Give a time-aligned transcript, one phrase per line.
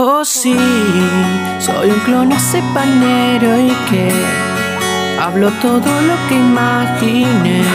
[0.00, 0.56] Oh sí,
[1.58, 2.28] soy un clon
[2.72, 4.12] panero y que
[5.20, 7.66] hablo todo lo que imagines,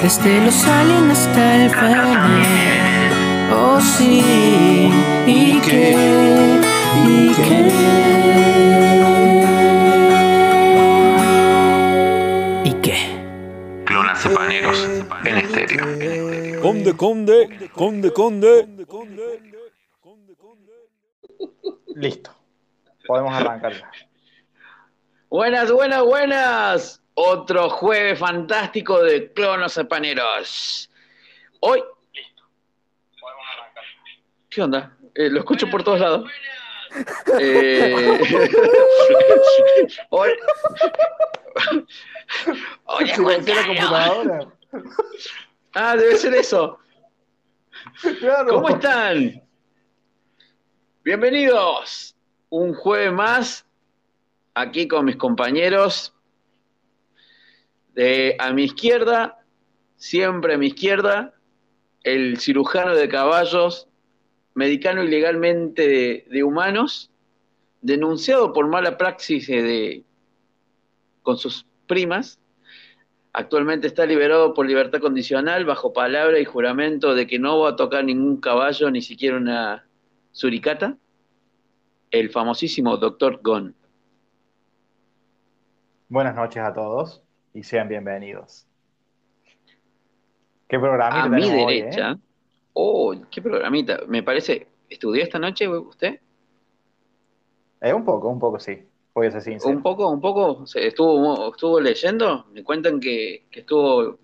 [0.00, 3.12] desde los aliens hasta el fener.
[3.52, 4.90] Oh sí,
[5.26, 6.58] y que,
[7.06, 7.70] y que.
[12.64, 12.96] ¿Y qué?
[13.84, 14.88] Clonacepaneros
[15.24, 16.62] en estéreo.
[16.62, 19.49] Conde, conde, conde, conde.
[22.00, 22.34] Listo.
[23.06, 23.90] Podemos arrancar ya.
[25.28, 27.02] Buenas, buenas, buenas.
[27.14, 30.90] Otro jueves fantástico de Clonos Paneros.
[31.60, 31.84] Hoy.
[32.12, 32.42] Listo.
[33.20, 33.84] Podemos arrancar.
[34.48, 34.96] ¿Qué onda?
[35.14, 36.30] Eh, lo escucho por todos lados.
[37.38, 38.18] Eh...
[40.10, 40.30] Hoy.
[42.86, 44.48] Oye, ¿Se la computadora?
[45.74, 46.78] Ah, debe ser eso.
[48.18, 48.54] Claro.
[48.54, 49.49] ¿Cómo están?
[51.02, 52.14] Bienvenidos.
[52.50, 53.66] Un jueves más
[54.52, 56.12] aquí con mis compañeros.
[57.94, 59.42] De a mi izquierda,
[59.96, 61.32] siempre a mi izquierda,
[62.02, 63.88] el cirujano de caballos,
[64.52, 67.10] medicano ilegalmente de, de humanos,
[67.80, 70.04] denunciado por mala praxis de,
[71.22, 72.38] con sus primas.
[73.32, 77.76] Actualmente está liberado por libertad condicional bajo palabra y juramento de que no va a
[77.76, 79.86] tocar ningún caballo, ni siquiera una
[80.32, 80.96] suricata,
[82.10, 83.40] el famosísimo Dr.
[83.42, 83.74] Gon.
[86.08, 87.22] Buenas noches a todos
[87.54, 88.66] y sean bienvenidos.
[90.68, 92.12] ¿Qué programita A mi hoy, derecha.
[92.12, 92.16] eh?
[92.72, 94.00] Oh, qué programita.
[94.08, 94.68] Me parece.
[94.88, 96.20] ¿Estudió esta noche usted?
[97.80, 98.86] Eh, un poco, un poco sí.
[99.14, 99.76] Voy a ser sincero.
[99.76, 100.66] Un poco, un poco.
[100.66, 102.46] ¿Se ¿Estuvo, estuvo leyendo?
[102.52, 104.18] Me cuentan que, que estuvo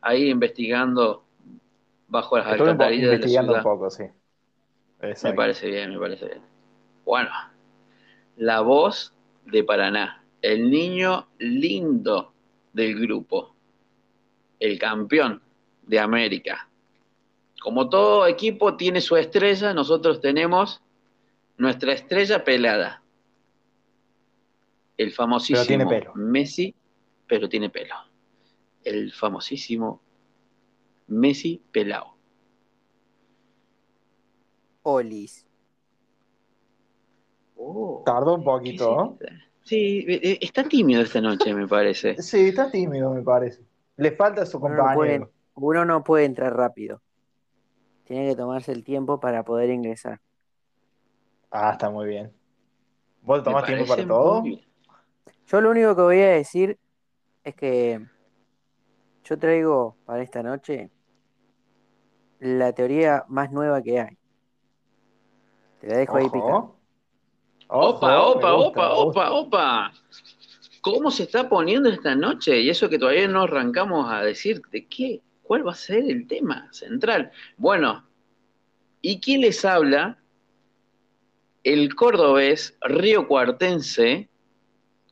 [0.00, 1.24] ahí investigando
[2.08, 3.66] bajo las Estuve alcantarillas de la investigando ciudad.
[3.66, 4.04] un poco, sí.
[5.22, 6.42] Me parece bien, me parece bien.
[7.04, 7.30] Bueno,
[8.36, 9.12] la voz
[9.44, 12.32] de Paraná, el niño lindo
[12.72, 13.54] del grupo,
[14.60, 15.42] el campeón
[15.82, 16.68] de América.
[17.60, 20.82] Como todo equipo tiene su estrella, nosotros tenemos
[21.56, 23.02] nuestra estrella pelada.
[24.96, 26.14] El famosísimo tiene pelo.
[26.14, 26.74] Messi,
[27.26, 27.94] pero tiene pelo.
[28.82, 30.00] El famosísimo
[31.08, 32.13] Messi pelao.
[34.84, 35.46] Olis.
[37.56, 38.02] Oh.
[38.04, 39.18] Tardó un ¿Qué poquito.
[39.62, 42.16] Sí, eh, eh, está tímido esta noche, me parece.
[42.22, 43.62] Sí, está tímido, me parece.
[43.96, 45.32] Le falta su Uno no, puede, compañero.
[45.54, 47.00] uno no puede entrar rápido.
[48.04, 50.20] Tiene que tomarse el tiempo para poder ingresar.
[51.50, 52.32] Ah, está muy bien.
[53.22, 54.42] ¿Vos tomás tiempo para todo?
[54.42, 54.60] bien.
[55.46, 56.78] Yo lo único que voy a decir
[57.44, 58.04] es que
[59.24, 60.90] yo traigo para esta noche
[62.40, 64.18] la teoría más nueva que hay.
[65.84, 66.24] Te la dejo ahí.
[66.32, 66.78] Ojo.
[67.68, 69.92] Opa, opa, opa, opa, opa.
[70.80, 72.58] ¿Cómo se está poniendo esta noche?
[72.58, 76.26] Y eso que todavía no arrancamos a decir de qué, cuál va a ser el
[76.26, 77.32] tema central.
[77.58, 78.06] Bueno,
[79.02, 80.18] ¿y quién les habla?
[81.64, 84.30] El cordobés río cuartense,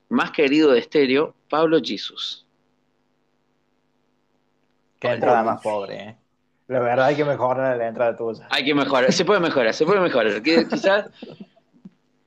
[0.08, 2.46] más querido de estéreo, Pablo Jesus.
[4.98, 6.21] Qué entrada más pobre, ¿eh?
[6.68, 8.46] La verdad hay que mejorar la entrada tuya.
[8.50, 10.42] Hay que mejorar, se puede mejorar, se puede mejorar.
[10.42, 11.06] Quizás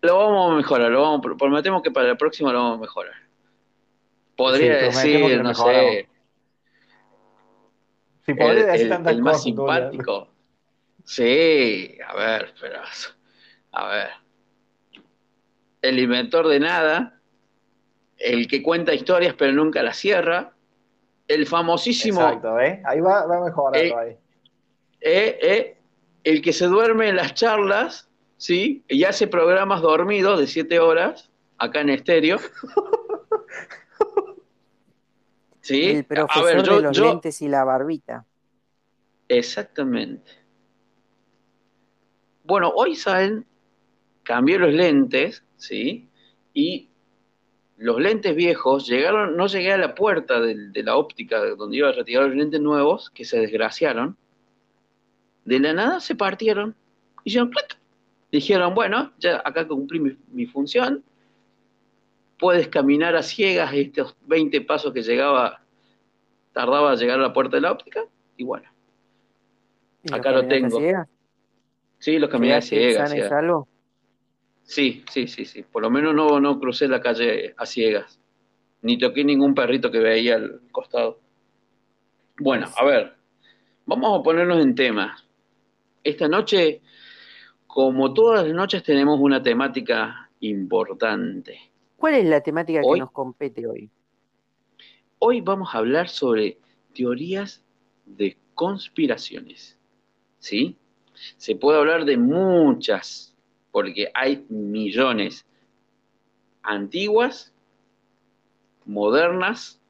[0.02, 3.14] lo vamos a mejorar, lo vamos, prometemos que para la próxima lo vamos a mejorar.
[4.36, 6.10] Podría Sí, decir, no sé,
[8.26, 10.28] Si el, podés decir el- el más simpático.
[11.04, 12.82] Sí, a ver, pero,
[13.72, 14.10] a ver.
[15.82, 17.20] El inventor de nada,
[18.18, 20.54] el que cuenta historias pero nunca las cierra,
[21.28, 22.82] el famosísimo Exacto, ¿eh?
[22.86, 24.18] Ahí va, va mejorando Eh, ahí.
[25.06, 25.78] Eh, eh,
[26.24, 28.84] el que se duerme en las charlas, ¿sí?
[28.88, 31.30] Y hace programas dormidos de siete horas,
[31.60, 32.40] acá en estéreo.
[35.62, 35.84] ¿Sí?
[35.90, 38.26] El a profesor ver, yo, de los yo- lentes y la barbita.
[39.28, 40.32] Exactamente.
[42.44, 43.46] Bueno, hoy saben,
[44.24, 46.08] cambié los lentes, ¿sí?
[46.54, 46.90] Y
[47.78, 51.90] los lentes viejos llegaron, no llegué a la puerta del- de, la óptica donde iba
[51.90, 54.16] a retirar los lentes nuevos, que se desgraciaron.
[55.46, 56.76] De la nada se partieron.
[57.24, 57.78] Hicieron clac.
[58.32, 61.04] Dijeron, bueno, ya acá cumplí mi, mi función.
[62.38, 65.62] Puedes caminar a ciegas estos 20 pasos que llegaba,
[66.52, 68.02] tardaba a llegar a la puerta de la óptica.
[68.36, 68.70] Y bueno,
[70.04, 70.80] ¿Y Acá lo tengo.
[71.98, 73.10] sí, los caminé a ¿Llegaste ciegas.
[73.10, 73.30] y ciegas.
[73.30, 73.68] salvo?
[74.64, 75.64] Sí, sí, sí, sí.
[75.64, 78.20] Por lo menos no, no crucé la calle a ciegas.
[78.82, 81.20] Ni toqué ningún perrito que veía al costado.
[82.38, 83.16] Bueno, a ver.
[83.86, 85.16] Vamos a ponernos en tema.
[86.06, 86.82] Esta noche
[87.66, 91.60] como todas las noches tenemos una temática importante.
[91.98, 93.90] ¿Cuál es la temática Hoy- que nos compete hoy?
[95.18, 96.60] Hoy vamos a hablar sobre
[96.94, 97.64] teorías
[98.06, 99.78] de conspiraciones.
[100.38, 100.78] ¿Sí?
[101.38, 103.36] Se puede hablar de muchas,
[103.72, 105.44] porque hay millones
[106.62, 107.52] antiguas,
[108.86, 109.82] modernas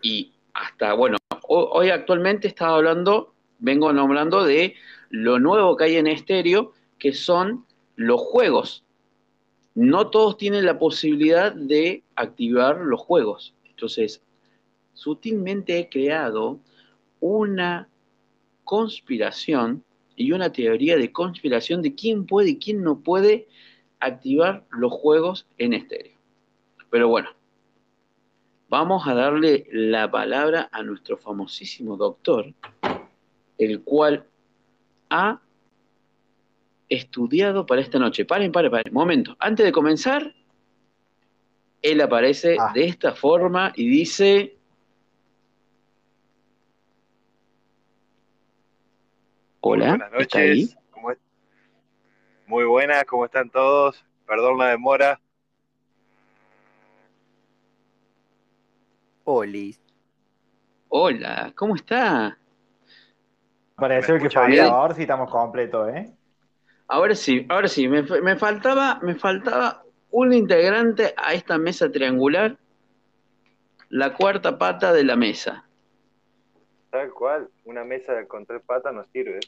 [0.00, 4.74] y hasta, bueno, ho- hoy actualmente estaba hablando, vengo nombrando de
[5.12, 7.66] lo nuevo que hay en estéreo, que son
[7.96, 8.82] los juegos.
[9.74, 13.54] No todos tienen la posibilidad de activar los juegos.
[13.64, 14.22] Entonces,
[14.94, 16.60] sutilmente he creado
[17.20, 17.90] una
[18.64, 19.84] conspiración
[20.16, 23.48] y una teoría de conspiración de quién puede y quién no puede
[24.00, 26.16] activar los juegos en estéreo.
[26.88, 27.28] Pero bueno,
[28.70, 32.54] vamos a darle la palabra a nuestro famosísimo doctor,
[33.58, 34.26] el cual
[35.12, 35.40] ha
[36.88, 38.24] estudiado para esta noche.
[38.24, 38.92] Paren, paren, paren.
[38.92, 39.36] Momento.
[39.38, 40.34] Antes de comenzar,
[41.82, 42.72] él aparece Ah.
[42.74, 44.56] de esta forma y dice...
[49.60, 50.62] Hola, Muy buenas ¿está ahí?
[50.62, 50.78] noches.
[50.90, 51.18] ¿Cómo es?
[52.46, 54.04] Muy buenas, ¿cómo están todos?
[54.26, 55.20] Perdón la demora.
[59.24, 59.80] Olis.
[60.88, 62.36] Hola, ¿cómo está?
[63.76, 64.64] Pareció ¿Me que bien?
[64.66, 66.12] ahora sí estamos completos, ¿eh?
[66.88, 72.56] Ahora sí, ahora sí, me, me faltaba, me faltaba un integrante a esta mesa triangular,
[73.88, 75.64] la cuarta pata de la mesa.
[76.90, 79.40] Tal cual, una mesa con tres patas no sirve.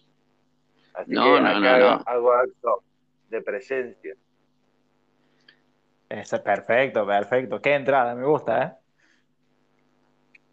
[0.95, 2.03] Así No, que no, no, hago, no.
[2.07, 2.83] hago acto
[3.29, 4.15] de presencia.
[6.09, 7.61] Ese, perfecto, perfecto.
[7.61, 8.73] Qué entrada, me gusta, ¿eh?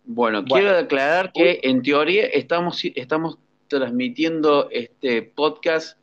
[0.03, 0.45] Bueno, Bueno.
[0.47, 3.37] quiero aclarar que en teoría estamos, estamos
[3.79, 5.97] transmitiendo este podcast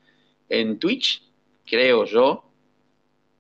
[0.49, 1.23] en Twitch,
[1.67, 2.45] creo yo,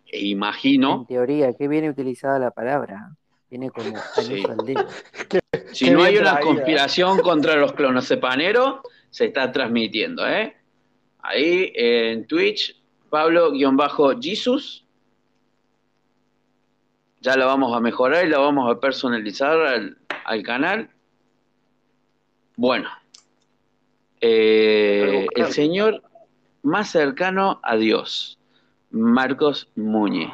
[0.06, 1.04] e En imagino.
[1.08, 3.16] teoría, qué bien utilizada la palabra.
[3.50, 4.20] Viene como Sí.
[4.44, 4.86] anillo al dedo.
[5.72, 6.40] Si Qué no hay una traída.
[6.40, 8.80] conspiración contra los clonocepaneros,
[9.10, 10.56] se está transmitiendo, ¿eh?
[11.20, 12.74] Ahí en Twitch,
[13.10, 14.86] Pablo-Jesus.
[17.20, 20.90] Ya la vamos a mejorar y la vamos a personalizar al, al canal.
[22.56, 22.88] Bueno,
[24.20, 26.02] eh, el señor
[26.62, 28.38] más cercano a Dios,
[28.90, 30.32] Marcos Muñe,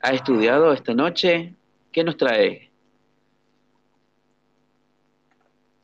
[0.00, 1.54] ha estudiado esta noche.
[1.92, 2.70] ¿Qué nos trae?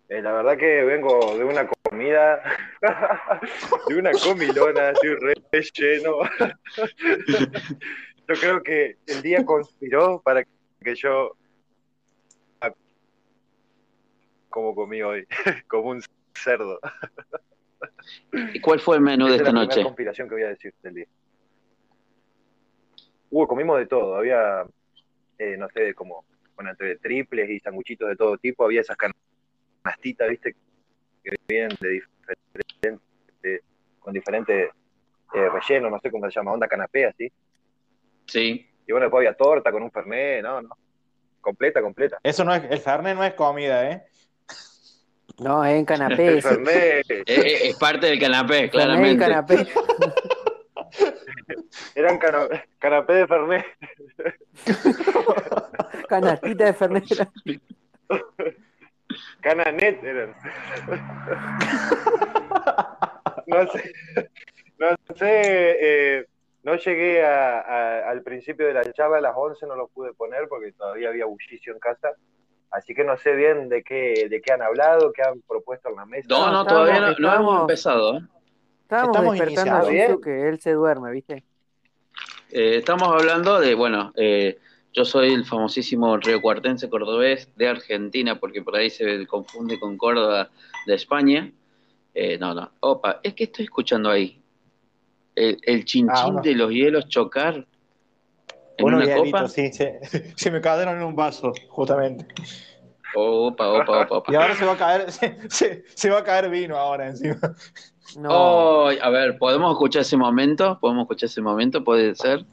[0.09, 2.43] Eh, la verdad que vengo de una comida,
[3.89, 5.35] de una comilona, estoy re
[5.75, 6.19] lleno.
[8.29, 11.37] Yo creo que el día conspiró para que yo
[14.53, 15.27] como comí hoy,
[15.67, 16.03] como un
[16.35, 16.81] cerdo.
[18.33, 19.83] ¿Y cuál fue el menú de Esa esta la noche?
[19.83, 21.07] conspiración que voy a decir del día.
[23.31, 24.65] Hubo, comimos de todo, había,
[25.39, 26.25] eh, no sé, como
[26.55, 30.55] con entre triples y sanguchitos de todo tipo, había esas canastitas, viste,
[31.25, 33.63] que vienen de diferentes,
[33.99, 34.71] con diferentes
[35.35, 37.33] eh, rellenos, no sé cómo se llama, onda canapé, así.
[38.27, 38.69] Sí.
[38.87, 40.77] Y bueno, después había torta con un fernet, no, no,
[41.41, 42.19] completa, completa.
[42.23, 44.05] Eso no es, el Fernet no es comida, ¿eh?
[45.43, 46.41] No, es en canapé.
[46.43, 49.25] Fernet, eh, es parte del canapé, Fernet en claramente.
[49.27, 49.67] canapé.
[51.95, 52.49] eran cana-
[52.79, 53.65] canapé de fernet.
[56.09, 57.05] Canastita de Fernet.
[59.41, 60.35] Cananet eran.
[63.47, 63.93] No sé,
[64.79, 65.77] no sé,
[66.21, 66.27] eh,
[66.63, 70.13] no llegué a- a- al principio de la charla, a las 11 no lo pude
[70.15, 72.11] poner porque todavía había bullicio en casa,
[72.73, 75.97] así que no sé bien de qué, de qué han hablado, qué han propuesto en
[75.97, 76.27] la mesa.
[76.29, 78.19] No, no, todavía no, no hemos empezado.
[78.19, 78.23] ¿eh?
[78.83, 81.45] Estábamos Estamos despertando a que él se duerme, ¿viste?
[82.51, 84.59] Eh, estamos hablando de, bueno, eh,
[84.93, 89.97] yo soy el famosísimo río cuartense cordobés de Argentina, porque por ahí se confunde con
[89.97, 90.51] Córdoba
[90.87, 91.51] de España.
[92.15, 94.43] Eh, no, no, opa, es que estoy escuchando ahí
[95.35, 97.67] el, el chinchín Ah, de los hielos chocar
[98.77, 99.49] en Unos una copa.
[99.49, 100.01] sí, se,
[100.37, 102.27] se me cayeron en un vaso, justamente.
[103.15, 104.33] Opa, opa, opa, opa.
[104.33, 107.37] Y ahora se va a caer, se, se- se va a caer vino ahora encima.
[108.17, 108.31] No.
[108.31, 110.79] Oh, a ver, ¿podemos escuchar ese momento?
[110.81, 111.85] ¿Podemos escuchar ese momento?
[111.85, 112.45] ¿Puede ser?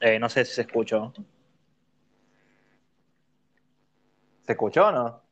[0.00, 1.12] Eh, no sé si se escuchó.
[4.46, 5.22] ¿Se escuchó o no?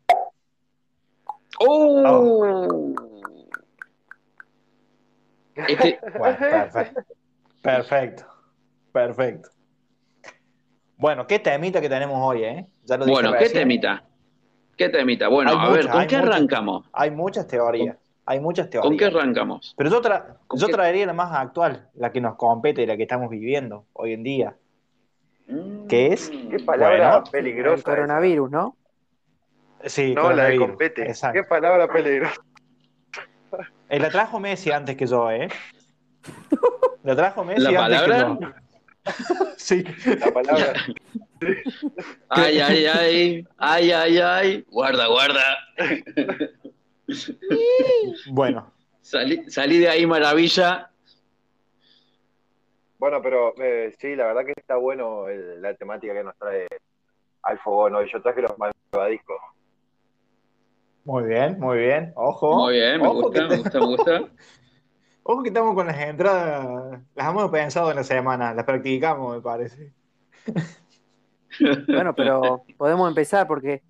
[1.60, 2.94] ¡Oh!
[5.54, 7.02] Este, Bueno, perfecto.
[7.62, 8.26] Perfecto.
[9.06, 9.50] Perfecto.
[10.96, 12.66] Bueno, qué temita que tenemos hoy, ¿eh?
[12.84, 13.62] Ya lo dije bueno, ¿qué recién.
[13.62, 14.02] temita?
[14.76, 15.28] ¿Qué temita?
[15.28, 16.34] Bueno, Hay a ver, ¿con qué muchas.
[16.34, 16.88] arrancamos?
[16.92, 17.96] Hay muchas teorías.
[18.26, 19.14] Hay muchas ¿Con qué teorías.
[19.22, 19.74] arrancamos?
[19.76, 20.72] Pero yo, tra- ¿Con yo qué?
[20.72, 24.22] traería la más actual, la que nos compete y la que estamos viviendo hoy en
[24.24, 24.56] día.
[25.88, 26.28] ¿Qué es?
[26.50, 27.24] Qué palabra Bueno.
[27.30, 27.76] peligrosa.
[27.76, 28.76] El coronavirus, ¿no?
[29.84, 30.12] Sí.
[30.14, 31.02] No, la de compete.
[31.08, 31.40] Exacto.
[31.40, 32.34] Qué palabra peligrosa.
[33.88, 35.48] Eh, la trajo Messi antes que yo, ¿eh?
[37.04, 38.36] La trajo Messi ¿La antes palabra?
[38.38, 38.50] que yo.
[39.56, 39.84] Sí.
[40.20, 40.72] La palabra.
[42.28, 45.44] Ay, ay, ay, ay, ay, ay, guarda, guarda.
[48.30, 50.90] Bueno, Salí, salí de ahí, maravilla.
[52.98, 56.66] Bueno, pero eh, sí, la verdad que está bueno el- la temática que nos trae
[57.42, 58.10] Alfogón hoy.
[58.12, 59.36] Yo traje los malvadiscos.
[61.04, 62.12] muy bien, muy bien.
[62.16, 62.64] Ojo.
[62.66, 64.28] Muy bien, me Ojo gusta, me gusta, me gusta.
[65.30, 67.00] Ojo que estamos con las entradas.
[67.14, 68.54] Las hemos pensado en la semana.
[68.54, 69.92] Las practicamos, me parece.
[71.88, 73.82] Bueno, pero podemos empezar porque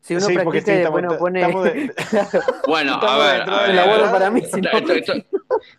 [0.00, 1.40] si uno Sí, practica y después pone.
[1.40, 1.94] de-
[2.68, 4.42] Bueno, a ver, a ver, para mí.
[4.42, 4.70] si no-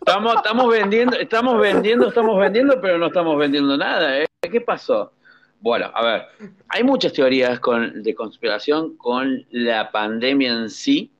[0.00, 4.20] Estamos, estamos vendiendo, estamos vendiendo, estamos vendiendo, pero no estamos vendiendo nada.
[4.20, 4.26] ¿eh?
[4.50, 5.12] ¿Qué pasó?
[5.60, 6.22] Bueno, a ver,
[6.68, 11.10] hay muchas teorías con- de conspiración con la pandemia en sí,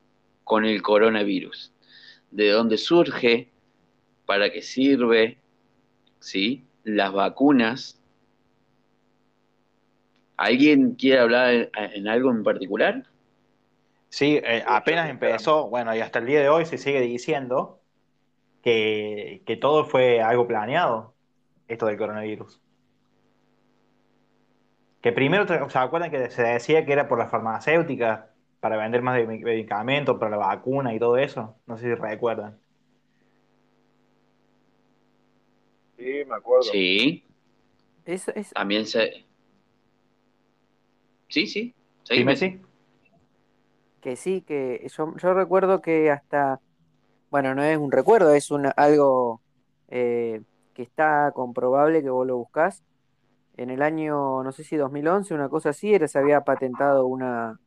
[0.43, 1.73] con el coronavirus.
[2.31, 3.49] De dónde surge,
[4.27, 5.39] para qué sirve,
[6.21, 6.67] ¿sí?
[6.85, 8.01] Las vacunas.
[10.37, 13.05] ¿Alguien quiere hablar en, en algo en particular?
[14.09, 17.81] Sí, eh, apenas empezó, bueno, y hasta el día de hoy se sigue diciendo
[18.63, 21.15] que, que todo fue algo planeado,
[21.69, 22.61] esto del coronavirus.
[25.01, 28.27] Que primero, ¿se acuerdan que se decía que era por las farmacéuticas
[28.61, 31.59] para vender más medicamentos, para la vacuna y todo eso?
[31.67, 32.59] No sé si recuerdan.
[35.97, 36.71] Sí, me acuerdo.
[36.73, 37.25] Sí,
[38.05, 39.25] Es, es- también se...
[41.29, 41.75] Sí, sí.
[42.03, 42.33] ¿Sí, seguime.
[42.33, 42.61] Messi?
[44.01, 46.61] que sí, que yo, yo recuerdo que hasta,
[47.31, 49.43] bueno, no es un recuerdo, es una, algo
[49.89, 50.43] eh,
[50.75, 52.85] que está comprobable que vos lo buscás.
[53.57, 57.61] En el año, no sé si 2011, una cosa así, era, se había patentado una,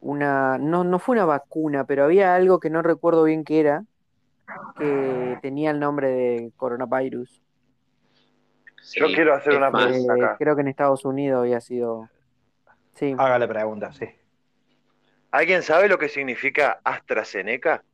[0.00, 3.84] una, no, no fue una vacuna, pero había algo que no recuerdo bien qué era,
[4.78, 7.42] que tenía el nombre de coronavirus.
[8.94, 10.14] Yo quiero hacer una más, pregunta.
[10.16, 10.36] Eh, acá.
[10.38, 12.08] creo que en Estados Unidos había sido,
[12.94, 13.14] sí.
[13.18, 14.06] Hágale pregunta, sí.
[15.30, 17.84] ¿Alguien sabe lo que significa AstraZeneca?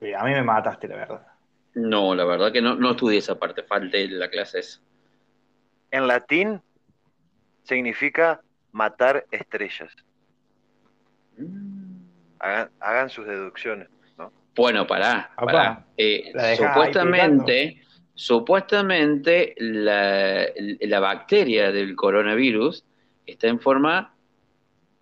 [0.00, 1.26] Sí, A mí me mataste, la verdad.
[1.74, 4.80] No, la verdad que no, no estudié esa parte, falté la clase esa.
[5.90, 6.60] En latín
[7.62, 8.40] significa
[8.72, 9.94] matar estrellas.
[12.40, 13.88] Hagan, hagan sus deducciones.
[14.54, 15.86] Bueno, pará, pará.
[15.96, 17.80] Eh, supuestamente,
[18.14, 20.46] supuestamente la,
[20.80, 22.84] la bacteria del coronavirus
[23.24, 24.14] está en forma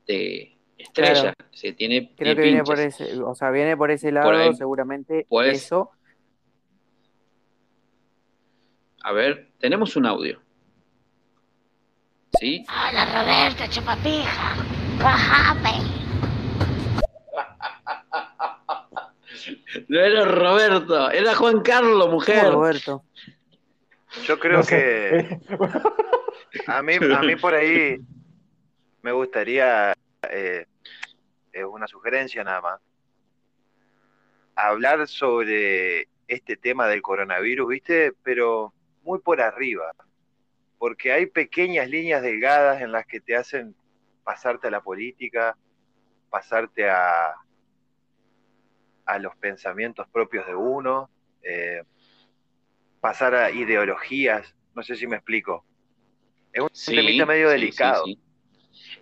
[0.07, 1.21] de estrella.
[1.23, 1.35] Claro.
[1.52, 4.55] Se tiene Creo que viene por ese, o sea, viene por ese lado, ahí.
[4.55, 5.90] seguramente Pues- eso.
[9.02, 10.43] A ver, tenemos un audio.
[12.38, 12.66] ¿Sí?
[12.69, 14.57] Hola Roberto, chupapija.
[15.02, 15.95] Bájame.
[19.88, 22.52] No era Roberto, era Juan Carlos, mujer.
[22.52, 23.05] Roberto.
[24.25, 25.38] Yo creo No que
[26.66, 27.99] a mí, a mí por ahí
[29.02, 29.95] me gustaría,
[30.31, 30.66] eh,
[31.52, 32.81] es una sugerencia nada más,
[34.55, 38.12] hablar sobre este tema del coronavirus, ¿viste?
[38.23, 39.93] Pero muy por arriba,
[40.78, 43.75] porque hay pequeñas líneas delgadas en las que te hacen
[44.25, 45.57] pasarte a la política,
[46.31, 47.35] pasarte a,
[49.06, 51.08] a los pensamientos propios de uno,
[51.42, 51.82] eh,
[53.00, 55.64] pasar a ideologías, no sé si me explico.
[56.52, 58.04] Es un Sí, temita medio sí, delicado.
[58.04, 58.20] sí, sí.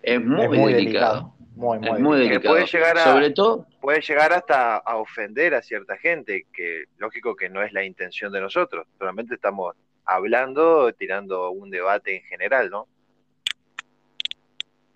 [0.03, 1.13] Es muy, Es muy delicado.
[1.15, 1.35] delicado.
[1.55, 2.19] Muy, muy Es muy delicado.
[2.19, 2.53] delicado.
[2.53, 7.35] puede llegar a- Sobre todo, puede llegar hasta a ofender a cierta gente, que lógico
[7.35, 12.69] que no es la intención de nosotros, solamente estamos hablando, tirando un debate en general,
[12.69, 12.87] ¿no?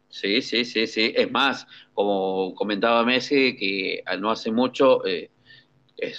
[0.10, 1.14] Sí, sí, sí, sí.
[1.16, 5.30] Es más, como comentaba Messi, que no hace mucho eh,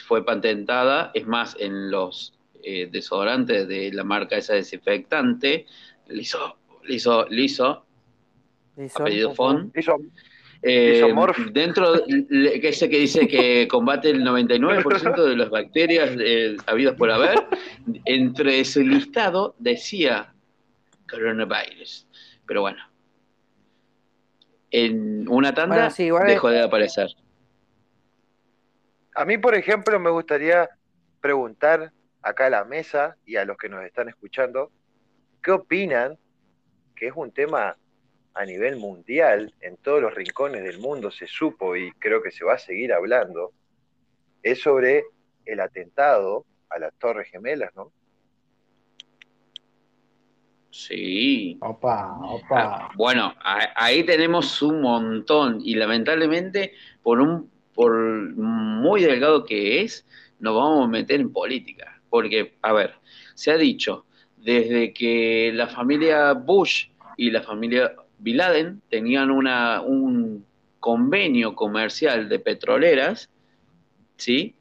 [0.07, 5.67] fue patentada, es más, en los eh, desodorantes de la marca esa desinfectante,
[6.09, 7.85] liso, liso, liso,
[8.77, 9.97] Eso, apellido Fon, Hizo,
[10.63, 11.13] eh,
[11.53, 16.95] dentro, de- que ese que dice que combate el 99% de las bacterias eh, habidas
[16.97, 17.47] por haber,
[18.05, 20.33] entre ese listado decía
[21.09, 22.07] coronavirus.
[22.47, 22.83] Pero bueno,
[24.71, 27.09] en una tanda Bueno, sí, igual es- dejó de aparecer.
[29.15, 30.69] A mí, por ejemplo, me gustaría
[31.21, 34.71] preguntar acá a la mesa y a los que nos están escuchando,
[35.43, 36.19] ¿qué opinan?
[36.95, 37.77] Que es un tema
[38.35, 42.45] a nivel mundial, en todos los rincones del mundo se supo y creo que se
[42.45, 43.53] va a seguir hablando,
[44.43, 45.05] es sobre
[45.45, 47.93] el atentado a las Torres Gemelas, ¿no?
[50.71, 51.59] Sí.
[51.61, 52.89] Opa, Ah, opa.
[52.97, 57.93] Bueno, a- ahí tenemos un montón y lamentablemente por un por
[58.37, 60.05] muy delgado que es,
[60.39, 62.95] nos vamos a meter en política, porque a ver,
[63.35, 64.05] se ha dicho
[64.37, 70.45] desde que la familia Bush y la familia Bin Laden tenían una un
[70.79, 73.31] convenio comercial de petroleras,
[74.17, 74.55] ¿sí?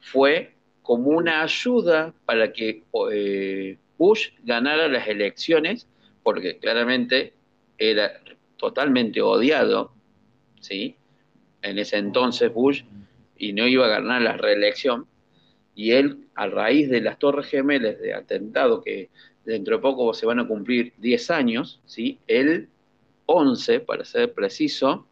[0.00, 2.82] Fue como una ayuda para que
[3.12, 5.86] eh, Bush ganara las elecciones,
[6.22, 7.34] porque claramente
[7.78, 8.20] era
[8.56, 9.92] totalmente odiado,
[10.60, 10.96] ¿sí?
[11.62, 12.82] En ese entonces Bush,
[13.36, 15.06] y no iba a ganar la reelección,
[15.74, 19.10] y él, a raíz de las Torres Gemelas, de atentado que
[19.44, 22.18] dentro de poco se van a cumplir 10 años, ¿sí?
[22.26, 22.68] El
[23.26, 25.06] 11, para ser preciso,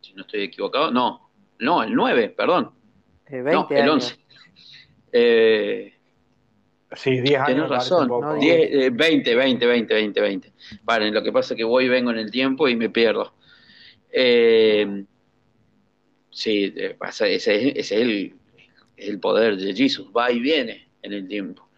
[0.00, 2.72] si no estoy equivocado, no, no, el 9, perdón,
[3.30, 3.94] no, 20 el años.
[4.12, 4.24] 11.
[5.12, 5.93] Eh,
[6.96, 7.46] Sí, 10 años.
[7.46, 8.08] Tienes razón.
[8.08, 10.52] No, Diez, eh, 20, 20, 20, 20, 20.
[10.82, 13.34] Vale, lo que pasa es que voy y vengo en el tiempo y me pierdo.
[14.10, 15.04] Eh,
[16.30, 18.34] sí, eh, pasa, ese, es- ese es el,
[18.96, 21.68] es el poder de Jesús, va y viene en el tiempo.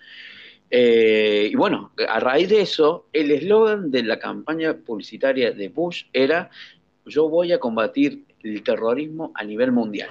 [0.70, 6.04] Eh, y bueno, a raíz de eso, el eslogan de la campaña publicitaria de Bush
[6.12, 6.50] era,
[7.06, 10.08] yo voy a combatir el terrorismo a nivel mundial,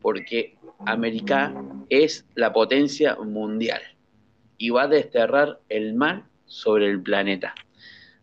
[0.00, 0.56] porque
[0.86, 1.52] América
[1.88, 3.82] es la potencia mundial
[4.60, 7.54] y va a desterrar el mal sobre el planeta.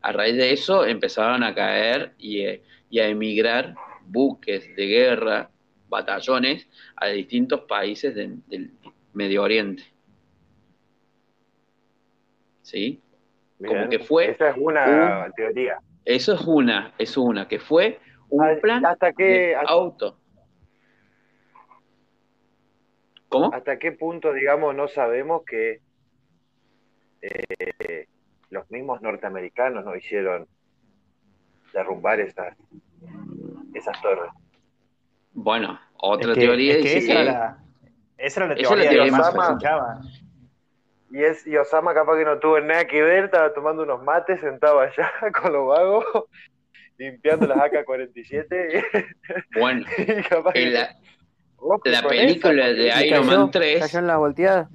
[0.01, 3.73] A raíz de eso empezaron a caer y, eh, y a emigrar
[4.05, 5.49] buques de guerra,
[5.89, 8.71] batallones, a distintos países de- del
[9.13, 9.83] Medio Oriente.
[12.61, 13.01] ¿Sí?
[13.65, 15.79] Como que fue Esa es una teoría.
[16.05, 20.19] Eso es una, es una, que fue un plan ¿Hasta qué, de hasta, auto.
[23.27, 23.51] ¿Cómo?
[23.51, 25.81] hasta qué punto, digamos, no sabemos que
[27.27, 28.07] eh,
[28.49, 30.47] los mismos norteamericanos no hicieron
[31.73, 32.55] derrumbar esas,
[33.73, 34.31] esas torres?
[35.33, 37.21] Bueno, otra Es que- teoría es que dice esa que...
[37.21, 37.57] era la,
[38.17, 40.01] esa era la esa es la teoría que más más- escuchaba.
[41.09, 44.41] Y, es, y Osama capaz que no tuvo nada que ver, estaba tomando unos mates
[44.41, 45.09] sentado allá
[45.41, 46.05] con los vagos,
[46.97, 48.85] limpiando las AK-47
[49.57, 50.63] Bueno, y, y capaz que...
[50.63, 50.95] en la,
[51.57, 53.37] ojo la película esa, de porque- ¿Y Iron cayó?
[53.39, 54.69] Man 3 ¿Cayó en la volteada?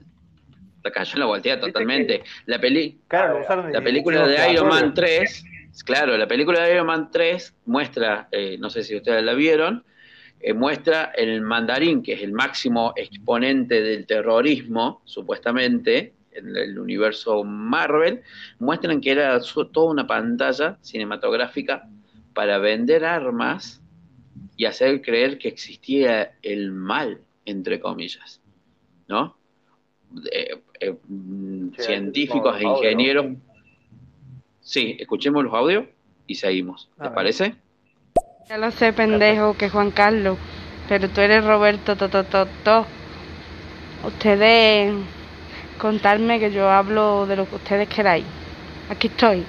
[0.82, 2.22] La cayó en la volteada ¿Viste totalmente.
[2.46, 3.40] La, peli, Claro,
[3.70, 4.68] la película de Iron.
[4.68, 5.44] Man 3,
[5.84, 9.84] claro, la película de Iron Man 3 muestra, eh, no sé si ustedes la vieron,
[10.40, 17.44] eh, muestra el mandarín, que es el máximo exponente del terrorismo, supuestamente, en el universo
[17.44, 18.22] Marvel,
[18.58, 21.88] muestran que era su- toda una pantalla cinematográfica
[22.34, 23.80] para vender armas
[24.56, 28.40] y hacer creer que existía el mal, entre comillas,
[29.08, 29.36] ¿no?
[30.30, 32.76] Eh, eh, mm, científicos e audio.
[32.90, 33.26] ingenieros.
[34.60, 35.86] Sí, escuchemos los audios
[36.26, 36.88] y seguimos.
[36.98, 37.14] A ¿Les ver.
[37.14, 37.54] parece?
[38.48, 40.38] Ya lo sé, pendejo, que Juan Carlos,
[40.88, 42.86] pero tú eres Roberto Totototo.
[44.04, 44.94] Ustedes
[45.78, 48.24] contarme que yo hablo de lo que ustedes queráis.
[48.88, 49.44] Aquí estoy.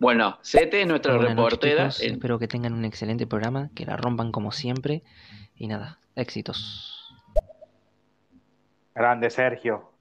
[0.00, 1.82] Bueno, Sete es nuestra Buenas noches, reportera.
[1.88, 2.02] chicos.
[2.02, 5.02] en- Espero que tengan un excelente programa, que la rompan como siempre.
[5.56, 6.97] Y nada, éxitos.
[8.98, 9.92] Grande Sergio.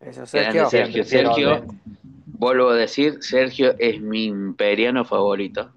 [0.00, 1.04] Eso, Grande Sergio.
[1.04, 1.04] Sergio.
[1.04, 1.66] Sergio,
[2.26, 5.72] vuelvo a decir, Sergio es mi imperiano favorito.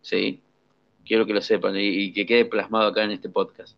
[0.00, 0.42] Sí,
[1.04, 3.76] quiero que lo sepan y, y que quede plasmado acá en este podcast.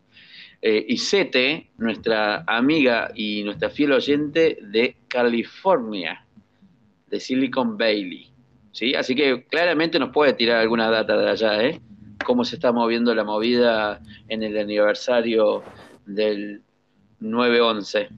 [0.61, 6.25] Eh, y Sete, nuestra amiga y nuestra fiel oyente de California,
[7.07, 8.31] de Silicon Valley.
[8.71, 8.95] ¿sí?
[8.95, 11.81] Así que claramente nos puede tirar alguna data de allá, ¿eh?
[12.25, 15.63] Cómo se está moviendo la movida en el aniversario
[16.05, 16.61] del
[17.23, 18.09] 9-11.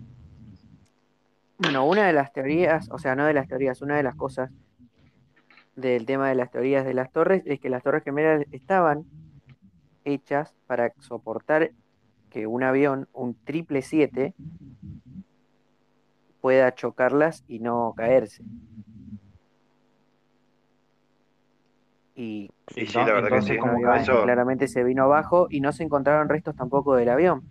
[1.58, 4.52] Bueno, una de las teorías, o sea, no de las teorías, una de las cosas
[5.76, 9.06] del tema de las teorías de las torres es que las torres gemelas estaban
[10.04, 11.72] hechas para soportar
[12.30, 14.34] que un avión, un triple 7,
[16.42, 18.44] pueda chocarlas y no caerse.
[22.16, 23.60] Y Sí, sí, la verdad que Entonces, sí.
[23.60, 27.10] como que avión Eso- claramente se vino abajo y no se encontraron restos tampoco del
[27.10, 27.44] avión.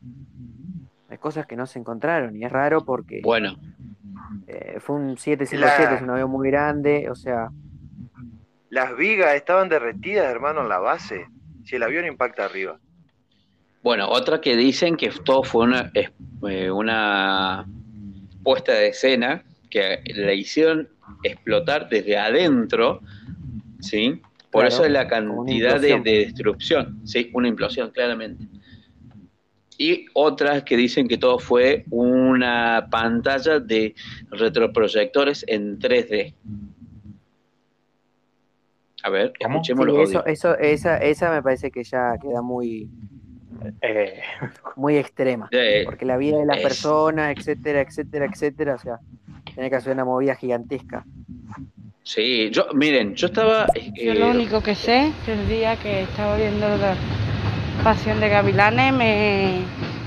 [1.14, 3.57] Hay cosas que no se encontraron y es raro porque Bueno,
[4.48, 7.53] eh, fue un 757, La- es un avión muy grande, o sea,
[8.68, 11.29] Las vigas estaban derretidas, hermano, en la base.
[11.62, 12.81] Si el avión impacta arriba.
[13.81, 16.11] Bueno, otra que dicen que todo fue una, es-
[16.48, 17.64] eh, una
[18.42, 20.88] puesta de escena que la hicieron
[21.22, 23.03] explotar desde adentro,
[23.79, 24.20] ¿sí?
[24.50, 27.31] Por Claro, eso es la cantidad de, de destrucción, ¿sí?
[27.35, 28.44] Una implosión, claramente.
[29.78, 33.94] Y otras que dicen que todo fue una pantalla de
[34.30, 36.34] retroproyectores en 3D.
[39.02, 39.56] A ver, ¿Cómo?
[39.56, 42.88] escuchemos Sí, los eso, esa, esa me parece que ya queda muy,
[43.82, 44.20] Eh,
[44.76, 45.48] muy extrema.
[45.50, 48.98] Eh, Porque la vida de las es- personas, etcétera, etcétera, etcétera, o sea,
[49.54, 51.04] tiene que hacer una movida gigantesca.
[52.02, 53.66] Sí, yo, miren, yo estaba...
[53.74, 56.94] Yo eh, lo único que sé que el día que estaba viendo la
[57.82, 59.60] Pasión de Gavilanes me,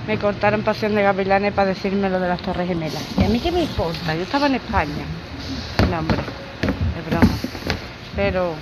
[0.07, 3.03] me cortaron Pasión de Gavilanes para decirme lo de las Torres Gemelas.
[3.17, 4.15] ¿Y a mí qué me importa?
[4.15, 5.05] Yo estaba en España.
[5.91, 7.33] No, hombre, es broma.
[8.15, 8.53] Pero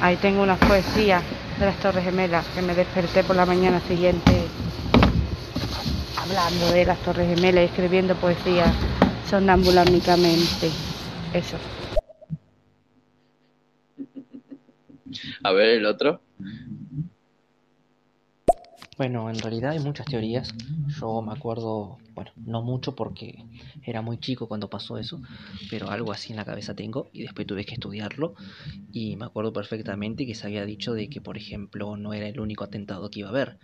[0.00, 1.22] ahí tengo unas poesías
[1.58, 4.48] de las Torres Gemelas que me desperté por la mañana siguiente
[6.16, 8.70] hablando de las Torres Gemelas y escribiendo poesías
[9.28, 10.70] sonámbulánicamente.
[11.32, 11.56] Eso.
[15.42, 16.20] A ver el otro.
[18.98, 20.52] Bueno, en realidad hay muchas teorías.
[21.00, 23.44] Yo me acuerdo, bueno, no mucho porque
[23.86, 25.22] era muy chico cuando pasó eso,
[25.70, 28.34] pero algo así en la cabeza tengo y después tuve que estudiarlo
[28.92, 32.40] y me acuerdo perfectamente que se había dicho de que, por ejemplo, no era el
[32.40, 33.58] único atentado que iba a haber,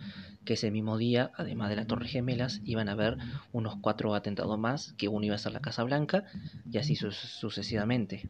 [0.45, 3.17] que ese mismo día, además de las Torres Gemelas, iban a haber
[3.51, 6.23] unos cuatro atentados más, que uno iba a ser la Casa Blanca
[6.71, 8.27] y así su- sucesivamente.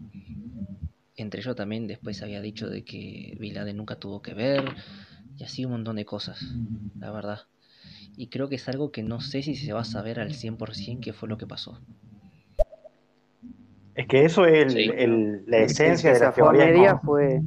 [1.17, 4.65] Entre ellos también después se había dicho de que Bin nunca tuvo que ver
[5.37, 6.41] y así un montón de cosas,
[6.99, 7.39] la verdad.
[8.17, 10.99] Y creo que es algo que no sé si se va a saber al 100%
[11.01, 11.79] qué fue lo que pasó.
[13.95, 14.91] es que eso es el- Sí.
[14.97, 16.65] el- la esencia el que de la a teoría.
[16.65, 16.99] media ¿no?
[17.01, 17.41] fue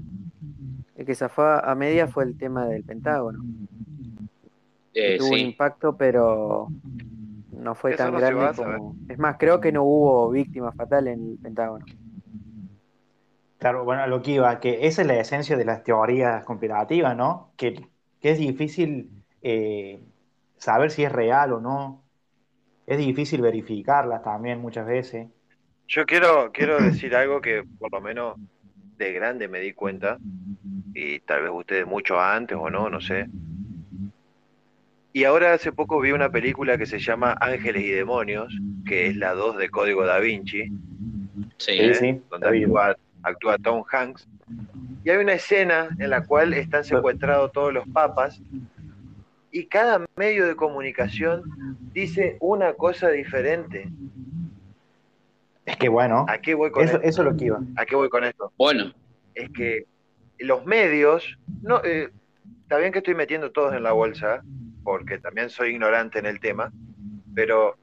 [0.96, 3.44] el que zafó a media fue el tema del Pentágono.
[4.94, 6.68] que Eh, tuvo un impacto, pero
[7.52, 8.96] no fue Eso tan no grande como.
[9.08, 11.84] Es más, creo que no hubo víctimas fatales en el Pentágono.
[13.58, 17.16] Claro, bueno, a lo que iba, que esa es la esencia de las teorías conspirativas,
[17.16, 17.52] ¿no?
[17.56, 17.88] Que,
[18.20, 19.10] que es difícil
[19.42, 20.00] eh,
[20.56, 22.04] saber si es real o no.
[22.86, 25.28] Es difícil verificarlas también muchas veces.
[25.88, 28.36] Yo quiero, quiero decir algo que por lo menos
[28.96, 30.18] de grande me di cuenta,
[30.94, 33.26] y tal vez ustedes mucho antes o no, no sé.
[35.12, 38.52] Y ahora hace poco vi una película que se llama Ángeles y Demonios,
[38.86, 40.64] que es la 2 de Código Da Vinci,
[41.56, 41.72] sí.
[41.72, 41.94] ¿eh?
[41.94, 42.68] sí, donde.
[43.22, 44.28] Actúa, Tom Hanks.
[45.04, 48.40] Y hay una escena en la cual están secuestrados todos los papas
[49.50, 51.42] y cada medio de comunicación
[51.92, 53.88] dice una cosa diferente.
[55.64, 57.06] Es que bueno, ¿A qué voy con eso, esto?
[57.08, 57.60] eso es lo que iba.
[57.76, 58.52] ¿A qué voy con esto?
[58.56, 58.92] Bueno,
[59.34, 59.84] Es que
[60.38, 62.10] los medios, no, eh,
[62.62, 64.42] está bien que estoy metiendo todos en la bolsa,
[64.84, 66.72] porque también soy ignorante en el tema,
[67.34, 67.76] pero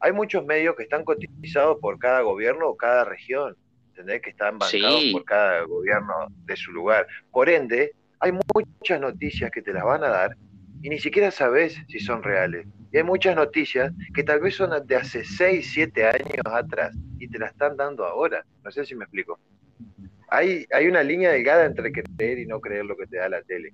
[0.00, 3.56] hay muchos medios que están cotizados por cada gobierno o cada región,
[3.92, 4.22] ¿entendés?
[4.22, 5.12] Que están bancados Sí.
[5.12, 6.12] por cada gobierno
[6.46, 7.06] de su lugar.
[7.30, 10.36] Por ende, hay muchas noticias que te las van a dar
[10.82, 12.66] y ni siquiera sabes si son reales.
[12.90, 17.28] Y hay muchas noticias que tal vez son de hace 6, 7 años atrás y
[17.28, 18.44] te las están dando ahora.
[18.64, 19.38] No sé si me explico.
[20.28, 23.42] Hay, hay una línea delgada entre creer y no creer lo que te da la
[23.42, 23.72] tele.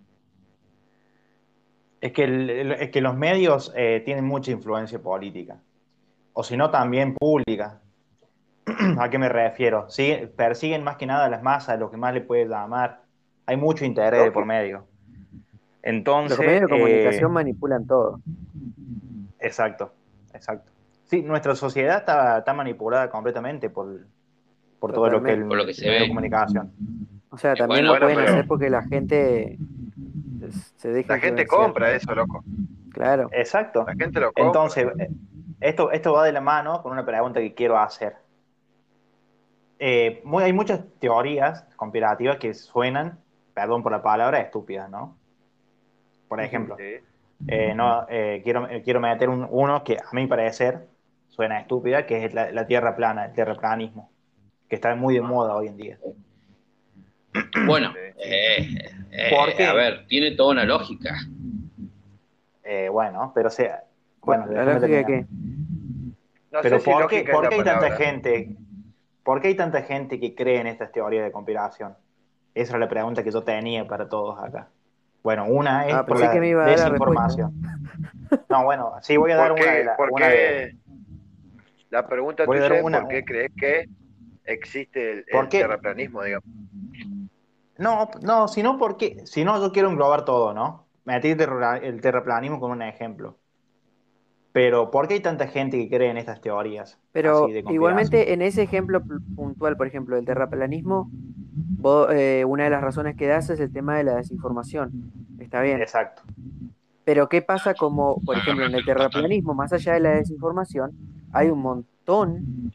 [2.01, 5.61] Es que, el- es que los medios eh, tienen mucha influencia política,
[6.33, 7.81] o si no también pública.
[8.99, 9.89] ¿A qué me refiero?
[9.89, 13.03] Sí, persiguen más que nada a las masas, lo que más le puede llamar.
[13.47, 14.87] Hay mucho interés de por medio.
[15.83, 18.21] Entonces, Los medios de eh, comunicación manipulan todo.
[19.39, 19.93] exacto,
[20.35, 20.71] exacto.
[21.05, 24.01] Sí, nuestra sociedad está, está manipulada completamente por,
[24.79, 25.47] por todo lo que, el.
[25.47, 26.01] Por lo que se ve.
[26.01, 26.71] de comunicación.
[27.31, 29.59] O sea, Eh, también bueno, lo pueden bueno, pero- hacer porque la gente
[30.77, 32.45] se deja La gente compra eso, loco.
[32.93, 33.29] Claro.
[33.33, 33.85] Exacto.
[33.87, 34.45] La gente lo compra.
[34.47, 35.09] Entonces, eh,
[35.61, 38.17] esto, esto va de la mano con una pregunta que quiero hacer.
[39.79, 43.19] Eh, muy- hay muchas teorías conspirativas que suenan,
[43.55, 45.17] perdón por la palabra, estúpidas, ¿no?
[46.29, 46.97] Por ejemplo, Sí.
[47.47, 50.89] eh, no, eh, quiero, eh, quiero meter un- uno que a mi parecer
[51.29, 54.11] suena estúpida, que es la, la tierra plana, el terraplanismo,
[54.69, 55.99] que está muy de moda hoy en día.
[57.65, 58.15] bueno, eh,
[59.13, 61.15] eh, a ver, tiene toda una lógica.
[62.65, 63.85] Eh, bueno, pero sea,
[64.21, 65.25] bueno, la lógica
[66.51, 68.57] No Pero sé si ¿por qué, por qué hay tanta gente?
[69.29, 71.95] ¿Por qué hay tanta gente que cree en estas teorías de conspiración?
[72.55, 74.71] Esa es la pregunta que yo tenía para todos acá.
[75.23, 77.53] Bueno, una es Ah, por la que me iba a dar la desinformación.
[78.49, 79.79] No, bueno, sí voy a dar ¿Por una qué?
[79.79, 80.35] de la- ¿Por una qué?
[80.35, 80.77] de-
[81.91, 83.89] La pregunta Voy tuya es una- por qué crees que
[84.47, 85.61] existe el, ¿Por el qué?
[85.61, 86.45] terraplanismo, digamos.
[87.77, 90.89] No, no, sino porque, si no, yo quiero englobar todo, ¿no?
[91.05, 93.39] Metí el, terra- el terraplanismo como un ejemplo.
[94.53, 96.99] Pero ¿por qué hay tanta gente que cree en estas teorías?
[97.13, 101.11] Pero igualmente en ese ejemplo pu- puntual, por ejemplo, del terraplanismo,
[101.79, 104.91] vos, eh, una de las razones que das es el tema de la desinformación.
[105.39, 105.81] Está bien.
[105.81, 106.23] Exacto.
[107.05, 110.93] Pero ¿qué pasa como, por ejemplo, en el terraplanismo, más allá de la desinformación,
[111.33, 112.73] hay un montón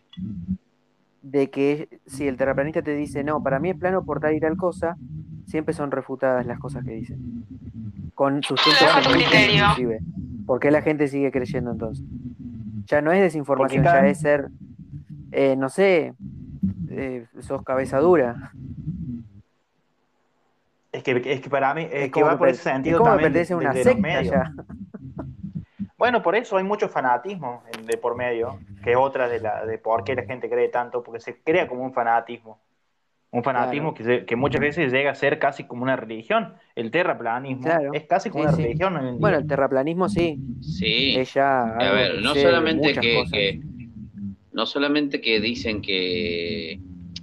[1.21, 4.39] de que si el terraplanista te dice, no, para mí es plano por tal y
[4.39, 4.97] tal cosa,
[5.45, 7.45] siempre son refutadas las cosas que dicen.
[8.13, 9.63] Con científico, criterio.
[9.71, 9.99] inclusive.
[10.45, 12.05] ¿Por qué la gente sigue creyendo entonces?
[12.85, 14.49] Ya no es desinformación, ya es ser,
[15.31, 16.13] eh, no sé,
[16.89, 18.51] eh, sos cabeza dura.
[20.91, 23.01] Es que, es que para mí, es, Es que como va por ese es sentido
[23.01, 24.51] también pertenece a una secta ya.
[25.97, 29.77] Bueno, por eso hay mucho fanatismo de por medio, que es otra de, la, de
[29.77, 32.59] por qué la gente cree tanto, porque se crea como un fanatismo.
[33.33, 36.53] Un fanatismo que, se- que muchas veces llega a ser casi como una religión.
[36.75, 37.89] El terraplanismo Claro.
[37.93, 38.63] es casi como Sí, una sí.
[38.63, 39.19] religión en.
[39.19, 41.15] Bueno, el terraplanismo sí, Sí.
[41.17, 43.59] es ya A ver, no solamente que,
[44.51, 46.79] no solamente que dicen que,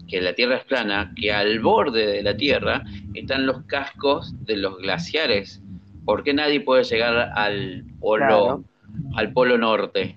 [0.08, 2.82] que la Tierra es plana, que al borde de la Tierra
[3.14, 5.62] están los cascos de los glaciares.
[6.04, 8.64] ¿Por qué nadie puede llegar al polo, Claro.
[9.14, 10.16] al polo norte?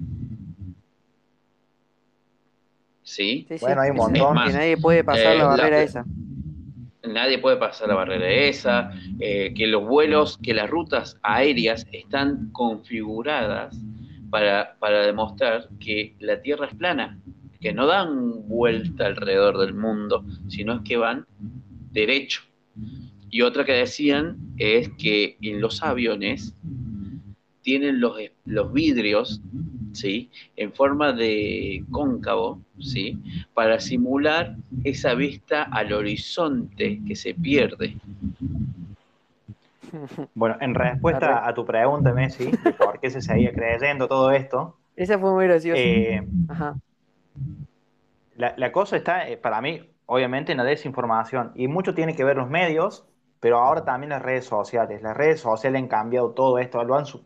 [3.03, 3.45] ¿Sí?
[3.61, 4.37] Bueno, hay un montón.
[4.45, 6.05] Que nadie puede pasar Eh, la la- barrera esa.
[7.05, 12.49] Nadie puede pasar la barrera esa, eh, que los vuelos, que las rutas aéreas están
[12.53, 13.77] configuradas
[14.29, 17.19] para, para demostrar que la Tierra es plana,
[17.59, 21.25] que no dan vuelta alrededor del mundo, sino es que van
[21.91, 22.41] derecho.
[23.29, 26.55] Y otra que decían es que en los aviones
[27.61, 29.41] tienen los, los vidrios,
[29.93, 30.31] ¿sí?
[30.55, 33.21] En forma de cóncavo, ¿sí?
[33.53, 37.97] Para simular esa vista al horizonte que se pierde.
[40.35, 44.79] Bueno, en respuesta a tu pregunta, Messi, de por qué se seguía creyendo todo esto,
[44.95, 45.95] Esa fue muy graciosa.
[45.95, 46.79] eh, Ajá.
[48.35, 51.51] la, la cosa está, eh, para mí, obviamente, en la desinformación.
[51.55, 53.07] Y mucho tiene que ver los medios,
[53.39, 55.01] pero ahora también las redes sociales.
[55.01, 57.25] Las redes sociales han cambiado todo esto, lo han, su-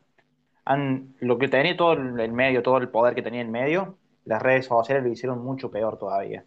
[0.71, 4.41] han- lo que tenía todo el medio, todo el poder que tenía el medio, las
[4.41, 6.45] redes sociales lo hicieron mucho peor todavía.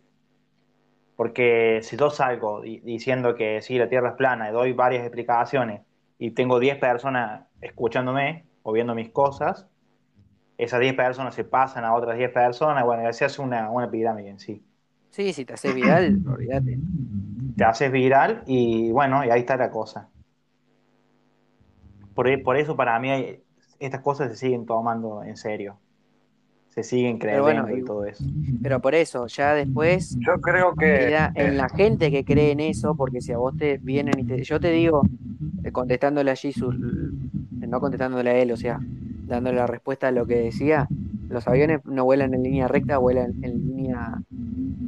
[1.17, 5.03] Porque si yo salgo di- diciendo que sí, la Tierra es plana y doy varias
[5.05, 5.83] explicaciones
[6.19, 9.67] y tengo 10 personas escuchándome o viendo mis cosas,
[10.59, 14.31] esas 10 personas se pasan a otras 10 personas, bueno, se hace una, una pirámide
[14.31, 14.63] en sí.
[15.11, 16.79] Sí, si te haces viral, olvídate.
[17.57, 20.09] Te haces viral y bueno, y ahí está la cosa.
[22.15, 23.43] Por, por eso para mí hay-
[23.81, 25.77] estas cosas se siguen tomando en serio.
[26.69, 28.25] Se siguen creyendo bueno, y todo eso.
[28.63, 32.61] Pero por eso, ya después Yo creo que queda en la gente que cree en
[32.61, 34.45] eso, porque si a vos te vienen y te...
[34.45, 35.03] Yo te digo,
[35.65, 38.79] eh, contestándole a Jesus, eh, no contestándole a él, o sea,
[39.27, 40.87] dándole la respuesta a lo que decía,
[41.29, 44.21] los aviones no vuelan en línea recta, vuelan en línea,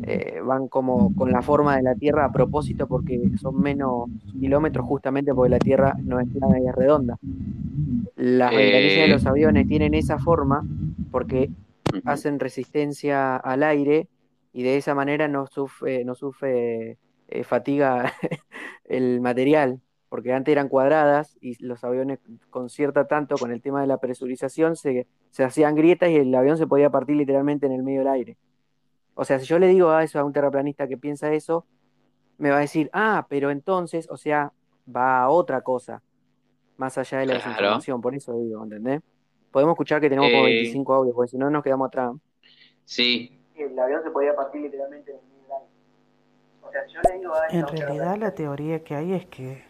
[0.03, 4.09] eh, van como con la forma de la Tierra a propósito porque son menos
[4.41, 7.17] kilómetros justamente porque la Tierra no es plana y es redonda.
[8.23, 8.57] Las Eh.
[8.57, 10.65] ventanillas de los aviones tienen esa forma
[11.11, 11.51] porque
[12.05, 14.07] hacen resistencia al aire
[14.53, 18.13] y de esa manera no sufre, no sufre eh, fatiga
[18.85, 23.81] el material, porque antes eran cuadradas y los aviones con cierta tanto, con el tema
[23.81, 27.73] de la presurización, se, se hacían grietas y el avión se podía partir literalmente en
[27.73, 28.37] el medio del aire.
[29.15, 31.67] O sea, si yo le digo a eso a un terraplanista que piensa eso,
[32.39, 34.53] me va a decir, ah, pero entonces, o sea,
[34.87, 36.03] va a otra cosa,
[36.77, 37.49] más allá de la Claro.
[37.51, 39.01] desinformación, por eso digo, ¿entendés?
[39.51, 40.53] Podemos escuchar que tenemos como Eh.
[40.55, 42.13] 25 audios, porque si no nos quedamos atrás.
[42.85, 45.19] Sí, El avión se podía partir literalmente en.
[46.67, 49.63] O sea, yo le digo a En realidad la teoría que hay es que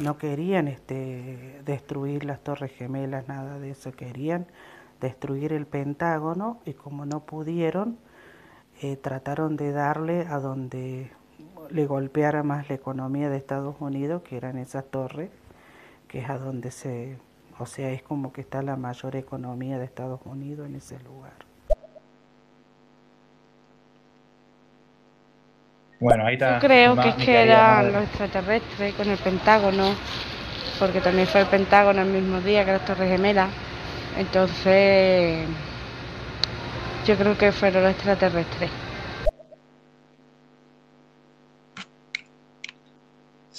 [0.00, 4.46] no querían este, destruir las torres gemelas, nada de eso, querían
[5.00, 7.98] destruir el Pentágono y como no pudieron,
[8.82, 11.10] eh, trataron de darle a donde
[11.70, 15.30] le golpeara más la economía de Estados Unidos, que eran esas torres,
[16.14, 17.18] que es a donde se,
[17.58, 21.32] o sea, es como que está la mayor economía de Estados Unidos en ese lugar.
[25.98, 26.60] Bueno, ahí está.
[26.60, 27.90] Yo creo que es que madre.
[27.90, 29.92] los extraterrestres con el Pentágono,
[30.78, 33.50] porque también fue el Pentágono el mismo día que las Torres Gemelas.
[34.16, 35.48] Entonces,
[37.04, 38.83] yo creo que fueron los extraterrestres.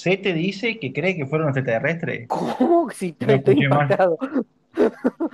[0.06, 2.28] Se te dice que cree que fueron extraterrestres.
[2.28, 2.92] ¿Cómo?
[2.92, 4.20] Si Lo estoy impactado.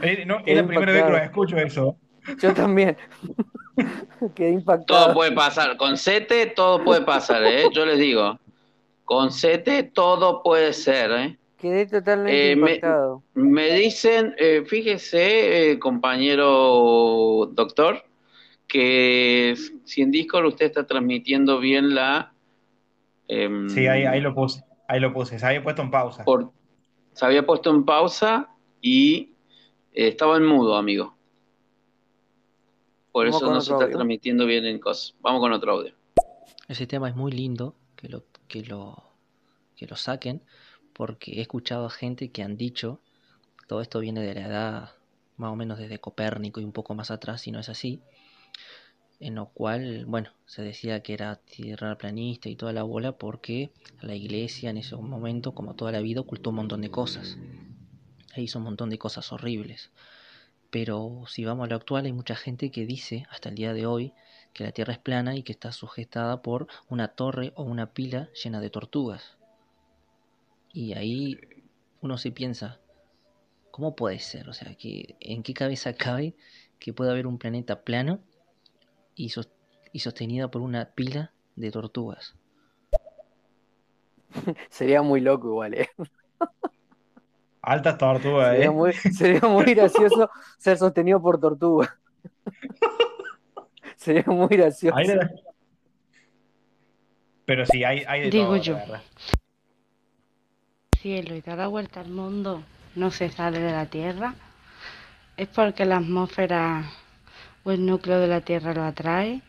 [0.02, 1.98] Eh, no, es la primera vez que lo escucho eso.
[2.40, 2.96] Yo también.
[3.76, 5.14] Quedé todo impactado.
[5.14, 5.76] puede pasar.
[5.76, 7.66] Con Sete todo puede pasar, ¿eh?
[7.74, 8.40] Yo les digo.
[9.04, 11.38] Con Sete todo puede ser, ¿eh?
[11.58, 13.24] Quedé totalmente Eh, me- impactado.
[13.34, 18.06] Me dicen, eh, fíjese, eh, compañero doctor,
[18.68, 22.31] que si en Discord usted está transmitiendo bien la...
[23.32, 24.63] em, Sí, ahí, ahí lo puse.
[24.88, 25.39] Ahí lo puse.
[25.39, 26.24] Se había puesto en pausa.
[26.26, 26.52] por-
[27.13, 28.50] se había puesto en pausa
[28.82, 29.34] y
[29.94, 31.15] eh, estaba en mudo, amigo.
[33.12, 35.15] Por Vamos eso no se está transmitiendo bien en cosas.
[35.22, 35.94] Vamos con otro audio.
[36.67, 39.04] Ese tema es muy lindo que lo, que lo,
[39.76, 40.41] que lo saquen,
[40.94, 43.02] porque he escuchado a gente que han dicho,
[43.67, 44.89] todo esto viene de la edad
[45.38, 48.02] más o menos desde Copérnico y un poco más atrás, si no es así,
[49.22, 53.72] en lo cual, bueno, se decía que era tierra planista y toda la bola porque
[54.02, 57.38] la iglesia en ese momento, como toda la vida, ocultó un montón de cosas.
[58.36, 59.92] E hizo un montón de cosas horribles.
[60.72, 63.86] Pero si vamos a lo actual, hay mucha gente que dice, hasta el día de
[63.86, 64.14] hoy,
[64.54, 68.30] que la Tierra es plana y que está sujetada por una torre o una pila
[68.44, 69.38] llena de tortugas.
[70.74, 71.40] Y ahí
[72.02, 72.80] uno se piensa,
[73.70, 74.50] ¿cómo puede ser?
[74.50, 76.36] O sea, ¿en qué cabeza cabe
[76.80, 78.20] que pueda haber un planeta plano
[79.15, 79.32] y,
[79.93, 82.36] y sostenida por una pila de tortugas?
[84.69, 85.89] Sería muy loco igual, ¿eh?
[87.63, 88.69] Altas tortugas, Sería ¿eh?
[88.69, 92.00] muy, sería muy gracioso ser sostenido por tortuga.
[93.97, 94.97] Sería muy gracioso.
[97.45, 98.78] Pero sí, hay, hay de Digo todo, yo.
[98.88, 99.04] la
[101.02, 102.63] cielo y da la vuelta al mundo
[102.95, 104.36] no se sale de la Tierra,
[105.38, 106.89] es porque la atmósfera
[107.63, 109.41] o el núcleo de la Tierra lo atrae.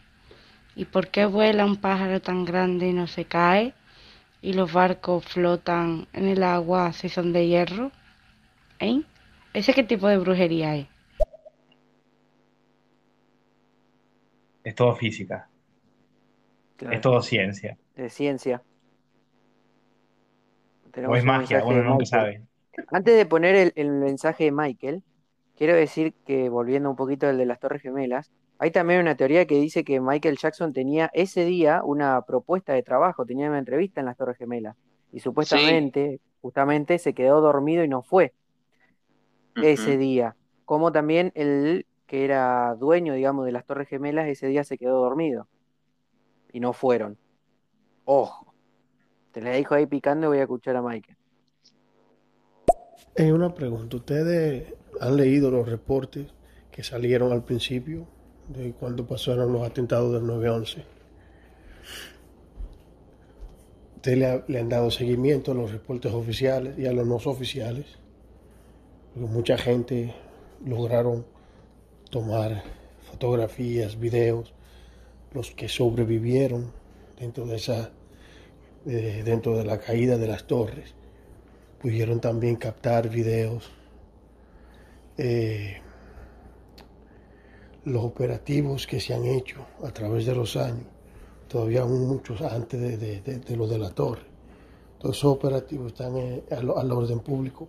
[0.74, 3.74] ¿Y por qué vuela un pájaro tan grande y no se cae?
[4.40, 7.92] ¿Y los barcos flotan en el agua si son de hierro?
[8.80, 9.02] ¿Eh?
[9.54, 10.86] ¿Ese qué tipo de brujería es?
[14.64, 15.48] Es todo física.
[16.76, 17.76] Claro, Es todo ciencia.
[17.96, 18.62] de ciencia.
[21.06, 22.42] O es magia, uno nunca sabe.
[22.90, 25.02] Antes de poner el, el mensaje de Michael,
[25.56, 29.46] quiero decir que, volviendo un poquito al de las Torres Gemelas, hay también una teoría
[29.46, 34.00] que dice que Michael Jackson tenía ese día una propuesta de trabajo, tenía una entrevista
[34.00, 34.76] en las Torres Gemelas,
[35.12, 38.32] y supuestamente, justamente, se quedó dormido y no fue
[39.56, 40.36] ese día.
[40.64, 45.00] Como también el que era dueño, digamos, de las Torres Gemelas, ese día se quedó
[45.00, 45.48] dormido
[46.52, 47.18] y no fueron.
[48.04, 48.54] Ojo,
[49.32, 51.16] te la dejo ahí picando y voy a escuchar a Michael.
[53.16, 56.26] Eh, una pregunta, ¿ustedes han leído los reportes
[56.70, 58.06] que salieron al principio
[58.48, 60.84] de cuando pasaron los atentados del 9-11?
[63.96, 67.16] ¿Ustedes le, ha- le han dado seguimiento a los reportes oficiales y a los no
[67.16, 67.86] oficiales?
[69.14, 70.14] Mucha gente
[70.64, 71.24] lograron
[72.10, 72.62] tomar
[73.10, 74.54] fotografías, videos,
[75.32, 76.72] los que sobrevivieron
[77.18, 77.90] dentro de esa,
[78.86, 80.94] eh, dentro de la caída de las torres
[81.80, 83.70] pudieron también captar videos.
[85.18, 85.78] Eh,
[87.84, 90.86] los operativos que se han hecho a través de los años,
[91.48, 94.22] todavía aún muchos antes de, de, de- de lo de la torre.
[94.98, 97.66] Todos esos operativos están eh, al, al orden público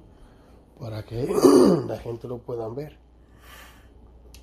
[0.79, 1.27] para que
[1.87, 2.97] la gente lo pueda ver.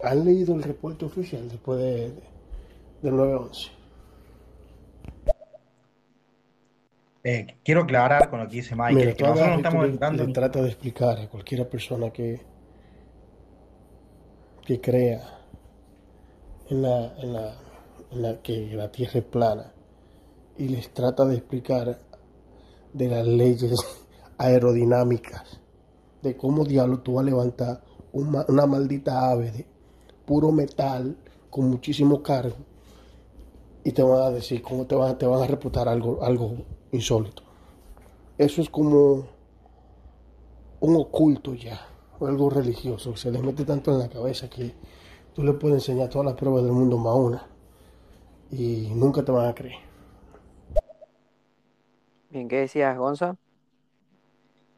[0.03, 2.23] ¿Han leído el reporte oficial después de, de-
[3.03, 3.71] del 9-11?
[7.23, 10.25] Eh, quiero aclarar con lo que dice Michael, Mira, que nosotros no estamos le, le
[10.25, 12.41] en- tratas de explicar a cualquier persona que,
[14.71, 15.21] que crea
[16.69, 19.73] en la, en la, que la Tierra es plana
[20.57, 21.99] y les trata de explicar
[22.93, 23.75] de las leyes
[24.39, 25.59] aerodinámicas,
[26.23, 29.67] de cómo diablo tú vas a levantar una maldita ave de
[30.25, 31.17] puro metal
[31.51, 32.59] con muchísimo cargo
[33.83, 36.55] y te van a decir cómo te van, te van a reputar algo, algo
[36.93, 37.43] insólito.
[38.39, 39.25] Eso es como
[40.79, 41.90] un oculto ya,
[42.21, 44.73] o algo religioso, se les mete tanto en la cabeza que
[45.35, 47.47] tú le puedes enseñar todas las pruebas del mundo más una
[48.53, 49.79] y nunca te van a creer.
[52.31, 53.37] Bien, ¿qué decías, Gonza?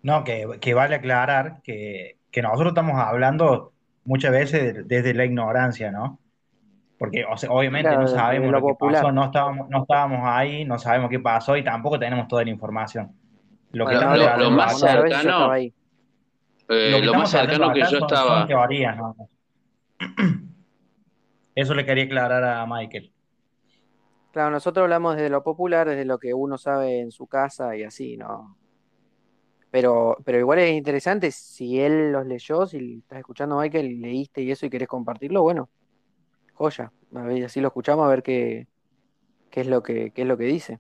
[0.02, 3.72] No, que, que vale aclarar que, que nosotros estamos hablando
[4.04, 6.18] muchas veces de- desde la ignorancia, ¿no?
[6.98, 9.02] Porque o sea, obviamente Claro, no sabemos lo lo que popular.
[9.02, 12.50] pasó, no estábamos, no estábamos ahí, no sabemos qué pasó y tampoco tenemos toda la
[12.50, 13.12] información.
[13.72, 15.72] Lo que Bueno, estamos lo- lo más cercano- ahí.
[16.68, 19.16] Eh, lo que lo más cercano que yo estaba, teorías, ¿no?
[21.54, 23.12] Eso le quería aclarar a Michael.
[24.32, 27.82] Claro, nosotros hablamos desde lo popular, desde lo que uno sabe en su casa y
[27.82, 28.56] así, ¿no?
[29.70, 33.96] Pero, pero igual es interesante, si él los leyó, si estás escuchando a Michael y
[33.98, 35.68] leíste y eso y querés compartirlo, bueno,
[36.54, 36.92] joya.
[37.14, 38.66] A ver, así lo escuchamos a ver qué,
[39.50, 40.78] qué es lo que, qué es lo que dice.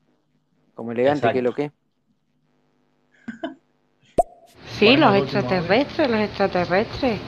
[0.74, 1.72] Como elegante, qué es lo que.
[4.78, 7.18] Sí, los extraterrestres, los extraterrestres.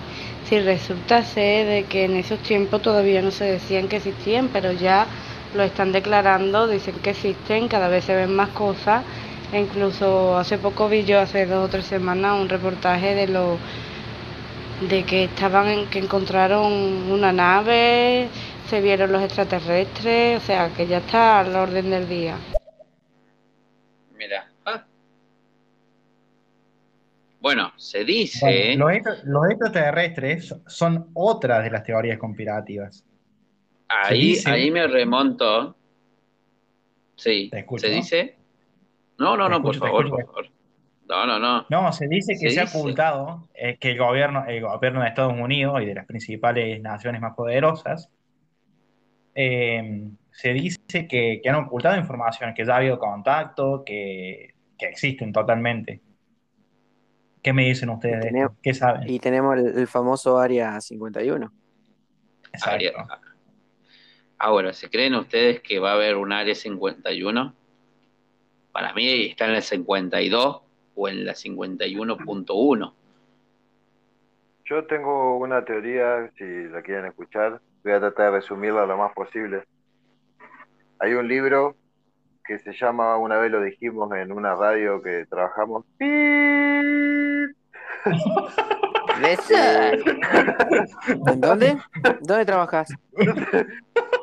[0.49, 4.73] Sí, resulta ser de que en esos tiempos todavía no se decían que existían, pero
[4.73, 5.07] ya
[5.55, 9.05] lo están declarando, dicen que existen, cada vez se ven más cosas.
[9.53, 13.59] E incluso hace poco vi yo, hace dos o tres semanas, un reportaje de lo
[14.81, 16.73] de que estaban en, que encontraron
[17.11, 18.29] una nave,
[18.69, 22.37] se vieron los extraterrestres, o sea que ya está al orden del día.
[24.17, 24.54] Mira.
[27.45, 28.41] Bueno, se dice.
[28.41, 33.05] Bueno, los, extra- los extraterrestres son otras de las teorías conspirativas.
[33.87, 35.77] Ahí, dice- ahí me remonto.
[37.17, 37.87] Sí, escucho.
[37.87, 38.37] ¿se dice?
[39.19, 40.47] No, no, Te no, por escucho, te favor, por favor.
[41.07, 41.67] No, no, no.
[41.69, 45.09] No, se dice que Se se, ha ocultado eh, que el gobierno, el gobierno de
[45.09, 48.09] Estados Unidos y de las principales naciones más poderosas
[49.35, 54.87] eh, se dice que, que han ocultado información, que ya ha habido contacto, que, que
[54.87, 56.01] existen totalmente.
[57.45, 58.61] ¿Qué me dicen ustedes de Tenemos- esto?
[58.63, 59.09] ¿Qué saben?
[59.09, 61.53] Y tenemos el, el famoso Área 51.
[62.63, 62.93] Área-
[64.39, 67.55] Ahora, ¿se creen ustedes que va a haber un área 51?
[68.73, 70.63] Para mí está en la 52
[70.97, 72.95] o en la 51.1.
[74.65, 79.13] Yo tengo una teoría, si la quieren escuchar, voy a tratar de resumirla lo más
[79.13, 79.65] posible.
[80.99, 81.77] Hay un libro
[82.47, 85.85] que se llama, una vez lo dijimos en una radio que trabajamos,
[91.27, 91.79] ¿En dónde?
[92.21, 92.89] ¿Dónde trabajas?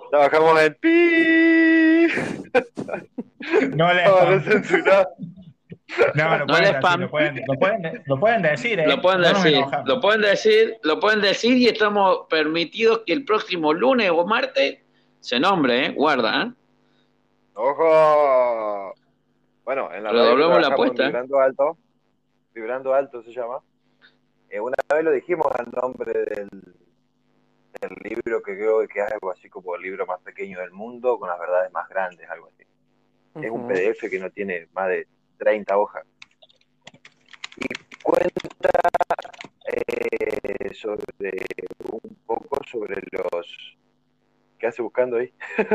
[0.10, 2.08] trabajamos en pi.
[3.76, 4.04] No le
[6.16, 7.02] No, no lo No pueden le decir, spam.
[7.02, 8.88] lo pueden, lo pueden- lo pueden decir, ¿eh?
[8.88, 13.74] Lo pueden decir, lo pueden decir, lo pueden decir y estamos permitidos que el próximo
[13.74, 14.80] lunes o martes
[15.20, 15.92] se nombre, ¿eh?
[15.92, 16.52] Guarda, ¿eh?
[17.54, 18.94] ¡Ojo!
[19.66, 21.04] Bueno, en la radio Redoblamos la apuesta.
[21.06, 21.78] Vibrando Alto,
[22.54, 23.60] Vibrando Alto se llama.
[24.52, 29.32] Eh, una vez lo dijimos al nombre del, del libro que creo que es algo
[29.32, 32.64] así como el libro más pequeño del mundo con las verdades más grandes, algo así.
[33.42, 33.66] Es un.
[33.66, 36.06] PDF que no tiene más de 30 hojas.
[37.56, 37.66] Y
[38.04, 38.72] cuenta
[39.68, 41.46] eh, sobre
[41.90, 43.78] un poco sobre los...
[44.60, 45.34] ¿Qué hace buscando ahí?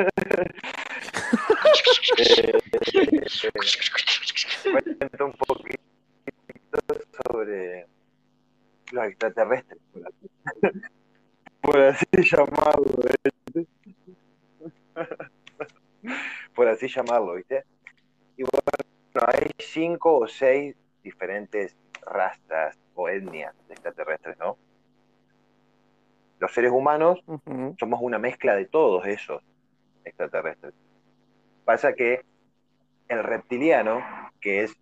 [2.19, 2.53] Eh,
[4.71, 5.81] cuenta un poquito
[7.25, 7.87] sobre
[8.93, 10.27] los extraterrestres, por así,
[11.61, 13.67] por así llamarlo, ¿viste?
[16.55, 17.65] por así llamarlo, ¿viste?
[18.37, 24.57] Y bueno, hay cinco o seis diferentes razas o etnias de extraterrestres, ¿no?
[26.39, 27.23] Los seres humanos
[27.79, 29.43] somos una mezcla de todos esos
[30.05, 30.75] extraterrestres.
[31.65, 32.25] Pasa que
[33.09, 34.03] el reptiliano,
[34.41, 34.75] que es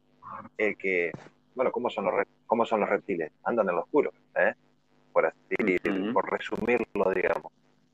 [0.59, 1.13] el que,
[1.55, 3.33] bueno, ¿cómo son los, re- cómo son los reptiles?
[3.43, 4.55] Andan en lo oscuro, ¿eh?
[5.13, 5.57] por así,
[6.13, 7.51] por resumirlo, digamos.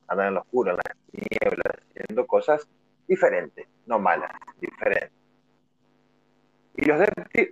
[0.06, 2.68] Andan en lo oscuro, en las nieblas, haciendo cosas
[3.08, 4.30] diferentes, no malas,
[4.60, 5.18] diferentes.
[6.76, 7.00] Y los,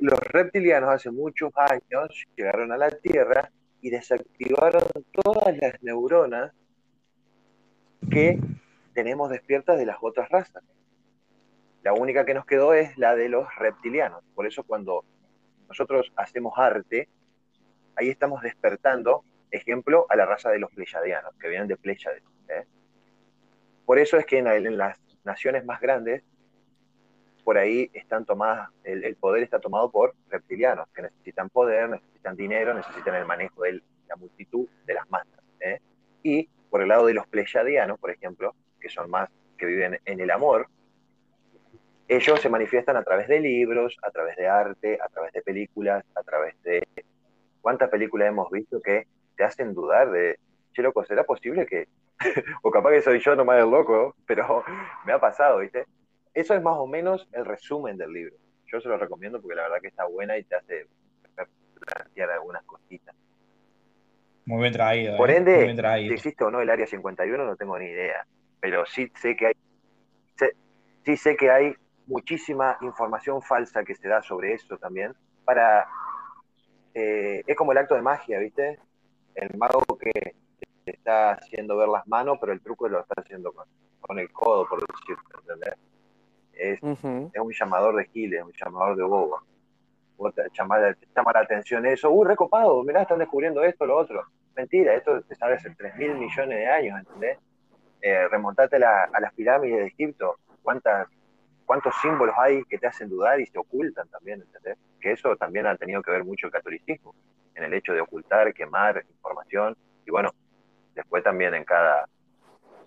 [0.00, 3.50] los reptilianos hace muchos años llegaron a la Tierra
[3.80, 6.52] y desactivaron todas las neuronas
[8.10, 8.38] que
[8.92, 10.62] tenemos despiertas de las otras razas.
[11.82, 14.22] La única que nos quedó es la de los reptilianos.
[14.34, 15.06] Por eso cuando
[15.68, 17.08] nosotros hacemos arte,
[17.96, 22.22] ahí estamos despertando, ejemplo, a la raza de los pleyadianos, que vienen de Pléyades.
[22.48, 22.64] ¿eh?
[23.84, 26.22] Por eso es que en, en las naciones más grandes,
[27.44, 32.36] por ahí están tomadas, el, el poder está tomado por reptilianos, que necesitan poder, necesitan
[32.36, 35.42] dinero, necesitan el manejo de la multitud, de las masas.
[35.60, 35.80] ¿eh?
[36.22, 40.20] Y por el lado de los pleyadianos, por ejemplo, que son más, que viven en
[40.20, 40.68] el amor,
[42.08, 46.04] ellos se manifiestan a través de libros, a través de arte, a través de películas,
[46.14, 46.86] a través de...
[47.60, 49.06] ¿Cuántas películas hemos visto que
[49.36, 50.38] te hacen dudar de,
[50.72, 51.86] che, loco, ¿será posible que...
[52.62, 54.64] o capaz que soy yo nomás el loco, pero
[55.06, 55.84] me ha pasado, ¿viste?
[56.32, 58.36] Eso es más o menos el resumen del libro.
[58.66, 60.86] Yo se lo recomiendo porque la verdad que está buena y te hace
[61.78, 63.14] plantear algunas cositas.
[64.46, 65.16] Muy bien traído.
[65.16, 65.36] Por ¿eh?
[65.36, 66.08] ende, traído.
[66.08, 68.26] si existe o no el área 51 no tengo ni idea,
[68.60, 69.54] pero sí sé que hay,
[71.04, 71.76] sí sé que hay
[72.08, 75.86] muchísima información falsa que se da sobre eso también para
[76.94, 78.78] eh, es como el acto de magia, ¿viste?
[79.34, 80.34] El mago que
[80.84, 83.66] te está haciendo ver las manos, pero el truco lo está haciendo con,
[84.00, 85.74] con el codo, por decirlo, ¿entendés?
[86.54, 86.82] Es,
[87.32, 89.40] es un llamador de giles, un llamador de bobo.
[90.16, 93.96] Vos te llama, te llama la atención eso, uy, recopado, mirá, están descubriendo esto, lo
[93.96, 94.24] otro.
[94.56, 97.38] Mentira, esto se sabe hace 3 mil millones de años, ¿entendés?
[98.00, 101.06] Eh, remontate la- a las pirámides de Egipto, cuántas
[101.68, 104.78] cuántos símbolos hay que te hacen dudar y se ocultan también, ¿entendés?
[104.98, 107.14] Que eso también ha tenido que ver mucho el catolicismo,
[107.54, 110.30] en el hecho de ocultar, quemar información, y bueno,
[110.94, 112.08] después también en cada,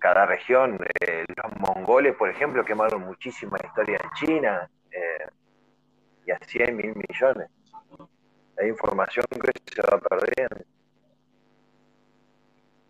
[0.00, 5.28] cada región, eh, los mongoles, por ejemplo, quemaron muchísima historia en China, eh,
[6.26, 7.48] y así hay mil millones.
[8.58, 10.64] Hay información que se va perdiendo.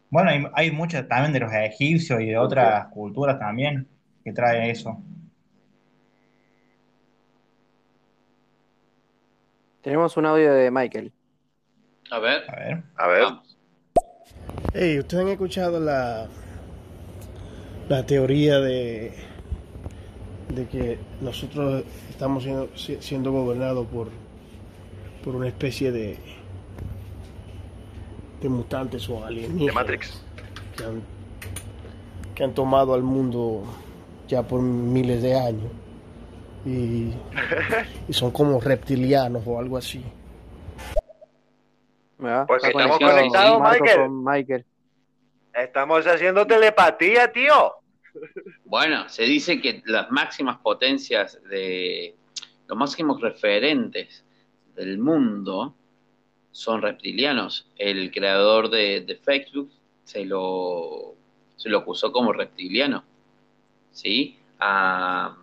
[0.08, 3.86] Bueno, hay, hay muchas también de los egipcios y de otras culturas también
[4.24, 4.98] que trae eso.
[9.82, 11.12] Tenemos un audio de Michael.
[12.10, 12.42] A ver.
[12.50, 12.82] A ver.
[12.96, 13.24] A ver.
[14.74, 16.28] Hey, ¿ustedes han escuchado la,
[17.88, 19.12] la teoría de,
[20.54, 24.08] de que nosotros estamos siendo, si- siendo gobernados por,
[25.24, 26.18] por una especie de,
[28.40, 30.22] de mutantes o De alienígenas Matrix.
[30.76, 31.02] que han,
[32.34, 33.64] que han tomado al mundo
[34.28, 35.70] ya por miles de años
[36.64, 37.12] y,
[38.08, 40.04] y son como reptilianos o algo así.
[42.22, 44.00] Está estamos conectado conectados, Michael.
[44.00, 44.64] con Michael.
[45.54, 47.74] Estamos haciendo telepatía, tío.
[48.64, 52.14] Bueno, se dice que las máximas potencias de
[52.68, 54.24] los máximos referentes
[54.76, 55.74] del mundo
[56.52, 57.70] son reptilianos.
[57.76, 59.70] El creador de, de Facebook
[60.04, 61.14] se lo,
[61.56, 63.04] se lo acusó como reptiliano.
[63.90, 64.38] ¿Sí?
[64.60, 65.36] A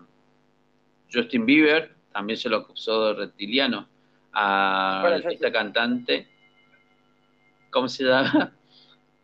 [1.12, 3.88] Justin Bieber también se lo acusó de reptiliano.
[4.34, 6.28] A Bueno, cantante,
[7.70, 8.54] ¿cómo se llama?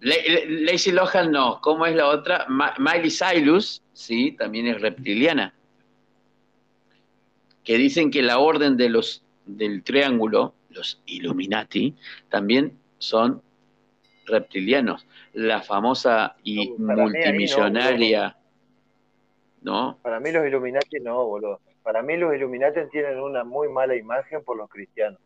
[0.00, 0.14] La-
[0.46, 2.46] Lacey Lohan no, ¿cómo es la otra?
[2.48, 5.52] Ma- Miley Cyrus, sí, también es reptiliana.
[7.64, 11.94] Que dicen que la orden de los del triángulo, los Illuminati,
[12.28, 13.42] también son
[14.26, 15.06] reptilianos.
[15.32, 18.36] La famosa y no, multimillonaria,
[19.68, 19.98] ¿no?
[20.02, 21.60] Para mí los Illuminati no, boludo.
[21.82, 25.20] Para mí los Illuminati tienen una muy mala imagen por los cristianos,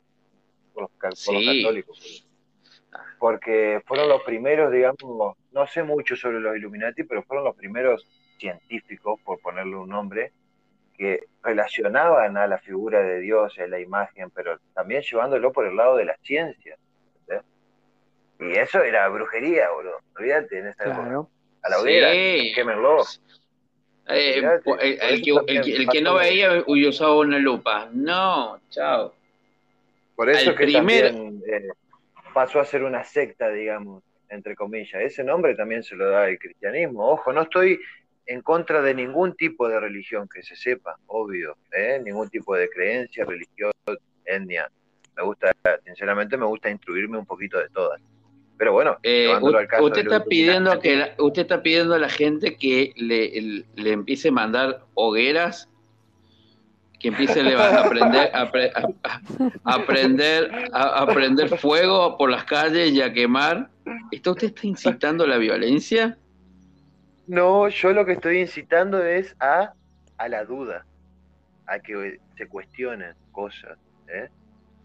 [0.75, 1.99] por los, por los católicos.
[1.99, 2.33] boludo.
[3.19, 8.07] Porque fueron los primeros, digamos, no sé mucho sobre los Illuminati, pero fueron los primeros
[8.39, 10.33] científicos, por ponerle un nombre,
[10.95, 15.77] que relacionaban a la figura de Dios, a la imagen, pero también llevándolo por el
[15.77, 16.77] lado de la ciencia.
[18.39, 19.99] Y eso era brujería, boludo.
[20.17, 21.03] Olvídate en esa época.
[21.03, 21.29] Claro.
[21.63, 22.53] A la hoguera, Sí.
[22.57, 23.05] quémenlo.
[24.15, 27.89] Eh, po- el, que, el también que- el que no veía usaba una lupa.
[27.93, 29.15] No, chao.
[30.17, 31.69] Por eso Al que primer- también eh,
[32.35, 35.03] pasó a ser una secta, digamos, entre comillas.
[35.03, 37.07] Ese nombre también se lo da el cristianismo.
[37.09, 37.79] Ojo, no estoy
[38.27, 42.01] en contra de ningún tipo de religión que se sepa, obvio, ¿eh?
[42.05, 43.73] ningún tipo de creencia, religión,
[44.25, 44.71] etnia.
[45.17, 45.53] Me gusta,
[45.85, 48.01] sinceramente, me gusta instruirme un poquito de todas.
[48.63, 49.27] Pero bueno, Eh,
[49.81, 54.29] usted está pidiendo que la- usted está pidiendo a la gente que le, le empiece
[54.29, 55.69] a mandar hogueras,
[57.01, 61.49] que empiece a, leva- a prender a, pre- a- a- a prender a, a prender
[61.59, 63.69] fuego por las calles y a quemar.
[64.13, 66.17] ¿Está usted está incitando a la violencia?
[67.27, 69.73] No, yo lo que estoy incitando es a,
[70.19, 70.87] a la duda,
[71.67, 74.29] a que se cuestionen cosas, ¿eh?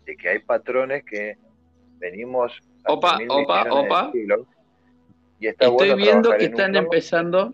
[0.07, 1.37] de que hay patrones que
[1.99, 4.11] venimos Opa, opa, opa.
[4.11, 4.41] siglos,
[5.39, 7.53] y está Estoy bueno viendo que están empezando.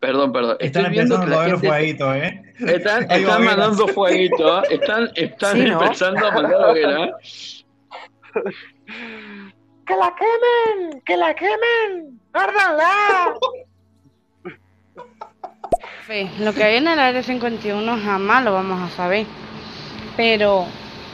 [0.00, 0.56] Perdón, perdón.
[0.60, 2.42] Están Estoy viendo que empezando a gente fueguitos, ¿eh?
[2.58, 4.66] están, están mandando fueguito, ¿eh?
[4.70, 5.82] están, están Sí, ¿no?
[5.82, 7.64] empezando a mandar hogueras.
[9.86, 11.02] ¡Que la quemen!
[11.04, 12.20] ¡Que la quemen!
[16.06, 19.26] Fe, Lo que hay en el Área 51 jamás lo vamos a saber.
[20.16, 20.66] Pero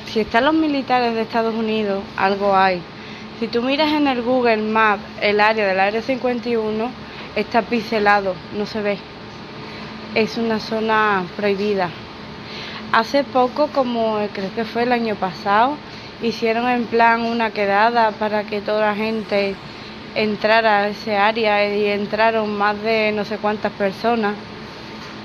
[0.07, 2.83] si están los militares de Estados Unidos, algo hay.
[3.41, 6.91] Si tú miras en el Google Maps el área del Área 51,
[7.34, 8.99] está pixelado, no se ve.
[10.14, 11.88] Es una zona prohibida.
[12.93, 15.78] Hace poco, como creo que fue el año pasado,
[16.20, 19.55] hicieron en plan una quedada para que toda la gente
[20.14, 24.34] entrara a ese área y entraron más de no sé cuántas personas.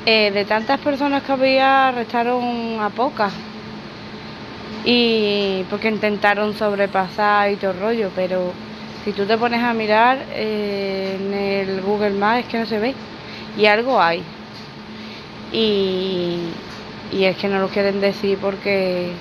[0.06, 3.34] Eh, de tantas personas que había, arrestaron a pocas.
[4.86, 8.54] Y porque intentaron sobrepasar y todo el rollo, pero
[9.04, 12.80] si tú te pones a mirar eh, en el Google Maps es que no se
[12.80, 12.94] ve.
[13.58, 14.22] Y algo hay.
[15.52, 16.52] Y,
[17.12, 19.12] y es que no lo quieren decir porque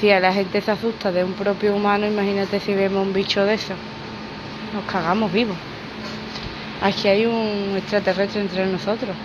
[0.00, 3.44] si a la gente se asusta de un propio humano, imagínate si vemos un bicho
[3.44, 3.74] de eso.
[4.74, 5.56] Nos cagamos vivos.
[6.82, 9.16] Aquí hay un extraterrestre entre nosotros.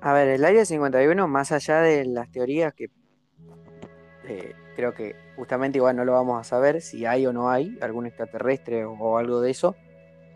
[0.00, 2.88] A ver, el Área 51, más allá de las teorías que
[4.26, 7.76] eh, creo que justamente igual no lo vamos a saber si hay o no hay
[7.80, 9.76] algún extraterrestre o, o algo de eso,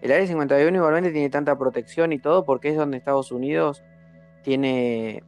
[0.00, 3.82] El Área 51 igualmente tiene tanta protección y todo porque es donde Estados Unidos
[4.44, 5.22] tiene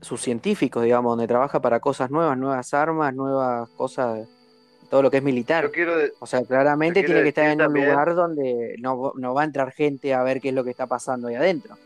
[0.00, 4.28] sus científicos, digamos, donde trabaja para cosas nuevas, nuevas armas, nuevas cosas,
[4.90, 5.70] todo lo que es militar.
[5.70, 9.42] De- O sea, claramente tiene que estar en un también- lugar donde no, no va
[9.42, 11.76] a entrar gente a ver qué es lo que está pasando ahí adentro.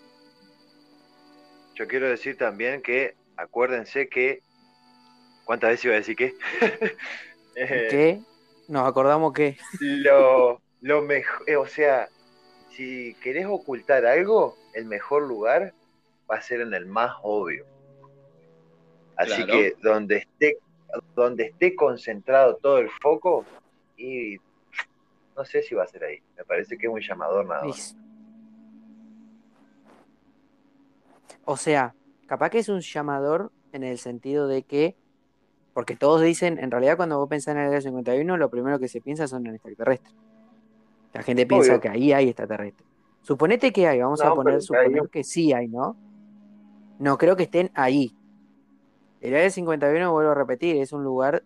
[1.74, 4.40] Yo quiero decir también que acuérdense que.
[5.50, 6.34] ¿Cuántas veces iba a decir qué?
[7.56, 8.20] Eh, Que
[8.68, 12.08] nos acordamos que lo, lo mejor, o sea,
[12.70, 15.74] si querés ocultar algo, el mejor lugar
[16.30, 17.66] va a ser en el más obvio.
[19.16, 19.52] Así Claro.
[19.52, 20.58] que donde esté,
[21.16, 23.44] donde esté concentrado todo el foco,
[23.96, 24.36] y
[25.36, 26.22] no sé si va a ser ahí.
[26.36, 27.96] Me parece que es un llamador nada más.
[31.44, 31.96] O sea,
[32.28, 34.96] capaz que es un llamador en el sentido de que,
[35.74, 38.88] porque todos dicen, en realidad cuando vos pensás en el área 51, lo primero que
[38.88, 40.14] se piensa son en extraterrestres.
[41.12, 41.80] La gente piensa Obvio.
[41.80, 42.86] que ahí hay extraterrestres.
[43.22, 45.96] Suponete que hay, vamos a poner, suponer que sí hay, ¿no?
[46.98, 48.14] No creo que estén ahí.
[49.20, 51.42] El área 51, vuelvo a repetir, es un lugar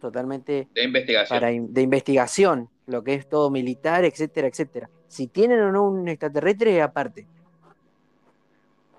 [0.00, 1.36] totalmente De investigación.
[1.36, 4.90] para in- de investigación, lo que es todo militar, etcétera, etcétera.
[5.08, 7.26] Si tienen o no un extraterrestre, es aparte.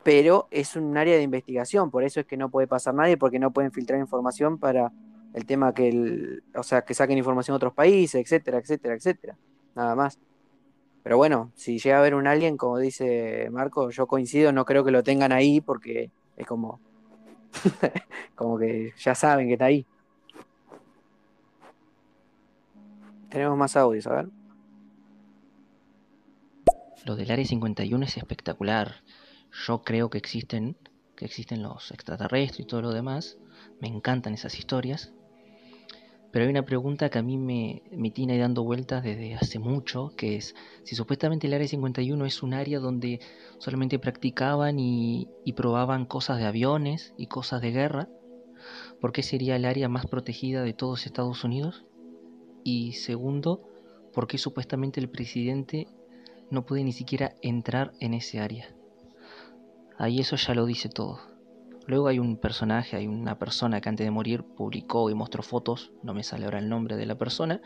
[0.07, 3.39] Pero es un área de investigación, por eso es que no puede pasar nadie, porque
[3.39, 4.93] no pueden filtrar información para
[5.33, 9.37] el tema que el, o sea, que saquen información de otros países, etcétera, etcétera, etcétera.
[9.75, 10.17] Nada más.
[11.03, 14.85] Pero bueno, si llega a haber un alien, como dice Marco, yo coincido, no creo
[14.85, 16.79] que lo tengan ahí, porque es como,
[18.35, 19.85] como que ya saben que está ahí.
[23.27, 24.29] Tenemos más audios, a ver.
[27.03, 29.01] Lo del Área 51 es espectacular.
[29.65, 30.77] Yo creo que existen,
[31.15, 33.37] que existen los extraterrestres y todo lo demás.
[33.79, 35.13] Me encantan esas historias.
[36.31, 40.11] Pero hay una pregunta que a mí me, me tiene dando vueltas desde hace mucho,
[40.17, 43.21] que es si supuestamente el Área 51 es un área donde
[43.59, 48.09] solamente practicaban y, y probaban cosas de aviones y cosas de guerra,
[48.99, 51.85] ¿por qué sería el área más protegida de todos Estados Unidos?
[52.63, 53.61] Y segundo,
[54.13, 55.87] ¿por qué supuestamente el presidente
[56.51, 58.75] no puede ni siquiera entrar en ese área?
[59.97, 61.19] Ahí eso ya lo dice todo.
[61.87, 65.91] Luego hay un personaje, hay una persona que antes de morir publicó y mostró fotos,
[66.03, 67.61] no me sale ahora el nombre de la persona,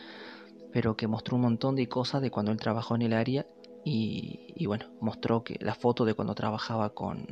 [0.72, 3.48] pero que mostró un montón de cosas de cuando él trabajó en el área
[3.84, 7.26] y, bueno, mostró que la foto de cuando trabajaba con,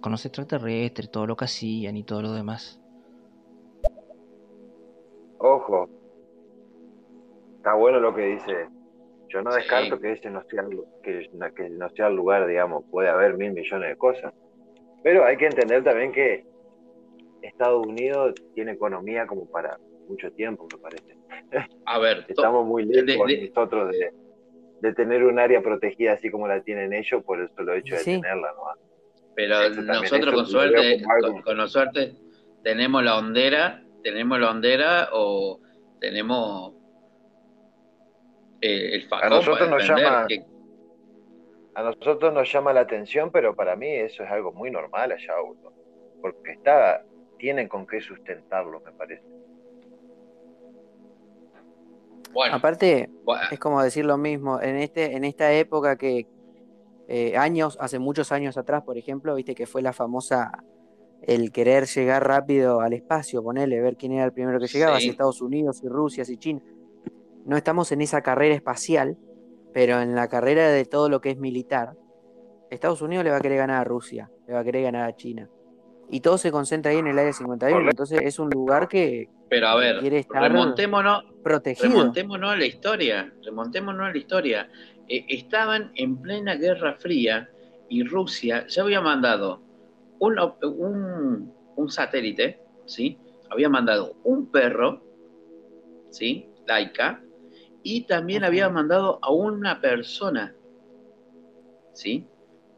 [0.00, 2.80] con los extraterrestres, todo lo que hacían y todo lo demás.
[5.38, 5.88] Ojo,
[7.58, 8.77] está bueno lo que dice.
[9.28, 9.58] Yo no Sí.
[9.58, 13.34] descarto que ese no sea, el- que, que no sea el lugar, digamos, puede haber
[13.36, 14.32] mil millones de cosas.
[15.02, 16.44] Pero hay que entender también que
[17.42, 21.16] Estados Unidos tiene economía como para mucho tiempo, me parece.
[21.86, 24.10] A ver, Estamos muy lejos de- nosotros de,
[24.80, 28.00] de tener un área protegida así como la tienen ellos por el solo hecho de
[28.00, 28.12] Sí.
[28.20, 28.88] tenerla, ¿no?
[29.34, 32.12] pero nosotros con suerte, con, con la suerte,
[32.64, 35.60] tenemos la hondera, tenemos la hondera o
[36.00, 36.74] tenemos
[38.60, 40.44] eh, el facón A nosotros nos llama- que-
[41.74, 45.34] A nosotros nos llama la atención, pero para mí eso es algo muy normal allá,
[45.38, 45.72] Augusto.
[46.20, 47.04] Porque está,
[47.38, 49.22] tienen con qué sustentarlo, me parece.
[52.32, 56.26] bueno, Aparte, bueno, es como decir lo mismo, en este, en esta época que
[57.08, 60.50] eh, años, hace muchos años atrás, por ejemplo, viste que fue la famosa
[61.22, 65.04] el querer llegar rápido al espacio, ponerle, ver quién era el primero que llegaba, Sí.
[65.04, 66.60] si Estados Unidos, si Rusia, si China.
[67.48, 69.16] No estamos en esa carrera espacial,
[69.72, 71.94] pero en la carrera de todo lo que es militar,
[72.70, 75.16] Estados Unidos le va a querer ganar a Rusia, le va a querer ganar a
[75.16, 75.48] China.
[76.10, 79.68] Y todo se concentra ahí en el área 51, entonces es un lugar que pero
[79.68, 81.88] a ver, quiere estar remontémonos, protegido.
[81.88, 84.68] remontémonos a la historia, remontémonos a la historia.
[85.08, 87.48] Eh, estaban en plena Guerra Fría
[87.88, 89.62] y Rusia ya había mandado
[90.18, 93.18] un, un, un satélite, ¿sí?
[93.48, 95.02] Había mandado un perro,
[96.10, 96.50] ¿sí?
[96.66, 97.22] Laika,
[97.82, 100.54] y también había mandado a una persona,
[101.92, 102.26] ¿sí?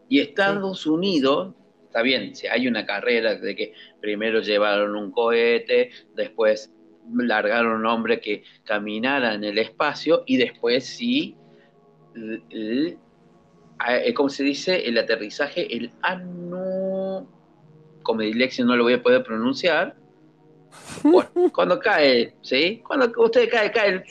[0.09, 5.91] Y Estados Unidos, está bien, si hay una carrera de que primero llevaron un cohete,
[6.15, 6.73] después
[7.13, 11.37] largaron un hombre que caminara en el espacio y después sí,
[12.15, 12.99] l- l-
[13.79, 14.87] a- eh, ¿cómo se dice?
[14.87, 17.27] El aterrizaje, el anu,
[18.03, 19.97] como dislexia no lo voy a poder pronunciar.
[21.03, 22.81] Bueno, cuando cae, ¿sí?
[22.87, 24.05] Cuando usted cae, cae, el-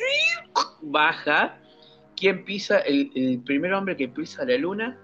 [0.91, 1.57] baja.
[2.15, 2.79] ¿Quién pisa?
[2.79, 4.99] El, el primer hombre que pisa la luna,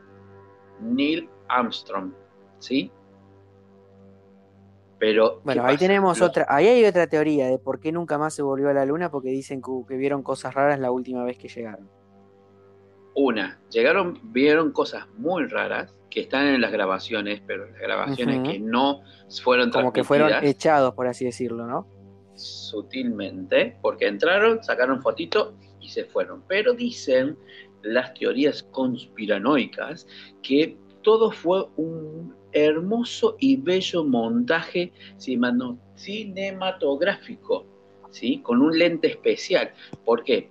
[0.82, 2.12] Neil Armstrong,
[2.60, 2.92] ¿sí?
[5.00, 5.88] Pero, ¿qué Bueno, ahí pasa?
[5.88, 8.74] tenemos Los- otra, ahí hay otra teoría de por qué nunca más se volvió a
[8.74, 11.90] la luna, porque dicen que, que vieron cosas raras la última vez que llegaron.
[13.14, 18.60] Una, llegaron, vieron cosas muy raras que están en las grabaciones, pero las grabaciones que
[18.60, 19.02] no
[19.42, 21.88] fueron Como que fueron echados, por así decirlo, ¿no?
[22.38, 25.54] sutilmente, porque entraron, sacaron fotito
[25.86, 26.44] y se fueron.
[26.48, 27.38] Pero dicen
[27.84, 30.08] las teorías conspiranoicas
[30.42, 37.66] que todo fue un hermoso y bello montaje cinematográfico,
[38.10, 38.40] ¿sí?
[38.42, 39.72] Con un lente especial.
[40.04, 40.50] ¿Por qué?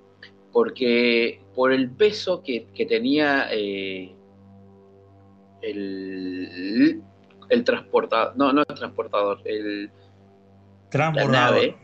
[0.53, 4.15] Porque por el peso que, que tenía eh,
[5.63, 7.03] el,
[7.49, 9.93] el transportador, no, no el transportador, el, la
[10.91, 11.31] Transbordador.
[11.31, 11.77] nave,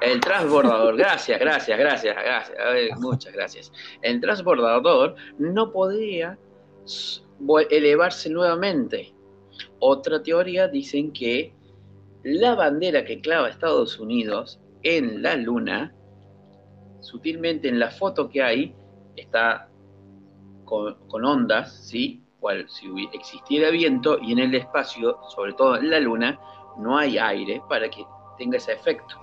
[0.00, 3.72] el transbordador, gracias, gracias, gracias, gracias, a ver, muchas gracias.
[4.02, 6.38] El transbordador no podía
[7.70, 9.14] elevarse nuevamente.
[9.80, 11.52] Otra teoría dicen que
[12.22, 15.94] la bandera que clava Estados Unidos en la luna,
[17.00, 18.74] sutilmente en la foto que hay,
[19.16, 19.68] está
[20.64, 22.22] con, con ondas, ¿sí?
[22.40, 26.38] Cual si existiera viento y en el espacio, sobre todo en la luna,
[26.78, 28.04] no hay aire para que
[28.36, 29.16] tenga ese efecto.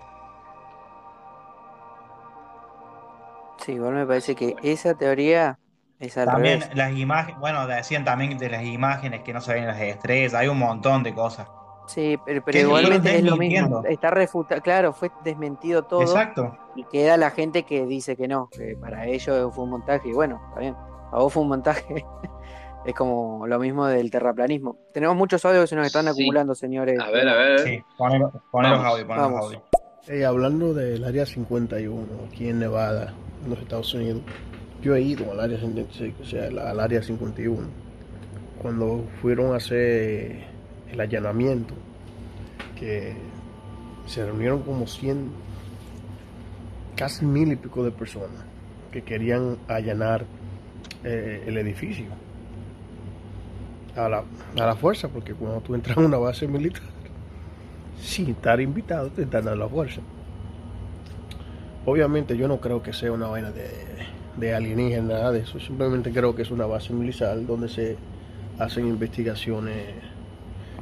[3.58, 5.58] Sí, igual me parece que esa teoría
[6.00, 6.76] es al También revés.
[6.76, 10.48] las imágenes, bueno, decían también de las imágenes que no se ven las estrellas, hay
[10.48, 11.48] un montón de cosas.
[11.88, 13.84] Sí, pero, pero igualmente es lo mismo.
[13.86, 16.02] Está refutado, claro, fue desmentido todo.
[16.02, 16.58] Exacto.
[16.76, 20.10] Y queda la gente que dice que no, que para ellos fue un montaje.
[20.10, 20.76] Y bueno, está bien.
[21.12, 22.04] A vos fue un montaje.
[22.86, 24.78] es como lo mismo del terraplanismo.
[24.94, 26.10] Tenemos muchos audios que se nos están Sí.
[26.10, 27.00] acumulando, señores.
[27.00, 27.60] A ver, a ver.
[27.60, 29.46] Sí, ponelo, ponelo Vamos, audio, ponelo vamos.
[29.46, 29.64] audio.
[30.08, 34.22] Eh, hablando del área 51, aquí en Nevada, en los Estados Unidos,
[34.80, 37.68] yo he ido al área, 55, o sea, al área 51.
[38.62, 40.44] Cuando fueron a hacer
[40.92, 41.74] el allanamiento,
[42.80, 43.16] que
[44.06, 45.32] se reunieron como 100,
[46.96, 48.46] casi mil y pico de personas
[48.92, 50.28] que querían allanar
[51.04, 52.06] eh, el edificio
[53.96, 56.95] a la, a la fuerza, porque cuando tú entras a una base militar,
[58.00, 60.02] sin estar invitado, te están dando la fuerza.
[61.86, 63.68] Obviamente yo no creo que sea una vaina de,
[64.38, 65.60] de alienígenas, nada de eso.
[65.60, 67.98] Simplemente creo que es una base militar donde se
[68.58, 69.78] hacen investigaciones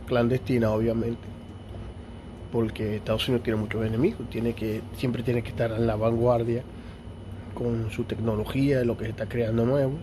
[0.07, 1.27] clandestinas, obviamente.
[2.51, 6.63] Porque Estados Unidos tiene muchos enemigos, tiene que, siempre tiene que estar en la vanguardia
[7.53, 9.93] con su tecnología, lo que se está creando nuevo,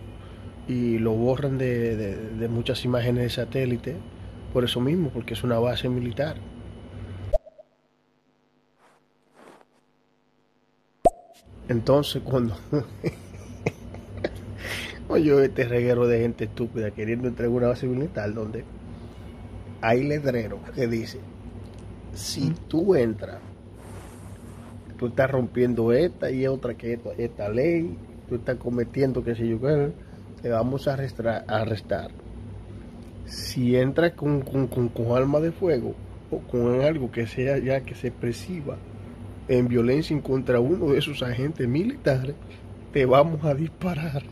[0.67, 3.95] y lo borran de- de muchas imágenes de satélite
[4.53, 6.35] por eso mismo, porque es una base militar.
[11.71, 12.53] Entonces, cuando
[15.07, 18.65] oye este reguero de gente estúpida queriendo entrar en una base militar donde
[19.79, 21.19] hay letreros que dice,
[22.13, 23.39] si tú entras,
[24.97, 27.97] tú estás rompiendo esta y otra que esta, esta ley,
[28.27, 29.93] tú estás cometiendo que sé yo qué,
[30.41, 31.45] te vamos a arrestar.
[31.47, 32.11] a arrestar.
[33.27, 35.95] Si entras con, con, con, con arma de fuego
[36.31, 38.75] o con algo que sea ya que se perciba
[39.47, 42.35] en violencia en contra uno de esos agentes militares,
[42.93, 44.23] te vamos a disparar.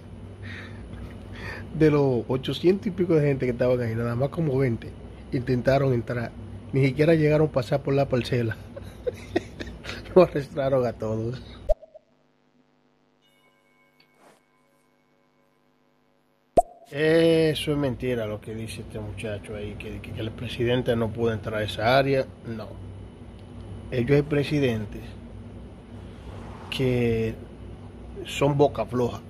[1.78, 4.89] De los 800 y pico de gente que estaban ahí, nada más como 20
[5.32, 6.32] intentaron entrar.
[6.74, 8.57] Ni siquiera llegaron a pasar por la parcela.
[10.16, 11.41] Lo arrestaron a todos.
[16.91, 21.32] Eso es mentira lo que dice este muchacho ahí, que, que el presidente no pudo
[21.32, 22.26] entrar a esa área.
[22.47, 22.89] No.
[23.92, 25.02] Ellos hay presidentes
[26.70, 27.34] que
[28.26, 29.22] son boca floja.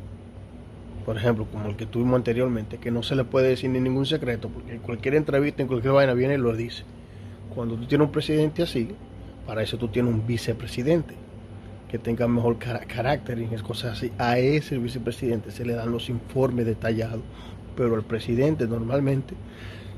[1.06, 4.06] Por ejemplo, como el que tuvimos anteriormente, que no se le puede decir ni ningún
[4.06, 6.84] secreto, porque en cualquier entrevista, en cualquier vaina viene y lo dice.
[7.56, 8.90] Cuando tú tienes un presidente así,
[9.48, 11.16] para eso tú tienes un vicepresidente
[11.90, 14.12] que tenga mejor carácter y cosas así.
[14.18, 17.22] A ese vicepresidente se le dan los informes detallados,
[17.76, 19.34] pero al presidente normalmente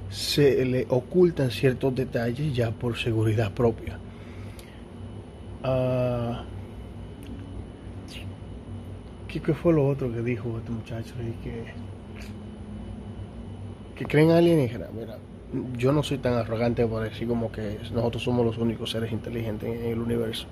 [0.09, 3.99] se le ocultan ciertos detalles ya por seguridad propia.
[5.63, 6.43] Ah,
[9.27, 11.13] ¿qué, fue lo otro que dijo este muchacho?
[11.19, 11.33] ahí?
[11.43, 11.63] Que,
[13.95, 14.91] que creen alienígenas.
[14.93, 15.17] Mira,
[15.77, 19.69] yo no soy tan arrogante por decir como que nosotros somos los únicos seres inteligentes
[19.69, 20.47] en, el universo.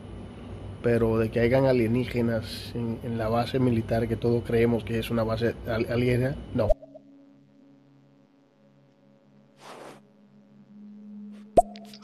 [0.84, 5.10] Pero de que hayan alienígenas en, en la base militar que todos creemos que es
[5.12, 6.70] una base al- alienígena, no.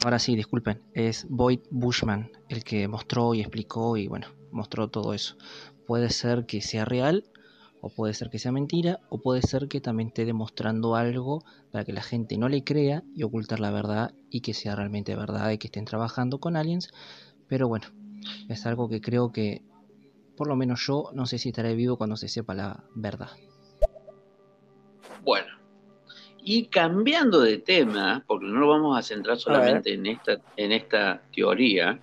[0.06, 5.14] Ahora sí, disculpen, es Boyd Bushman el que mostró y explicó y bueno, mostró todo
[5.14, 5.36] eso.
[5.84, 7.24] Puede ser que sea real,
[7.80, 11.42] o puede ser que sea mentira, o puede ser que también esté demostrando algo
[11.72, 15.16] para que la gente no le crea y ocultar la verdad y que sea realmente
[15.16, 16.88] verdad y que estén trabajando con aliens.
[17.48, 17.88] Pero bueno,
[18.48, 19.64] es algo que creo que,
[20.36, 23.30] por lo menos yo, no sé si estaré vivo cuando se sepa la verdad.
[25.24, 25.48] Bueno,
[26.48, 31.20] y cambiando de tema, porque no lo vamos a centrar solamente en esta, en esta
[31.34, 31.98] teoría,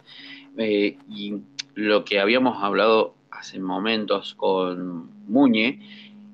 [0.58, 1.36] eh, y
[1.76, 5.80] lo que habíamos hablado hace momentos con Muñe,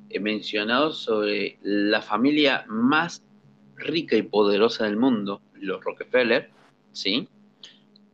[0.10, 3.24] he mencionado sobre la familia más
[3.76, 6.50] rica y poderosa del mundo, los Rockefeller,
[6.92, 7.30] ¿sí?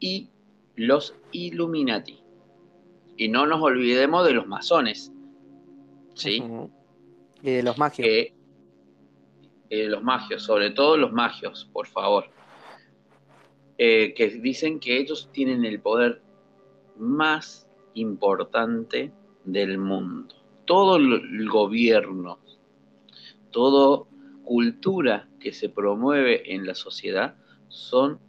[0.02, 0.28] Y
[0.76, 2.20] los Illuminati.
[3.16, 5.14] Y no nos olvidemos de los masones,
[6.16, 6.44] ¿sí?
[7.42, 8.35] Y de los magios.
[9.76, 12.30] Eh, los magios, sobre todo los magios, por favor.
[13.78, 16.22] Eh, que dicen que ellos tienen el poder
[16.98, 19.12] más importante
[19.44, 20.34] del mundo.
[20.64, 22.40] Todo el gobierno,
[23.52, 24.06] toda
[24.46, 27.36] cultura que se promueve en la sociedad
[27.68, 28.20] son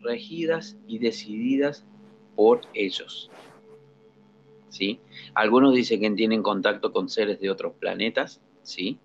[0.00, 1.84] regidas y decididas
[2.36, 3.30] por ellos.
[4.70, 4.98] ¿Sí?
[5.34, 8.98] Algunos dicen que tienen contacto con seres de otros planetas, ¿sí?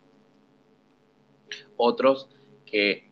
[1.78, 2.30] Otros
[2.66, 3.10] que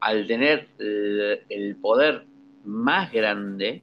[0.00, 2.26] al tener el poder
[2.64, 3.82] más grande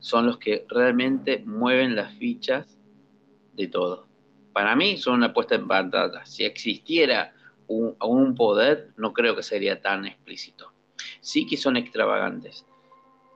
[0.00, 2.78] son los que realmente mueven las fichas
[3.54, 4.08] de todo.
[4.52, 6.26] Para mí son una puesta en pantalla.
[6.26, 7.32] Si existiera
[7.68, 10.72] un, poder, no creo que sería tan explícito.
[11.20, 12.66] Sí que son extravagantes.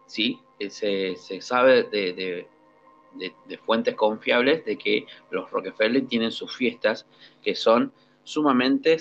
[0.06, 0.38] Sí,
[0.68, 2.48] se, se sabe de, de,
[3.46, 7.06] de, fuentes confiables de que los Rockefeller tienen sus fiestas
[7.42, 7.92] que son
[8.26, 8.96] sumamente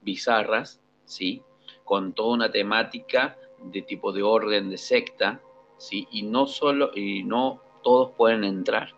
[0.00, 1.42] bizarras, ¿sí?
[1.84, 5.40] Con toda una temática de tipo de orden de secta,
[5.76, 6.08] ¿sí?
[6.10, 8.94] Y no solo, y no todos pueden entrar.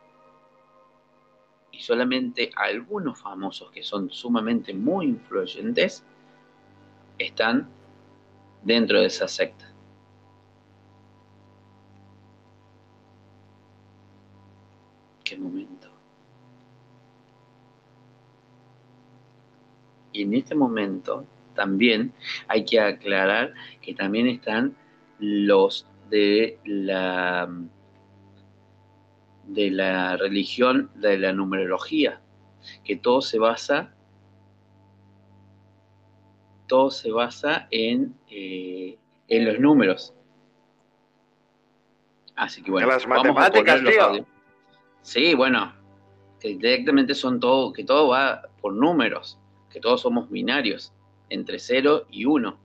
[1.73, 6.05] Y solamente algunos famosos que son sumamente muy influyentes
[7.19, 7.69] están
[8.63, 9.73] dentro de esa secta.
[15.25, 15.74] Qué momento.
[20.15, 22.15] Y en este momento también
[22.49, 23.53] hay que aclarar
[23.83, 24.75] que también están
[25.19, 27.51] los de la
[29.47, 32.21] de la religión de la numerología,
[32.83, 33.95] que todo se basa
[36.67, 38.99] todo se basa en, eh,
[39.29, 40.15] en los números.
[42.37, 44.27] Así que bueno, En las matemáticas, los tío.
[45.03, 45.75] Sí, bueno,
[46.41, 49.39] que directamente son todo, que todo va por números,
[49.75, 50.95] que todos somos binarios,
[51.29, 52.59] entre 0 y 1.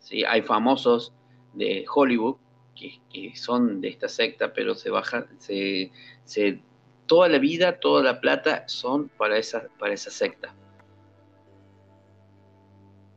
[0.00, 0.24] ¿Sí?
[0.24, 1.14] Hay famosos
[1.54, 2.36] de Hollywood
[2.74, 5.92] que, que son de esta secta, pero se bajan, se,
[6.24, 6.64] se,
[7.06, 10.56] toda la vida, toda la plata son para esa, para esa secta.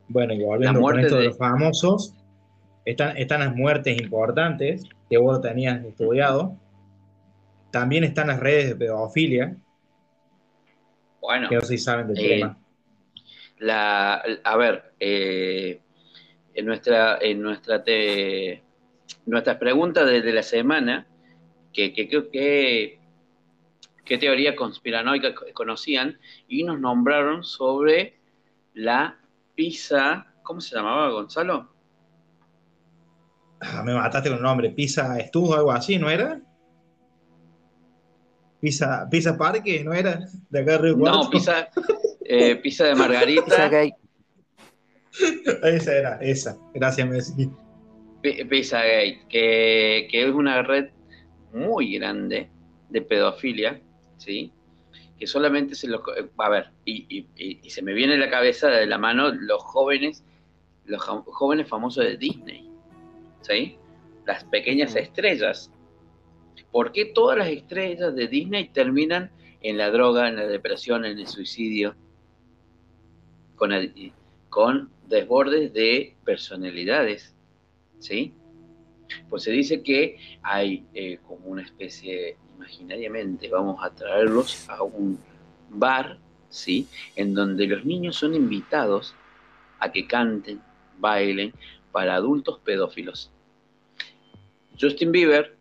[0.08, 2.14] Bueno, y volviendo con esto de de- los famosos,
[2.86, 6.62] están, están las muertes importantes que vos tenías estudiado.
[7.72, 9.58] También están las redes de pedofilia,
[11.22, 12.58] Bueno, que no sé si saben del eh, tema.
[13.60, 15.82] La, a ver, eh,
[16.54, 18.64] en nuestra, en nuestra te,
[19.26, 21.08] nuestras preguntas de, de la semana,
[21.74, 23.00] que, que, que- que-
[24.06, 28.18] qué teoría conspiranoica co- conocían, y nos nombraron sobre
[28.74, 29.20] la
[29.56, 31.70] pizza, ¿cómo se llamaba Gonzalo?
[33.60, 36.40] Ah, me mataste con el nombre, Pisa Estudio, algo así, ¿no era?
[38.62, 40.20] Pisa, Pisa Parque, ¿no era?
[40.50, 41.70] De acá de Río No, pizza,
[42.28, 43.44] eh, pizza de margarita.
[43.46, 43.94] Pizza gay.
[45.64, 46.58] Esa era, esa.
[46.74, 47.50] Gracias, Messi.
[48.22, 50.90] Pi- Pizzagate, que, que es una red
[51.54, 52.50] muy grande
[52.90, 53.82] de pedofilia,
[54.18, 54.52] ¿sí?
[55.20, 56.04] Que solamente se lo...
[56.38, 59.30] A ver, y, y- y- y se me viene a la cabeza de la mano
[59.34, 60.24] los jóvenes,
[60.86, 62.70] los jóvenes famosos de Disney,
[63.42, 63.78] ¿sí?
[64.26, 65.72] Las pequeñas estrellas.
[66.72, 71.18] ¿Por qué todas las estrellas de Disney terminan en la droga, en la depresión, en
[71.18, 71.96] el suicidio?
[73.58, 73.72] Con,
[74.50, 77.36] con desbordes de personalidades.
[78.00, 78.34] ¿sí?
[79.30, 85.20] Pues se dice que hay eh, como una especie, imaginariamente, vamos a traerlos a un
[85.70, 86.18] bar,
[86.50, 86.88] ¿sí?
[87.16, 89.16] En donde los niños son invitados
[89.80, 90.62] a que canten,
[91.00, 91.54] bailen
[91.92, 93.32] para adultos pedófilos.
[94.80, 95.58] Justin Bieber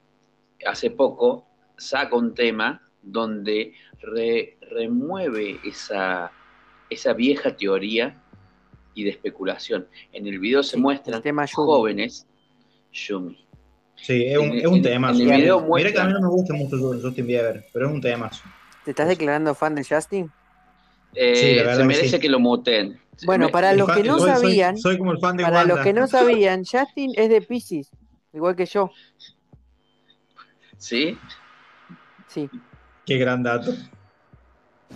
[0.66, 6.32] hace poco saca un tema donde re- remueve esa,
[6.90, 8.20] esa vieja teoría
[8.94, 9.86] y de especulación.
[10.12, 11.22] En el video se muestran
[11.52, 12.26] jóvenes,
[12.92, 13.44] Yumi.
[13.96, 15.20] Sí, es un, En el- es un en- temazo.
[15.22, 17.92] en el video Mira que a mí no me gusta mucho Justin Bieber, pero es
[17.94, 18.44] un temazo.
[18.84, 20.30] ¿Te estás declarando fan de Justin?
[21.14, 22.18] Eh, Sí, la verdad se que merece sí.
[22.20, 23.00] que lo muteen.
[23.24, 25.92] Bueno, para los que no soy- sabían, soy como el fan de para los que
[25.94, 27.90] no sabían, Justin es de Pisces,
[28.34, 28.90] igual que yo.
[30.76, 31.16] ¿Sí?
[32.28, 32.50] Sí.
[33.06, 33.72] Qué gran dato.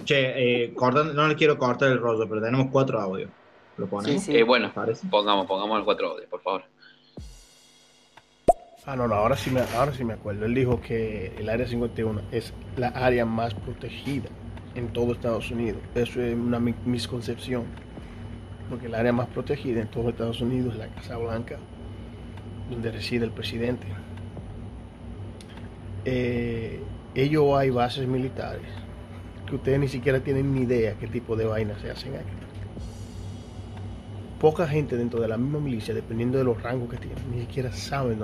[0.04, 3.30] Che, eh, cortando- no le quiero cortar el rollo, pero tenemos cuatro audios.
[3.76, 4.28] ¿Lo ponemos?
[4.28, 4.70] Eh, bueno,
[5.10, 6.62] pongamos, pongamos los cuatro audios, por favor.
[8.86, 10.46] Ah, no, no, ahora sí, me, ahora sí me acuerdo.
[10.46, 14.28] Él dijo que el área 51 es la área más protegida
[14.74, 15.80] en todo Estados Unidos.
[15.94, 17.64] Eso es una mi- misconcepción.
[18.68, 21.58] Porque el área más protegida en todo Estados Unidos es la Casa Blanca,
[22.70, 23.86] donde reside el presidente.
[26.04, 26.80] Eh,
[27.14, 28.62] ellos hay bases militares
[29.50, 32.30] que ustedes ni siquiera tienen ni idea qué tipo de vainas se hacen aquí.
[34.40, 37.72] Poca gente dentro de la misma milicia, dependiendo de los rangos que tienen, ni siquiera
[37.72, 38.20] saben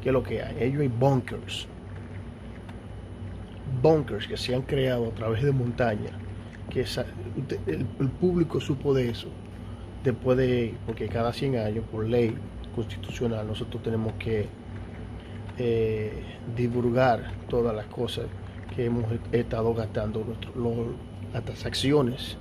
[0.00, 0.56] qué es lo que hay.
[0.60, 1.66] Ellos hay bunkers.
[3.82, 6.12] Bunkers que se han creado a través de montañas.
[6.70, 6.86] Que
[7.66, 9.28] el público supo de eso
[10.04, 12.34] después de, porque cada 100 años, por ley
[12.74, 14.46] constitucional, nosotros tenemos que
[15.58, 16.22] eh,
[16.56, 18.26] divulgar todas las cosas
[18.74, 20.94] que hemos estado gastando, nuestro- lo-
[21.32, 22.36] las transacciones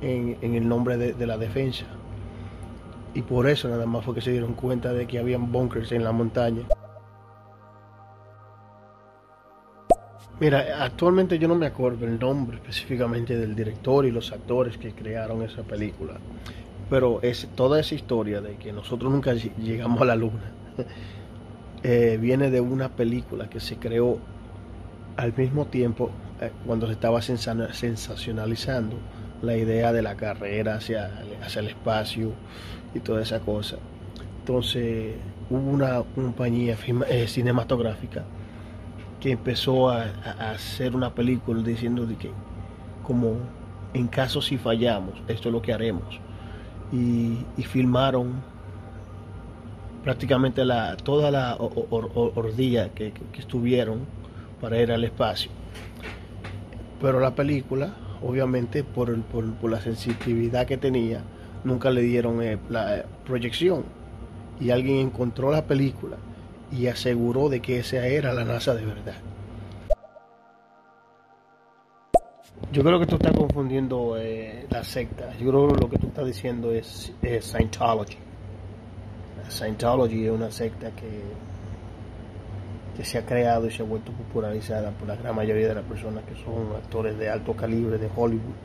[0.00, 1.84] en, el nombre de, la defensa.
[3.14, 6.04] Y por eso nada más fue que se dieron cuenta de que habían bunkers en
[6.04, 6.62] la montaña.
[10.40, 14.92] Mira, actualmente yo no me acuerdo el nombre específicamente del director y los actores que
[14.92, 16.14] crearon esa película.
[16.88, 20.52] Pero es toda esa historia de que nosotros nunca ll- llegamos a la luna
[21.82, 24.18] eh, viene de una película que se creó
[25.18, 26.10] al mismo tiempo
[26.40, 28.96] eh, cuando se estaba sensa- sensacionalizando
[29.42, 31.10] la idea de la carrera hacia,
[31.44, 32.30] hacia el espacio
[32.94, 33.78] y toda esa cosa.
[34.40, 35.16] Entonces
[35.50, 36.76] hubo una compañía
[37.08, 38.24] eh, cinematográfica
[39.18, 40.04] que empezó a,
[40.52, 42.30] hacer una película diciendo de que
[43.02, 43.38] como
[43.94, 46.20] en caso si fallamos, esto es lo que haremos.
[46.92, 48.34] Y, filmaron
[50.04, 52.52] prácticamente la, toda la or-
[52.94, 54.06] que estuvieron
[54.60, 55.50] para ir al espacio.
[57.00, 61.22] Pero la película, obviamente, por, por, por la sensitividad que tenía,
[61.64, 63.84] nunca le dieron eh, la eh, proyección.
[64.60, 66.16] Y alguien encontró la película
[66.72, 69.14] y aseguró de que esa era la NASA de verdad.
[72.72, 75.32] Yo creo que tú estás confundiendo eh, la secta.
[75.38, 78.18] Yo creo que lo que tú estás diciendo es Scientology.
[79.48, 81.22] Scientology es una secta que,
[82.98, 85.84] que se ha creado y se ha vuelto popularizada por la gran mayoría de las
[85.84, 88.56] personas que son actores de alto calibre de Hollywood,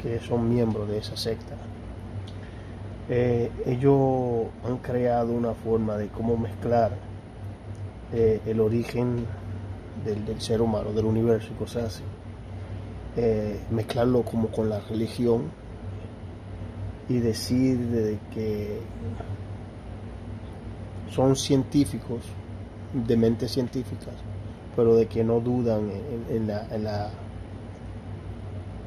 [0.00, 1.54] que son miembros de esa secta.
[3.10, 6.92] Eh, ellos han creado una forma de cómo mezclar
[8.14, 9.26] eh, el origen
[10.02, 12.04] del, ser humano, del universo y cosas así.
[13.18, 15.50] Eh, mezclarlo como con la religión
[17.06, 18.80] y decir de que
[21.14, 22.20] son científicos,
[22.92, 24.14] de mentes científicas,
[24.76, 27.10] pero de que no dudan en, en la, en la-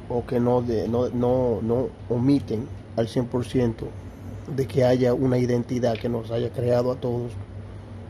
[0.08, 2.66] o que no, de- no, no, no omiten
[2.96, 3.86] al 100%
[4.54, 7.32] de que haya una identidad que nos haya creado a todos.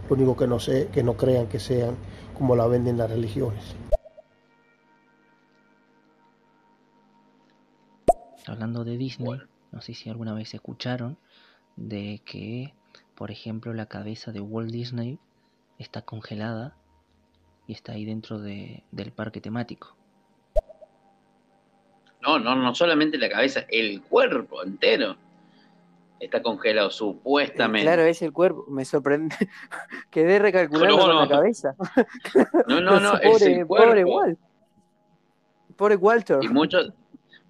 [0.08, 1.94] Lo único que no sé, que no crean que sean
[2.36, 3.62] como la venden las religiones.
[8.46, 9.40] Hablando de Disney,
[9.72, 11.16] no sé si alguna vez escucharon
[11.76, 12.74] de que,
[13.14, 15.18] por ejemplo, la cabeza de Walt Disney
[15.78, 16.76] está congelada
[17.66, 19.96] y está ahí dentro de- del parque temático.
[22.22, 25.16] No, no, no solamente la cabeza, el cuerpo entero
[26.20, 27.84] está congelado, supuestamente.
[27.84, 28.64] Claro, es el cuerpo.
[28.68, 29.36] Me sorprende.
[30.10, 31.20] Quedé recalculando No, con no.
[31.22, 31.74] la cabeza.
[32.68, 34.04] No, no, no, es pobre, el pobre.
[34.04, 34.38] Walt.
[35.76, 36.38] Pobre Walter.
[36.42, 36.92] Y muchos,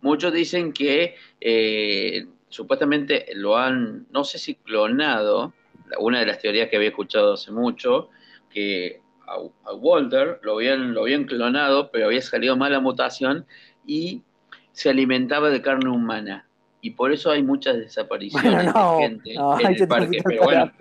[0.00, 5.52] muchos dicen que eh, supuestamente lo han, no sé si clonado,
[5.98, 8.10] una de las teorías que había escuchado hace mucho,
[8.48, 9.34] que a,
[9.68, 13.44] a Walter lo habían, lo habían clonado, pero había salido mala mutación
[13.84, 14.22] y
[14.70, 16.46] se alimentaba de carne humana.
[16.80, 20.20] Y por eso hay muchas desapariciones Bueno, no, de gente no, en el parque.
[20.24, 20.72] Pero bueno,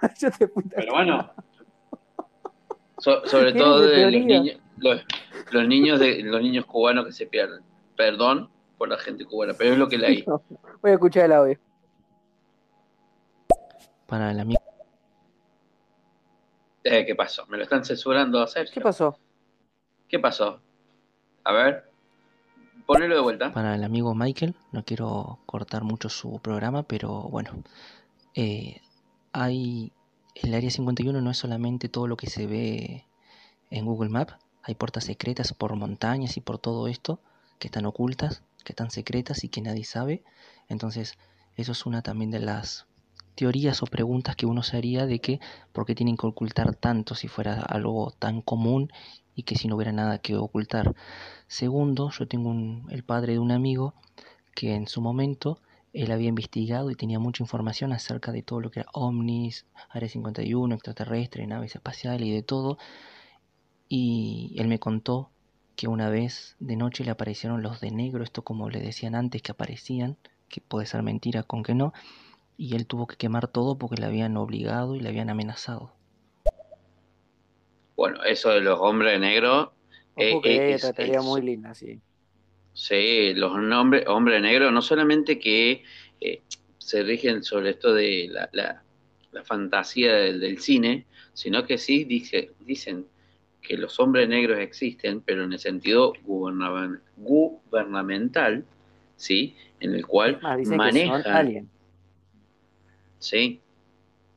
[0.74, 1.30] pero bueno,
[2.98, 5.04] so- sobre ¿Qué todo de los niños, los,
[5.52, 7.60] los niños de los niños cubanos que se pierden.
[7.96, 8.48] Perdón
[8.82, 10.24] por la gente cubana, pero es lo que leí.
[10.26, 10.42] No,
[10.82, 11.56] Voy a escuchar el audio.
[14.08, 14.60] Para el amigo
[16.82, 17.46] Eh, ¿Qué pasó?
[17.46, 18.74] ¿Me lo están censurando a Sergio?
[18.74, 19.16] ¿Qué pasó?
[20.08, 20.60] ¿Qué pasó?
[21.44, 21.92] A ver,
[22.84, 23.52] ponelo de vuelta.
[23.52, 27.62] Para el amigo Michael, no quiero cortar mucho su programa, pero bueno,
[28.34, 28.80] eh,
[29.30, 29.92] hay
[30.34, 33.06] el área 51 no es solamente todo lo que se ve
[33.70, 37.20] en Google Maps, hay puertas secretas por montañas y por todo esto
[37.60, 40.22] que están ocultas, que están secretas y que nadie sabe.
[40.68, 41.14] Entonces,
[41.56, 42.86] eso es una también de las
[43.34, 45.40] teorías o preguntas que uno se haría de que
[45.72, 48.90] por qué tienen que ocultar tanto si fuera algo tan común
[49.34, 50.94] y que si no hubiera nada que ocultar.
[51.46, 52.54] Segundo, yo tengo
[52.90, 53.94] el padre de un amigo
[54.54, 55.60] que en su momento
[55.92, 60.08] él había investigado y tenía mucha información acerca de todo lo que era ovnis, Área
[60.08, 62.78] 51, extraterrestre, naves espaciales y de todo.
[63.88, 65.30] Y él me contó
[65.76, 69.42] que una vez de noche le aparecieron los de negro, esto como le decían antes
[69.42, 70.16] que aparecían,
[70.48, 71.92] que puede ser mentira con que no,
[72.56, 75.92] y él tuvo que quemar todo porque le habían obligado y le habían amenazado.
[77.96, 79.70] Bueno, eso de los hombres negros.
[80.16, 82.02] eh, Ojo que eh, ella es- trataría es- muy linda, sí.
[82.74, 85.84] Sí, los hombres hombre negros no solamente que
[86.20, 86.42] eh,
[86.78, 88.84] se rigen sobre esto de la, la-
[89.30, 93.06] la fantasía del, del cine, sino que sí dice, dicen
[93.62, 98.64] que los hombres negros existen, pero en el sentido gubernamen- gubernamental,
[99.16, 99.56] ¿sí?
[99.80, 101.68] En el cual que manejan, son aliens.
[103.18, 103.60] ¿sí?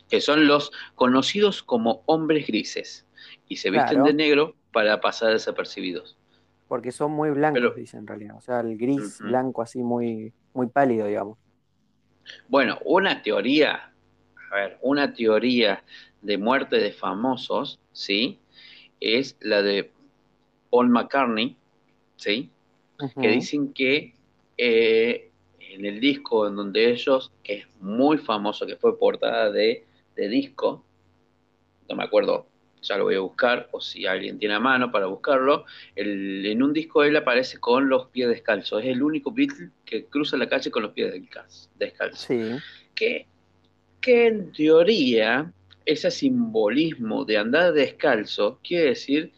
[0.10, 3.06] Que son los conocidos como hombres grises
[3.48, 4.06] y se visten Claro.
[4.06, 6.18] de negro para pasar desapercibidos.
[6.68, 8.36] Porque son muy blancos, Pero- dicen en realidad.
[8.38, 11.38] O sea, el gris blanco así muy, muy pálido, digamos.
[12.48, 13.92] Bueno, una teoría,
[14.52, 15.84] a ver, una teoría
[16.22, 18.40] de muerte de famosos, ¿sí?
[19.00, 19.92] Es la de
[20.72, 21.56] Paul McCartney,
[22.16, 22.50] ¿sí?
[23.22, 24.14] Que dicen que
[24.58, 25.30] eh,
[25.60, 29.86] en el disco en donde ellos, que es muy famoso, que fue portada de,
[30.16, 30.84] de disco,
[31.90, 32.48] no me acuerdo,
[32.82, 35.66] ya lo voy a buscar, o si alguien tiene a mano para buscarlo,
[35.96, 40.06] el- en un disco él aparece con los pies descalzos, es el único Beatle que
[40.06, 41.70] cruza la calle con los pies descalzos.
[41.78, 42.42] descalzos Sí.
[42.94, 43.28] que,
[44.00, 45.52] que en teoría
[45.86, 49.32] ese simbolismo de andar descalzo quiere decir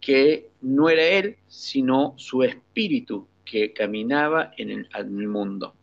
[0.00, 5.74] que no era él, sino su espíritu que caminaba en el, en el mundo.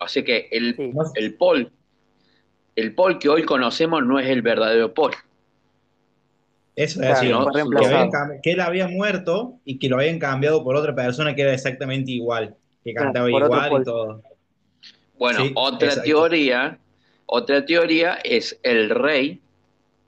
[0.00, 0.90] Así que el, Sí.
[1.14, 1.70] el Paul,
[2.74, 5.12] el Paul que hoy conocemos no es el verdadero Paul.
[6.76, 8.10] Eso es Claro, que, habían
[8.42, 12.56] él había muerto y que lo habían cambiado por otra persona que era exactamente igual,
[12.82, 14.22] que cantaba igual y todo.
[15.18, 16.08] Bueno, Sí, otra exacto.
[16.08, 16.78] teoría,
[17.32, 19.40] otra teoría es el rey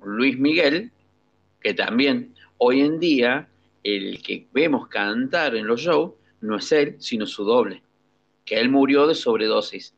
[0.04, 0.90] Luis Miguel,
[1.60, 3.48] que también hoy en día
[3.84, 7.82] el que vemos cantar en los shows no es él, sino su doble,
[8.44, 9.94] que él murió de sobredosis.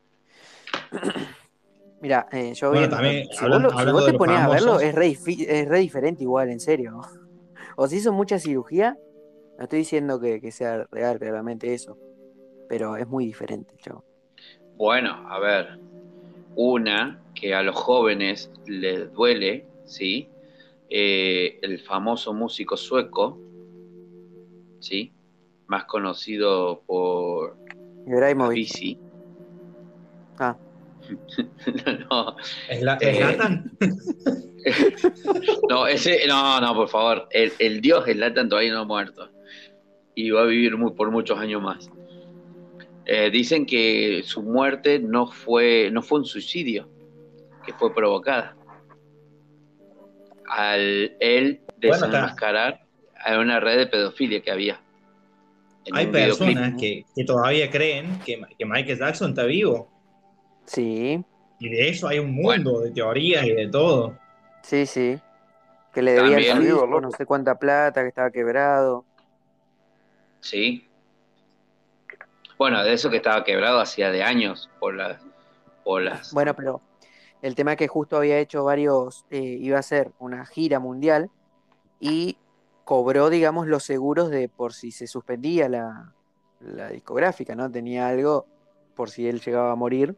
[2.02, 5.08] Mira, eh, yo Bueno, vi- también, si, vos, si te pones a verlo, es re,
[5.08, 7.00] difi- es re diferente igual, en serio.
[7.76, 8.96] O se hizo mucha cirugía,
[9.56, 11.96] no estoy diciendo que, que sea real claramente eso,
[12.68, 14.04] pero es muy diferente, chavo.
[14.76, 15.78] Bueno, a ver,
[16.56, 20.28] una que a los jóvenes les duele, ¿sí?
[20.88, 23.40] Eh, el famoso músico sueco,
[24.80, 25.12] ¿sí?
[25.66, 27.56] Más conocido por
[28.06, 28.50] Ibrahimovic.
[28.50, 28.98] Avicii.
[30.38, 30.56] Ah,
[32.10, 32.36] no,
[32.68, 33.38] ¿Es la, Eh,
[35.68, 37.28] no, ese, no, no, por favor.
[37.30, 39.30] El, el dios Zlatan todavía no ha muerto.
[40.14, 41.90] Y va a vivir muy, por muchos años más.
[43.06, 46.88] Eh, dicen que su muerte no fue, no fue un suicidio,
[47.64, 48.56] que fue provocada.
[50.48, 52.80] Al él desenmascarar
[53.24, 54.80] a una red de pedofilia que había.
[55.92, 59.90] Hay personas que, que todavía creen que, que Michael Jackson está vivo.
[60.64, 61.22] sí,
[61.58, 64.18] Y de eso hay un mundo de teorías y de todo.
[64.62, 65.18] sí, sí.
[65.92, 66.56] Que le debía También.
[66.56, 67.00] el Vivo, disco, loco.
[67.02, 69.04] no sé cuánta plata, que estaba quebrado.
[70.40, 70.88] Sí.
[72.58, 75.20] Bueno, de eso que estaba quebrado hacía de años por las,
[75.82, 76.80] por las Bueno, pero
[77.42, 81.30] el tema es que justo había hecho varios, eh, iba a hacer una gira mundial
[82.00, 82.36] y
[82.84, 86.12] cobró, digamos, los seguros de por si se suspendía la,
[86.60, 87.70] la discográfica, ¿no?
[87.70, 88.46] Tenía algo
[88.94, 90.16] por si él llegaba a morir,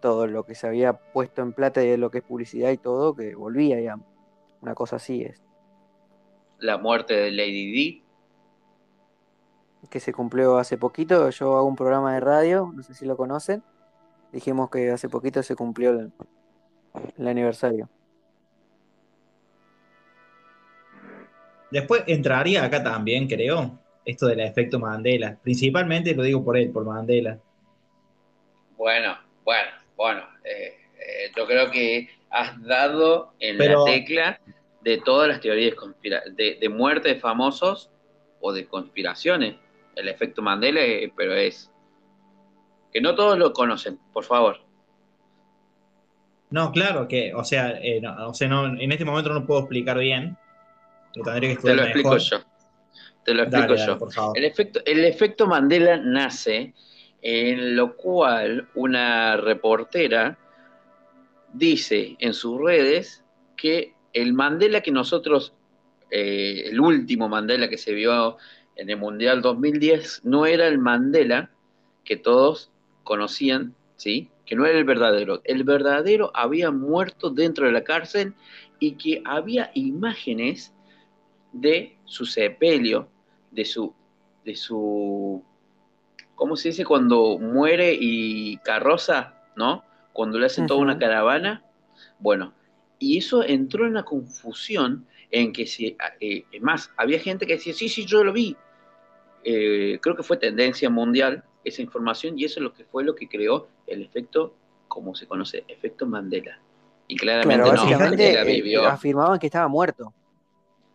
[0.00, 2.78] todo lo que se había puesto en plata y de lo que es publicidad y
[2.78, 4.06] todo, que volvía, digamos.
[4.60, 5.44] Una cosa así es,
[6.58, 8.03] la muerte de Lady D.
[9.94, 11.30] que se cumplió hace poquito.
[11.30, 13.62] Yo hago un programa de radio, no sé si lo conocen.
[14.32, 16.10] Dijimos que hace poquito se cumplió el,
[17.16, 17.88] el aniversario.
[21.70, 25.38] Después entraría acá también, creo, esto del efecto Mandela.
[25.40, 27.38] Principalmente lo digo por él, por Mandela.
[28.76, 30.22] Bueno, bueno, bueno.
[30.42, 34.40] eh, eh, yo creo que has dado en Pero- la tecla
[34.80, 35.76] de todas las teorías
[36.34, 37.92] de, de muerte de famosos
[38.40, 39.54] o de conspiraciones.
[39.96, 41.70] El efecto Mandela, eh, pero es
[42.92, 44.60] que no todos lo conocen, por favor.
[46.50, 49.60] No, claro que, o sea, eh, no, o sea no, en este momento no puedo
[49.60, 50.36] explicar bien.
[51.16, 52.20] Lo tendría que Te lo explico mejor.
[52.30, 52.38] yo.
[53.24, 53.98] Te lo Dale, explico dale, yo.
[53.98, 54.38] por favor.
[54.38, 56.74] El efecto, el efecto Mandela nace
[57.22, 60.38] en lo cual una reportera
[61.52, 63.24] dice en sus redes
[63.56, 65.54] que el Mandela que nosotros,
[66.10, 68.36] eh, el último Mandela que se vio
[68.76, 71.50] en el Mundial 2010, no era el Mandela
[72.04, 72.70] que todos
[73.02, 74.30] conocían, ¿sí?
[74.46, 75.40] Que no era el verdadero.
[75.44, 78.34] El verdadero había muerto dentro de la cárcel
[78.78, 80.72] y que había imágenes
[81.52, 83.08] de su sepelio,
[83.50, 83.94] de su,
[84.44, 85.42] de su,
[86.34, 86.84] ¿cómo se dice?
[86.84, 89.84] Cuando muere y carroza, ¿no?
[90.12, 91.64] Cuando le hacen toda una caravana.
[92.18, 92.52] Bueno,
[92.98, 97.54] y eso entró en una confusión en que si, eh, es más, había gente que
[97.54, 98.56] decía, sí, sí, yo lo vi.
[99.42, 103.16] Eh, creo que fue tendencia mundial esa información y eso es lo que fue lo
[103.16, 104.54] que creó el efecto,
[104.86, 106.60] como se conoce, efecto Mandela.
[107.08, 108.86] Y claramente Claro, no, Mandela eh, vivió.
[108.86, 110.12] afirmaban que estaba muerto.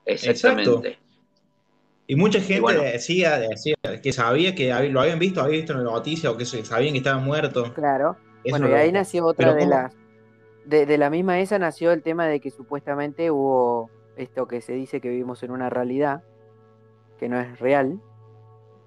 [0.05, 0.97] Exactamente.
[2.07, 2.81] Y mucha gente bueno.
[2.81, 6.45] decía, decía que sabía que lo habían visto, había visto en la noticia o que
[6.45, 7.73] sabían que estaba muerto.
[7.73, 8.15] Claro.
[8.45, 9.71] Eso Bueno, y ahí nació otra de ¿cómo?
[9.71, 9.93] las.
[10.65, 13.89] De, de la misma esa nació el tema de que supuestamente hubo
[14.21, 16.23] esto que se dice que vivimos en una realidad
[17.17, 17.99] que no es real,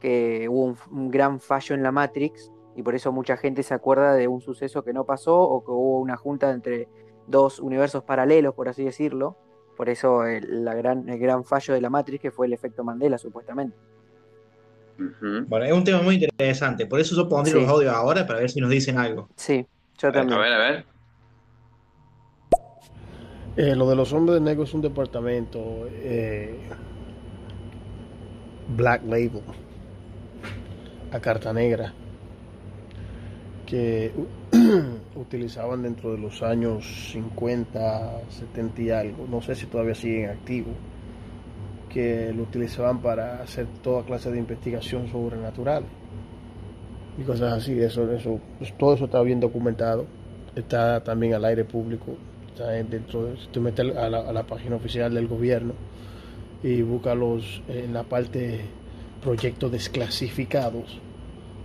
[0.00, 3.74] que hubo un, un gran fallo en la Matrix y por eso mucha gente se
[3.74, 6.88] acuerda de un suceso que no pasó o que hubo una junta entre
[7.26, 9.36] dos universos paralelos, por así decirlo.
[9.76, 12.84] Por eso el, la gran, el gran fallo de la Matrix que fue el efecto
[12.84, 13.76] Mandela, supuestamente.
[15.48, 16.86] Bueno, es un tema muy interesante.
[16.86, 17.60] Por eso yo pondré Sí.
[17.60, 19.28] los audios ahora para ver si nos dicen algo.
[19.36, 19.66] Sí,
[19.98, 20.38] yo también.
[20.38, 20.84] A ver, a ver.
[23.54, 26.56] Eh, lo de los hombres de negro es un departamento eh,
[28.74, 29.42] Black Label,
[31.10, 31.92] a carta negra,
[33.66, 34.10] que
[35.16, 40.74] utilizaban dentro de los años 50, 70 y algo, no sé si todavía siguen activos,
[41.90, 45.84] que lo utilizaban para hacer toda clase de investigación sobrenatural
[47.18, 47.78] y cosas así.
[47.78, 50.06] Eso, eso, pues, todo eso está bien documentado,
[50.56, 52.16] está también al aire público,
[52.58, 55.72] dentro de, si te metes a la, a la página oficial del gobierno
[56.62, 58.60] y busca los en la parte
[59.22, 61.00] proyectos desclasificados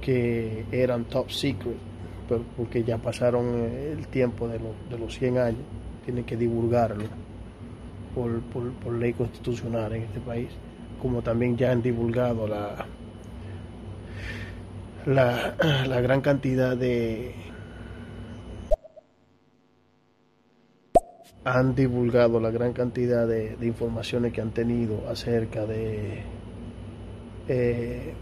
[0.02, 1.76] que eran top secret,
[2.30, 5.60] pero porque ya pasaron eh, el tiempo de, lo- de los 100 años,
[6.06, 7.04] tienen que divulgarlo
[8.16, 10.50] por, por, por ley constitucional en este país,
[11.02, 12.86] como también ya han divulgado la,
[15.06, 15.56] la,
[15.88, 17.34] la gran cantidad de
[21.50, 26.20] han divulgado la gran cantidad de, de informaciones que han tenido acerca de
[27.48, 28.14] eh,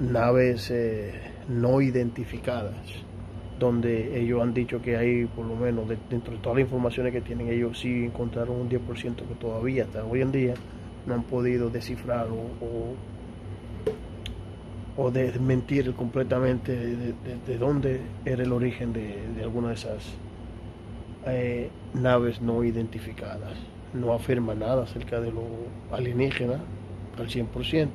[0.00, 1.12] naves eh,
[1.48, 2.74] no identificadas,
[3.58, 7.12] donde ellos han dicho que hay, por lo menos, de- dentro de todas las informaciones
[7.12, 10.54] que tienen, ellos sí encontraron un 10% que todavía, hasta hoy en día,
[11.06, 12.94] no han podido descifrar o,
[14.96, 20.14] o, desmentir completamente de dónde era el origen de, de alguna de esas
[21.26, 23.52] eh, naves no identificadas.
[23.94, 25.42] No afirma nada acerca de lo
[25.90, 26.60] alienígena
[27.18, 27.88] al 100%,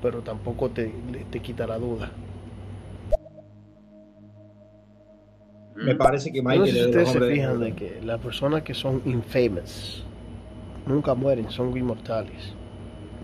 [0.00, 0.92] pero tampoco te,
[1.30, 2.10] te quita la duda.
[5.76, 8.20] Me parece que No sé Michael si es de ustedes se fijan de que las
[8.20, 10.04] personas que son infamous
[10.86, 12.54] nunca mueren, son inmortales.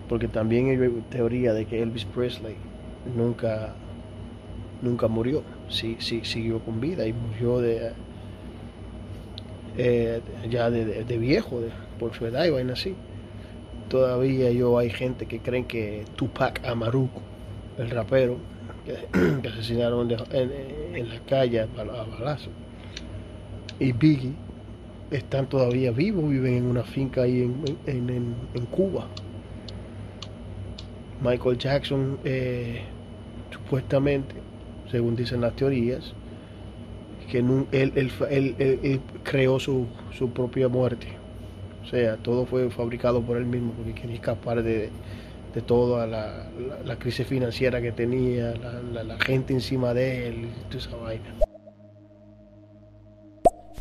[0.07, 2.55] Porque también hay teoría de que Elvis Presley
[3.15, 3.73] nunca,
[4.81, 7.91] nunca murió, sí, sí, siguió con vida y murió de
[9.77, 12.95] eh, ya de, viejo, de- por su edad y vaina así.
[13.89, 17.09] Todavía yo hay gente que creen que Tupac Amaru,
[17.77, 18.37] el rapero,
[18.85, 22.49] que, asesinaron en, la calle a bala- a balazo,
[23.79, 24.33] y Biggie
[25.11, 29.07] están todavía vivos, viven en una finca ahí en, en- en- en Cuba.
[31.21, 32.81] Michael Jackson, eh,
[33.51, 34.35] supuestamente,
[34.91, 36.13] según dicen las teorías,
[37.29, 41.07] que él, él fa- él- él- él creó su, su propia muerte.
[41.83, 44.89] O sea, todo fue fabricado por él mismo porque quería escapar de,
[45.53, 50.27] de toda la, la- la crisis financiera que tenía, la, la- la gente encima de
[50.27, 51.35] él y toda esa vaina.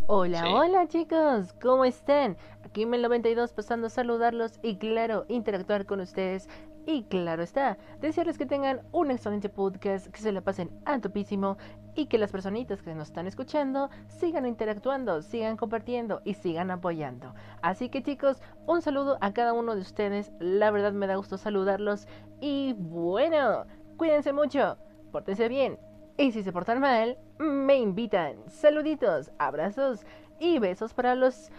[0.08, 0.48] Hola, Sí.
[0.52, 2.36] hola chicos, ¿cómo están?
[2.64, 6.48] Aquí Mel92 pasando a saludarlos y claro, interactuar con ustedes.
[6.88, 11.58] Y claro está, desearles que tengan un excelente podcast, que se la pasen a topísimo
[11.96, 17.34] y que las personitas que nos están escuchando sigan interactuando, sigan compartiendo y sigan apoyando.
[17.60, 21.38] Así que chicos, un saludo a cada uno de ustedes, la verdad me da gusto
[21.38, 22.06] saludarlos
[22.40, 24.76] y bueno, cuídense mucho,
[25.10, 25.80] pórtense bien
[26.16, 28.36] y si se portan mal, me invitan.
[28.46, 30.06] Saluditos, abrazos
[30.38, 31.50] y besos para los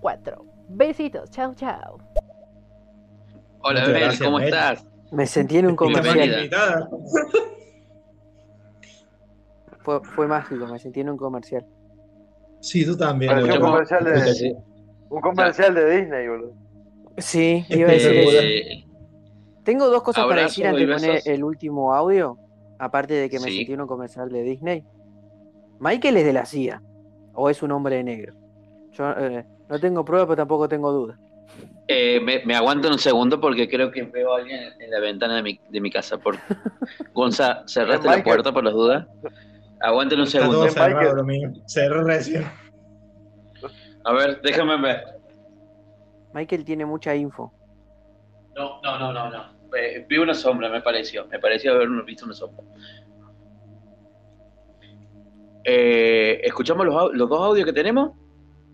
[0.00, 0.44] cuatro.
[0.68, 1.98] Besitos, chao, chao.
[3.62, 4.86] Hola, Muchas Mel, gracias, ¿cómo estás?
[5.12, 6.50] Me sentí en un comercial.
[9.82, 11.64] Fue, fue mágico, me sentí en un comercial.
[12.60, 13.32] Sí, tú también.
[13.38, 14.54] Un comercial de- Sí.
[15.08, 16.52] Un comercial de Disney, boludo.
[17.16, 18.38] Sí, iba a decir eso.
[18.42, 18.84] Eh,
[19.64, 22.36] Tengo dos cosas para decir antes de poner el último audio.
[22.78, 23.56] Aparte de que me Sí.
[23.58, 24.84] sentí en un comercial de Disney.
[25.80, 26.82] Michael es de la CIA.
[27.34, 28.34] O es un hombre de negro.
[28.92, 31.18] Yo eh, no tengo pruebas, pero tampoco tengo dudas.
[31.88, 35.36] Eh, me, me aguanto un segundo porque creo que veo a alguien en la ventana
[35.36, 36.18] de mi, de mi casa.
[36.18, 36.36] Por...
[37.14, 39.06] Gonza, ¿cerraste la puerta por las dudas?
[39.80, 40.70] Aguanten un Está todo segundo.
[40.70, 41.16] cerrado Michael.
[41.16, 41.52] lo mío.
[41.66, 42.46] Cerró recién.
[44.04, 45.02] A ver, déjame ver.
[46.32, 47.52] Michael tiene mucha info.
[48.54, 49.44] No, no, no, no, no.
[49.76, 51.26] Eh, vi una sombra, me pareció.
[51.26, 52.64] Me pareció haber visto una sombra.
[55.64, 58.12] Eh, ¿Escuchamos los dos audios que tenemos?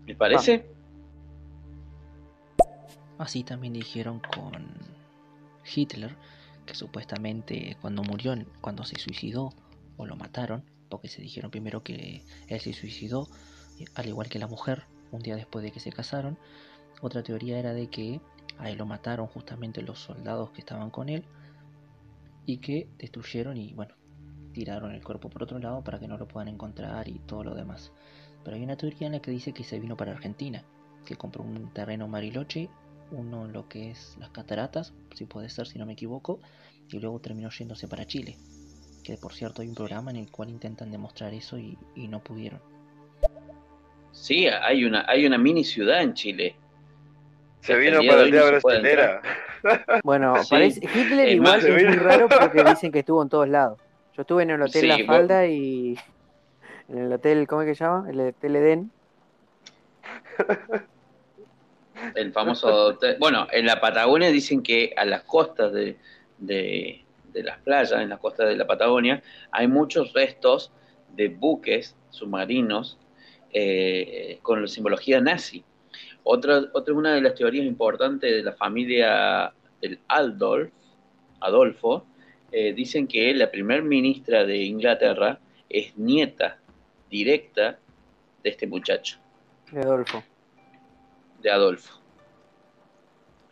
[0.05, 0.69] ¿Les parece?
[3.17, 4.67] Así también dijeron con
[5.75, 6.15] Hitler,
[6.65, 9.53] que supuestamente cuando murió, cuando se suicidó
[9.97, 13.27] o lo mataron, porque se dijeron primero que él se suicidó,
[13.95, 16.37] al igual que la mujer, un día después de que se casaron.
[17.01, 18.21] Otra teoría era de que
[18.57, 21.25] a él lo mataron justamente los soldados que estaban con él
[22.45, 23.93] y que destruyeron y bueno,
[24.53, 27.55] tiraron el cuerpo por otro lado para que no lo puedan encontrar y todo lo
[27.55, 27.91] demás.
[28.43, 30.63] Pero hay una teoría en la que dice que se vino para Argentina,
[31.05, 32.69] que compró un terreno en Bariloche,
[33.11, 36.39] uno en lo que es las cataratas, si puede ser, si no me equivoco,
[36.89, 38.37] y luego terminó yéndose para Chile.
[39.03, 42.19] Que por cierto hay un programa en el cual intentan demostrar eso y, y no
[42.23, 42.59] pudieron.
[44.11, 46.55] Sí, hay una, hay una mini ciudad en Chile.
[47.61, 49.21] Se el vino día de para la no brasilera.
[50.03, 50.49] Bueno, Sí.
[50.51, 53.79] parece, Hitler Es igual es muy raro porque dicen que estuvo en todos lados.
[54.13, 55.97] Yo estuve en el hotel Sí, La vos- Falda y
[56.89, 58.09] en el hotel, ¿cómo es que se llama?
[58.09, 58.91] El hotel Edén.
[62.15, 65.97] El famoso Bueno, en la Patagonia dicen que a las costas de,
[66.37, 67.03] de-
[67.33, 69.21] de las playas, en las costas de la Patagonia,
[69.51, 70.71] hay muchos restos
[71.15, 72.97] de buques submarinos
[73.53, 75.63] eh, con la simbología nazi.
[76.23, 80.71] Otra, otra una de las teorías importantes de la familia del Aldolf,
[81.39, 82.05] Adolfo,
[82.51, 85.39] eh, dicen que la primer ministra de Inglaterra
[85.69, 86.57] es nieta
[87.09, 87.77] directa
[88.43, 89.17] de este muchacho,
[89.71, 90.23] de Adolfo.
[91.41, 91.99] De Adolfo.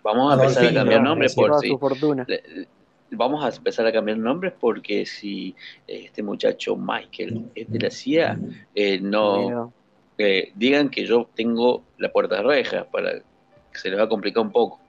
[0.03, 1.09] Vamos a empezar a cambiar ¿no?
[1.09, 5.55] nombres por su si vamos a empezar a cambiar nombres porque si
[5.87, 8.39] este muchacho Michael es de la CIA,
[8.73, 9.73] eh, no
[10.17, 14.09] eh, digan que yo tengo la puerta de reja para que se les va a
[14.09, 14.79] complicar un poco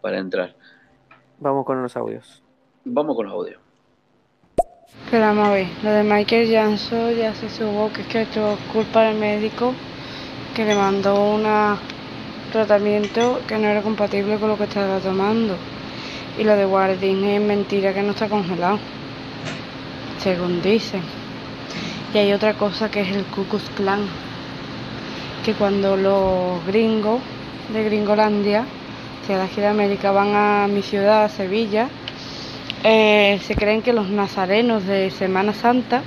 [0.00, 0.54] para entrar.
[1.38, 2.42] vamos con los audios.
[2.84, 3.60] Vamos con los audios.
[5.10, 8.28] Que vamos a ver, lo de Michael Jackson ya se supo que es que es
[8.72, 9.74] culpa del médico
[10.54, 11.44] que le mandó un
[12.52, 15.56] tratamiento que no era compatible con lo que estaba tomando.
[16.38, 18.78] Y lo de Guardín es mentira que no está congelado,
[20.18, 21.02] según dicen.
[22.14, 24.06] Y hay otra cosa que es el Ku Klux Klan,
[25.44, 27.20] que cuando los gringos
[27.72, 28.64] de Gringolandia,
[29.26, 31.88] que la gira de América, van a mi ciudad, a Sevilla,
[32.84, 36.02] eh, se creen que los nazarenos de Semana Santa,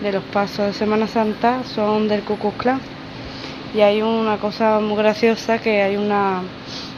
[0.00, 2.97] de los pasos de Semana Santa, son del Ku Klux Klan.
[3.74, 6.42] Y hay una cosa muy graciosa que hay una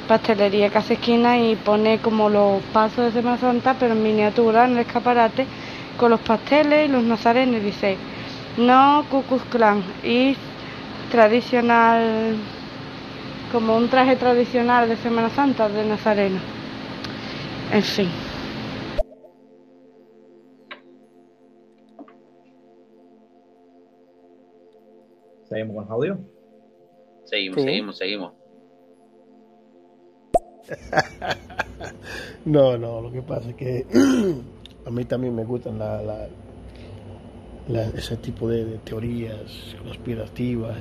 [0.06, 4.72] pastelería que esquina y pone como los pasos de Semana Santa, pero en miniatura en
[4.72, 5.46] el escaparate,
[5.98, 7.62] con los pasteles y los nazarenos.
[7.62, 7.96] Dice,
[8.56, 10.36] no Ku Klux Klan, y
[11.10, 12.36] tradicional,
[13.52, 16.38] como un traje tradicional de Semana Santa de nazareno.
[17.72, 18.08] En fin.
[25.48, 26.18] ¿Seguimos con los audios?
[27.30, 27.62] Seguimos, Sí.
[27.68, 28.32] seguimos, seguimos.
[32.44, 33.86] No, no, lo que pasa es que
[34.86, 36.28] a mí también me gustan la, la-
[37.68, 40.76] la- ese tipo de, de teorías conspirativas,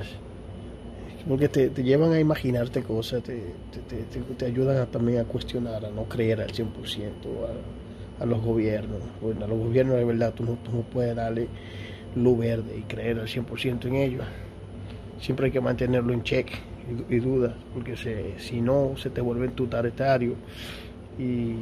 [1.28, 3.36] porque te, te llevan a imaginarte cosas, te,
[3.72, 6.66] te, te- te- te ayudan a- también a cuestionar, a no creer al 100%
[8.18, 9.00] a, a los gobiernos.
[9.20, 11.48] Bueno, a los gobiernos de verdad tú no, tú no puedes darle
[12.16, 14.24] luz verde y creer al 100% en ellos.
[15.20, 16.48] Siempre hay que mantenerlo en check
[17.08, 17.94] y, y dudas, porque
[18.38, 20.34] si no se te vuelve totalitario
[21.18, 21.56] y,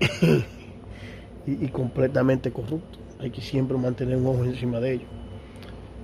[1.46, 2.98] y, y completamente corrupto.
[3.20, 5.08] Hay que siempre mantener un ojo encima de ellos.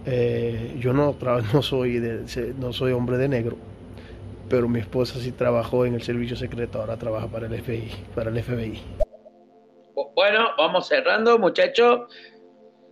[0.07, 1.15] Eh, yo no,
[1.53, 2.01] no, soy
[2.59, 3.57] no soy hombre de negro,
[4.49, 7.91] pero mi esposa sí trabajó en el servicio secreto, ahora trabaja para el FBI.
[8.15, 8.81] Para el FBI.
[9.95, 12.03] Bu- Bueno, vamos cerrando, muchachos.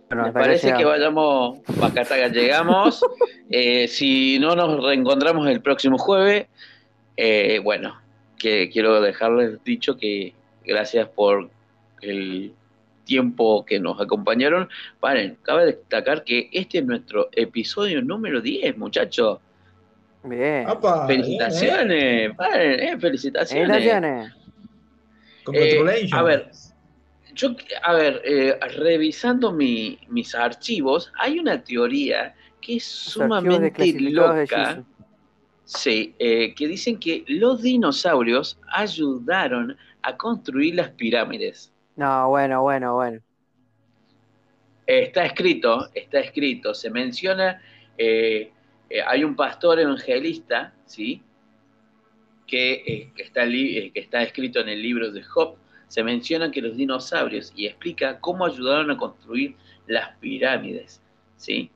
[0.09, 3.03] Bueno, Me parece que vayamos, hasta acá llegamos.
[3.51, 6.45] Eh, si no nos reencontramos el próximo jueves,
[7.17, 7.99] eh, bueno,
[8.37, 11.49] que quiero dejarles dicho que gracias por
[12.03, 12.53] el
[13.05, 14.69] tiempo que nos acompañaron.
[14.99, 19.39] Paren, cabe destacar que este es nuestro episodio número 10, muchachos.
[20.23, 20.67] Bien.
[20.67, 23.67] Apa, Felicitaciones, padre, eh, felicitaciones.
[23.67, 24.31] Felicitaciones.
[24.31, 24.33] Eh,
[25.43, 26.13] Congratulations.
[26.13, 26.51] a ver,
[27.39, 34.83] yo, a ver, eh, revisando mi- mis archivos, hay una teoría que es sumamente loca.
[35.63, 41.71] Sí, eh, que dicen que los dinosaurios ayudaron a construir las pirámides.
[41.95, 43.19] No, bueno, bueno, bueno.
[44.87, 47.61] Está escrito, está escrito, se menciona,
[47.97, 48.51] eh,
[49.05, 51.21] hay un pastor evangelista, ¿sí?
[52.47, 55.55] Que, que está, que está escrito en el libro de Job,
[55.89, 59.55] se menciona que los dinosaurios y explica cómo ayudaron a construir
[59.87, 61.01] las pirámides,
[61.35, 61.71] ¿sí?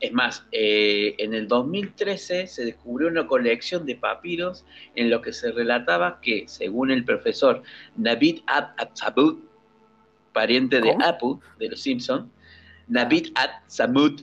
[0.00, 4.64] Es más, eh, en el 2013 se descubrió una colección de papiros
[4.94, 7.62] en lo que se relataba que, según el profesor
[7.96, 9.38] Navid At-Samud,
[10.32, 12.26] pariente de Apu, de los Simpsons,
[12.88, 14.22] Navid At-Samud,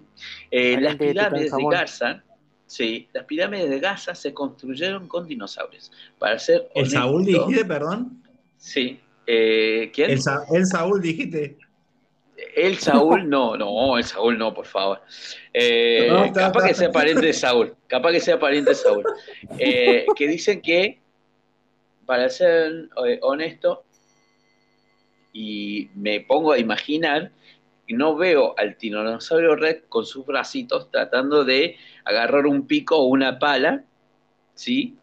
[0.51, 1.65] eh, las pirámides de.
[1.69, 2.23] Gaza,
[2.65, 5.91] sí, las pirámides de Gaza se construyeron con dinosaurios.
[6.19, 8.22] Para ser ¿El Saúl dijiste, perdón?
[8.63, 8.99] Sí.
[9.27, 10.11] Eh, ¿Quién?
[10.11, 11.57] El, Sa- el Saúl dijiste.
[12.55, 15.01] El Saúl, no, no, el Saúl no, por favor.
[15.53, 18.75] Eh, No, está- capaz que está- sea pariente de Saúl, capaz que sea pariente de
[18.75, 19.03] Saúl.
[19.59, 20.99] Eh, que dicen que,
[22.05, 23.83] para ser eh, honesto,
[25.33, 27.31] y me pongo a imaginar,
[27.89, 31.75] no veo al tiranosaurio Rex con sus bracitos tratando de
[32.05, 33.83] agarrar un pico o una pala,
[34.53, 34.95] ¿sí?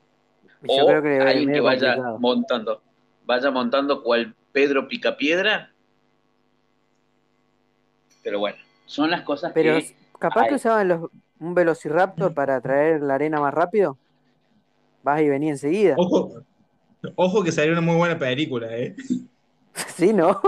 [0.63, 2.19] Yo o creo que alguien que vaya complicado.
[2.19, 2.83] montando,
[3.31, 5.73] vaya montando cual Pedro Picapiedra.
[8.25, 13.01] Pero bueno, son las cosas Pero que capaz que usaban los, un velociraptor para traer
[13.01, 13.97] la arena más rápido.
[15.05, 15.95] Vas y venía enseguida.
[15.97, 16.43] Ojo,
[17.15, 18.97] ojo que salió una muy buena película, ¿eh?
[19.97, 20.41] Sí, ¿no?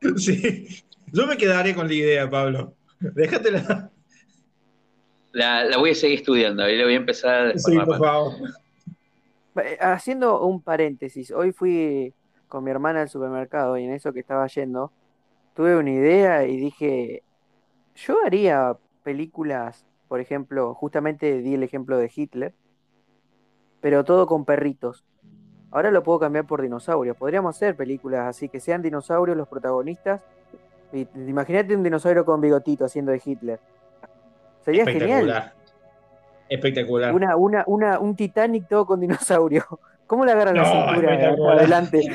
[0.16, 0.82] Sí.
[1.12, 2.72] Yo me quedaré con la idea, Pablo.
[3.00, 3.90] Déjatela.
[5.32, 8.32] La, la voy a seguir estudiando, ahí la voy a empezar a Sí, por favor.
[9.60, 12.14] Eh, Haciendo un paréntesis, hoy fui
[12.48, 14.92] con mi hermana al supermercado y en eso que estaba yendo,
[15.54, 17.22] tuve una idea y dije,
[17.94, 22.54] yo haría películas, por ejemplo, justamente di el ejemplo de Hitler,
[23.80, 25.04] pero todo con perritos.
[25.70, 27.16] Ahora lo puedo cambiar por dinosaurios.
[27.16, 30.20] Podríamos hacer películas así, que sean dinosaurios los protagonistas.
[31.14, 33.60] Imagínate un dinosaurio con bigotito haciendo de Hitler.
[34.64, 35.52] Sería genial.
[36.50, 37.14] Espectacular.
[37.14, 39.64] Una, una, una, un Titanic todo con dinosaurio.
[40.06, 41.58] ¿Cómo le agarran la No, cintura espectacular.
[41.58, 42.02] adelante?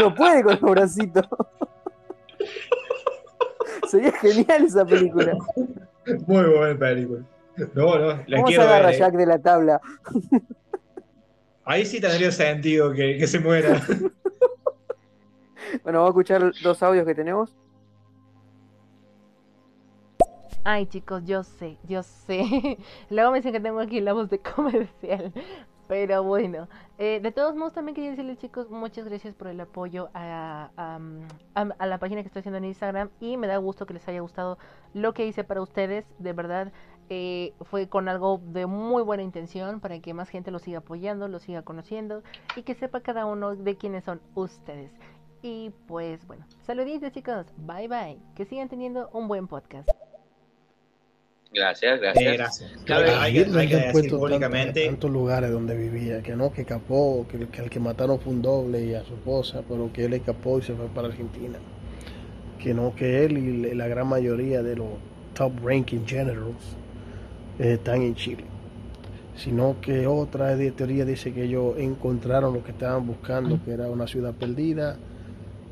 [0.00, 1.26] no puede con los bracitos.
[3.88, 5.36] Sería genial esa película.
[6.26, 7.20] Muy buena película.
[7.74, 8.94] No, no, la ¿Cómo se agarra ver.
[8.94, 8.98] ¿eh?
[8.98, 9.80] Jack de la tabla?
[11.64, 13.80] Ahí sí tendría sentido que, que se muera.
[15.84, 17.54] Bueno, vamos a escuchar dos audios que tenemos.
[20.64, 22.78] Ay, chicos, yo sé, yo sé.
[23.10, 25.32] Luego me dicen que tengo aquí la voz de comercial.
[25.86, 26.68] Pero bueno,
[26.98, 31.00] eh, de todos modos también quería decirles chicos, muchas gracias por el apoyo a, a,
[31.78, 34.20] a- la página que estoy haciendo en Instagram y me da gusto que les haya
[34.20, 34.58] gustado
[34.92, 36.04] lo que hice para ustedes.
[36.18, 36.72] De verdad,
[37.08, 41.26] eh, fue con algo de muy buena intención para que más gente lo siga apoyando,
[41.28, 42.22] lo siga conociendo
[42.54, 44.92] y que sepa cada uno de quiénes son ustedes.
[45.40, 49.88] Y pues bueno, saluditos chicos, bye bye, que sigan teniendo un buen podcast.
[51.52, 52.24] Gracias, gracias.
[52.32, 52.70] Eh, gracias.
[52.84, 56.52] Cabe- Hay que- hay que decir puesto públicamente- tanto- tantos lugares donde vivía, que no,
[56.52, 59.90] que escapó, que, que el que mataron fue un doble y a su esposa, pero
[59.92, 61.58] que él escapó y se fue para Argentina.
[62.62, 64.88] Que no, que él y la gran mayoría de los
[65.34, 66.76] top ranking generals
[67.58, 68.44] eh, están en Chile.
[69.36, 73.88] Sino que otra de teoría dice que ellos encontraron lo que estaban buscando, que era
[73.88, 74.96] una ciudad perdida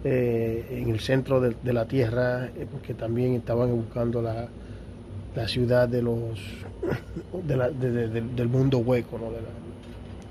[0.04, 4.48] eh, en el centro de, de la tierra, eh, porque también estaban buscando la,
[5.36, 6.38] la ciudad de los
[7.44, 9.26] de la- de- de- del- del mundo hueco, ¿no?
[9.30, 9.48] De la-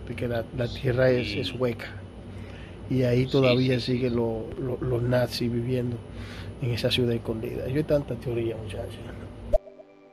[0.06, 1.40] porque la, la tierra es, Sí.
[1.40, 1.88] es hueca.
[2.90, 3.92] Y ahí todavía sí, sí.
[3.94, 5.98] siguen lo- lo- los nazis viviendo
[6.62, 7.68] en esa ciudad escondida.
[7.68, 8.94] Yo hay tanta teoría, muchachos.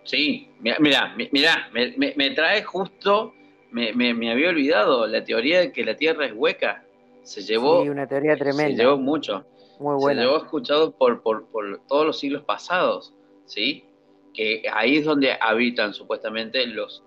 [0.05, 3.35] Sí, mira, mira, mi- mira, me, me- me trae justo,
[3.70, 6.85] me, me- me había olvidado la teoría de que la Tierra es hueca.
[7.23, 8.82] Se llevó, Sí, una teoría se tremenda.
[8.82, 9.44] llevó mucho.
[9.78, 10.23] Muy Se buena.
[10.23, 13.14] llevó escuchado por, por, por todos los siglos pasados,
[13.47, 13.85] ¿sí?
[14.34, 17.02] Que ahí es donde habitan supuestamente los,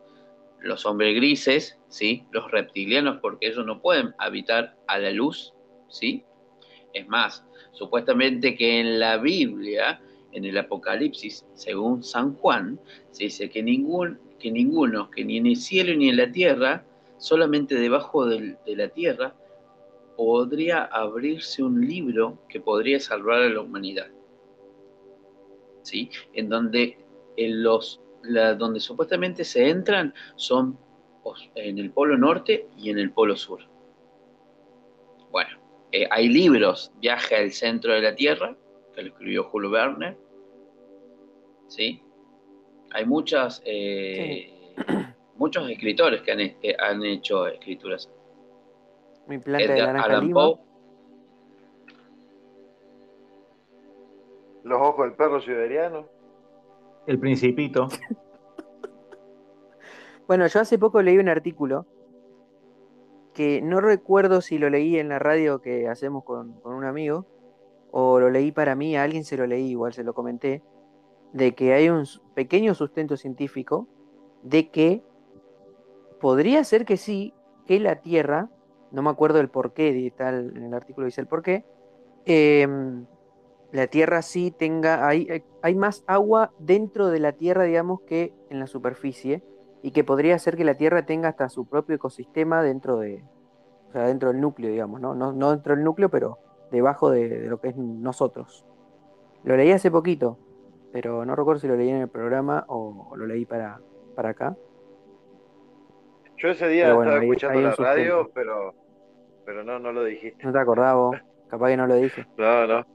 [0.60, 2.26] los hombres grises, ¿sí?
[2.32, 5.54] Los reptilianos, porque ellos no pueden habitar a la luz,
[5.90, 6.24] ¿sí?
[6.94, 12.80] Es más, supuestamente que en la Biblia, en el Apocalipsis, según San Juan,
[13.12, 16.86] se dice que, ningún, que ninguno, que ni en el cielo ni en la tierra,
[17.18, 19.36] solamente debajo de la tierra,
[20.16, 24.08] podría abrirse un libro que podría salvar a la humanidad.
[25.84, 26.10] ¿Sí?
[26.34, 26.98] En donde
[27.38, 30.78] en los, la- donde supuestamente se entran son
[31.56, 33.60] en el polo norte y en el polo sur.
[35.32, 35.60] Bueno,
[35.92, 38.56] eh, hay libros, Viaje al centro de la Tierra,
[38.94, 40.18] que lo escribió Julio Verne.
[41.68, 42.02] ¿Sí?
[42.92, 44.74] Hay muchas, eh,
[45.36, 48.10] muchos escritores que han, he- que han hecho escrituras.
[49.28, 50.08] Mi planta de naranja.
[50.34, 50.60] Poe,
[54.64, 56.08] Los ojos del perro siberiano.
[57.08, 57.88] El Principito.
[60.28, 61.86] Bueno, yo hace poco leí un artículo
[63.34, 67.26] que no recuerdo si lo leí en la radio que hacemos con, con un amigo
[67.92, 70.64] o lo leí para mí, a alguien se lo leí, igual se lo comenté,
[71.34, 73.88] de que hay un pequeño sustento científico
[74.42, 75.04] de que
[76.20, 77.34] podría ser que sí,
[77.68, 78.50] que la Tierra,
[78.92, 81.66] no me acuerdo el por qué, di- tal, en el artículo dice el por qué,
[82.26, 83.06] em,
[83.76, 88.34] la Tierra sí tenga, hay, hay- hay más agua dentro de la Tierra, digamos, que
[88.50, 89.44] en la superficie,
[89.82, 93.24] y que podría ser que la Tierra tenga hasta su propio ecosistema dentro de,
[93.90, 95.14] o sea, dentro del núcleo, digamos, ¿no?
[95.14, 96.38] No, no dentro del núcleo, pero
[96.72, 98.66] debajo de, de lo que es nosotros.
[99.44, 100.38] Lo leí hace poquito,
[100.92, 103.80] pero no recuerdo si lo leí en el programa o, o lo leí para,
[104.16, 104.56] para acá.
[106.38, 108.74] Yo ese día bueno, estaba ahí- escuchando ahí la radio, pero,
[109.46, 110.44] pero no, no lo dijiste.
[110.44, 112.26] No te acordás vos, capaz que no lo dije.
[112.38, 112.86] No, no,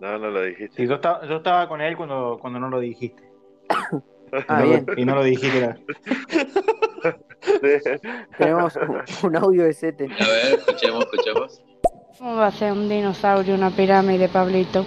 [0.00, 0.76] no, no lo dijiste.
[0.76, 3.22] Sí, yo estaba, yo estaba con él cuando, cuando no lo dijiste.
[4.48, 4.86] Ah, Y no lo- bien.
[4.98, 5.58] Y no lo dijiste.
[5.58, 5.78] era-
[8.38, 8.74] Tenemos
[9.22, 10.04] un, audio de Sete.
[10.06, 11.62] A ver, escuchemos, escuchemos.
[12.18, 14.84] ¿Cómo va a ser un dinosaurio una pirámide, Pablito?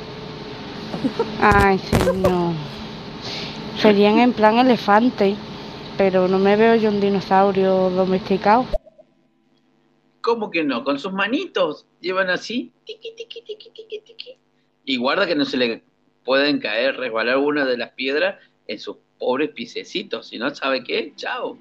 [1.41, 2.53] Ay, sí, no.
[3.77, 5.35] Serían en plan elefante,
[5.97, 8.65] pero no me veo yo un dinosaurio domesticado.
[10.21, 10.83] ¿Cómo que no?
[10.83, 14.37] Con sus manitos llevan así, tiqui, tiqui, tiqui, tiqui, tiqui.
[14.89, 15.83] Y guarda que no se le
[16.25, 20.29] pueden caer, resbalar una de las piedras en sus pobres pisecitos.
[20.29, 21.13] Si no, ¿sabe qué?
[21.15, 21.59] Chao.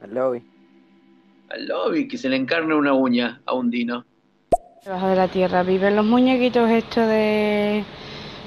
[0.00, 0.42] Al lobby.
[1.50, 4.06] Al lobby, que se le encarne una uña a un dino.
[4.82, 7.84] Debajo de la tierra viven los muñequitos estos de...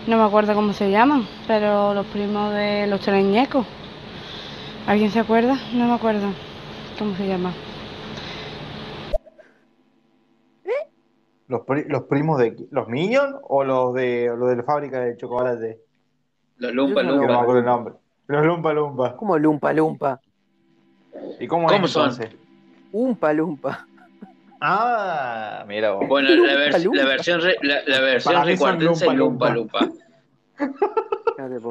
[0.08, 3.68] No me acuerdo cómo se llaman, pero los primos de los teleñecos.
[4.88, 5.60] ¿Alguien se acuerda?
[5.74, 6.34] No me acuerdo.
[6.98, 7.54] ¿Cómo se llama?
[11.52, 15.18] ¿Los, pri- los primos de los Minions o los de los de la fábrica de
[15.18, 15.80] chocolate?
[16.58, 17.42] Los Lumpa Que no me Lumpa.
[17.42, 17.94] acuerdo el nombre.
[18.28, 19.18] Los Lumpa Lumpa.
[19.18, 20.22] ¿Cómo lumpa lumpa?
[21.42, 22.10] ¿Y cómo, ¿Cómo es son?
[22.10, 22.36] entonces?
[22.94, 23.86] Umpa lumpa.
[24.62, 26.08] Ah, mira vos.
[26.08, 26.98] Bueno, la, Lumpa, vers- lumpa.
[27.04, 29.90] la versión, re- la, la versión recuartense es lumpa, Lumpa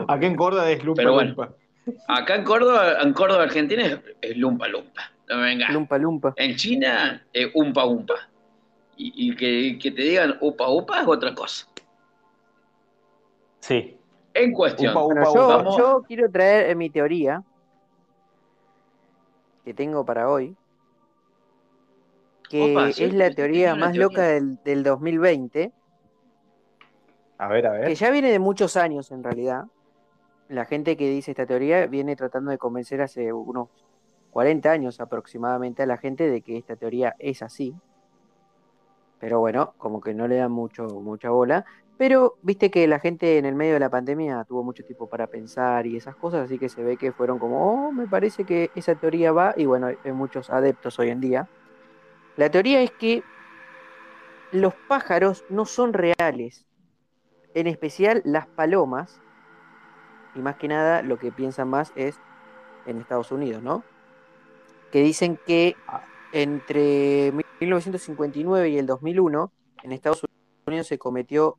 [0.09, 1.29] Aquí en Córdoba es Lumpa Pero bueno.
[1.35, 1.55] Lumpa.
[2.09, 5.01] Acá en Córdoba, en Córdoba, Argentina, es, es Lumpa Lumpa.
[5.31, 5.73] No me vengas.
[5.73, 6.35] Lumpa lumpa.
[6.37, 8.15] En China, es Umpa Umpa.
[9.03, 11.67] Y, y que, que te digan Upa Upa es otra cosa.
[13.61, 13.97] Sí.
[14.35, 17.43] En cuestión, Upa, upa, Bueno, yo, vamos- yo quiero traer mi teoría
[19.65, 20.55] que tengo para hoy,
[22.51, 24.07] que Opa, es la teoría más teoría.
[24.07, 25.73] loca del, del 2020,
[27.39, 27.95] A ver, a que ver.
[27.95, 29.65] ya viene de muchos años en realidad.
[30.51, 33.69] La gente que dice esta teoría viene tratando de convencer hace unos
[34.31, 37.75] 40 años aproximadamente a la gente de que esta teoría es así.
[39.21, 41.65] Pero bueno, como que no le dan mucho, mucha bola.
[41.99, 45.27] Pero viste que la gente en el medio de la pandemia tuvo mucho tiempo para
[45.27, 48.71] pensar y esas cosas, así que se ve que fueron como, oh, me parece que
[48.75, 51.47] esa teoría va, y bueno, hay muchos adeptos hoy en día.
[52.39, 53.23] La teoría es que
[54.51, 56.65] los pájaros no son reales,
[57.53, 59.21] en especial las palomas,
[60.35, 62.19] y más que nada lo que piensan más es
[62.87, 63.85] en Estados Unidos, ¿no?
[64.91, 65.77] Que dicen que
[66.33, 69.53] entre 1959 y el 2001
[69.83, 70.25] en Estados
[70.67, 71.59] Unidos se cometió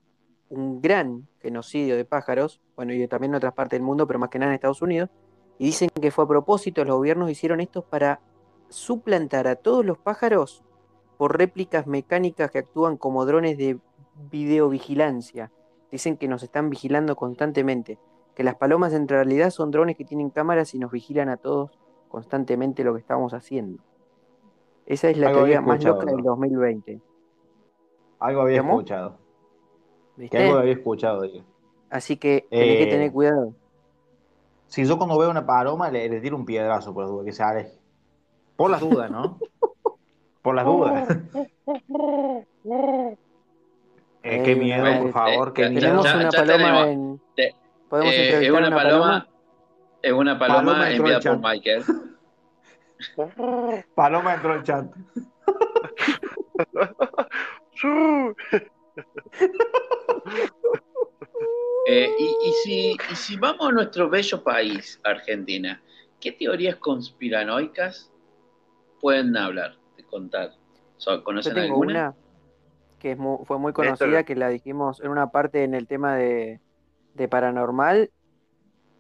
[0.50, 4.30] un gran genocidio de pájaros, bueno, y también en otras partes del mundo, pero más
[4.30, 5.10] que nada en Estados Unidos,
[5.58, 8.20] y dicen que fue a propósito, los gobiernos hicieron esto para
[8.70, 10.64] suplantar a todos los pájaros
[11.18, 13.80] por réplicas mecánicas que actúan como drones de
[14.30, 15.52] videovigilancia.
[15.92, 18.00] Dicen que nos están vigilando constantemente,
[18.34, 21.78] que las palomas en realidad son drones que tienen cámaras y nos vigilan a todos
[22.08, 23.84] constantemente lo que estamos haciendo.
[24.86, 26.24] Esa es la teoría más loca del ¿no?
[26.32, 27.00] 2020.
[28.20, 28.74] Algo había ¿Cómo?
[28.74, 29.18] escuchado.
[30.30, 31.44] Que algo había escuchado, digo.
[31.90, 33.54] Así que tenés que Eh, tener cuidado.
[34.68, 37.32] Si yo cuando veo una paloma le, le tiro un piedrazo por las dudas, que
[37.34, 37.78] se aleje.
[38.56, 39.38] Por las dudas, ¿no?
[40.42, 41.18] Por las dudas.
[44.24, 45.82] Eh, qué miedo, por favor, ya- miedo.
[45.82, 46.88] Tenemos ya- una ya paloma tenemos.
[46.88, 47.22] en.
[47.36, 47.56] Te-
[47.90, 49.28] ¿Podemos Eh, es una una paloma, paloma?
[50.04, 51.84] es una paloma, Paloma enviada por Michael.
[53.96, 54.86] Paloma entró al chat.
[61.88, 65.82] Eh, y, y si, y si vamos a nuestro bello país, Argentina,
[66.20, 68.12] ¿qué teorías conspiranoicas
[69.00, 70.52] pueden hablar, de contar?
[70.98, 71.92] So, Yo ¿Conocen tengo alguna?
[71.92, 72.16] una
[73.00, 73.74] que es fue muy Néstor.
[73.74, 76.60] conocida, que la dijimos en una parte en el tema de,
[77.16, 78.12] de paranormal,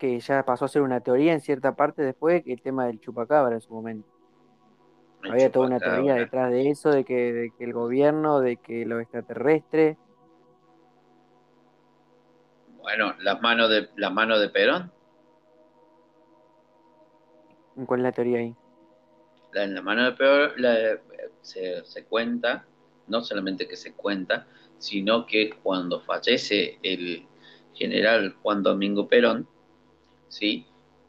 [0.01, 2.99] que ya pasó a ser una teoría en cierta parte después, que el tema del
[2.99, 4.09] chupacabra en su momento.
[5.23, 8.57] El Había toda una teoría detrás de eso, de que, de que el gobierno, de
[8.57, 9.97] que los extraterrestres.
[12.81, 14.91] Bueno, las manos de las manos de Perón,
[17.85, 18.55] ¿Cuál es la teoría ahí?
[19.53, 20.99] la, en la mano de Perón la-
[21.41, 22.65] se, se cuenta,
[23.07, 24.47] no solamente que se cuenta,
[24.77, 27.25] sino que cuando fallece el
[27.73, 29.47] general Juan Domingo Perón,
[30.31, 30.65] ¿sí?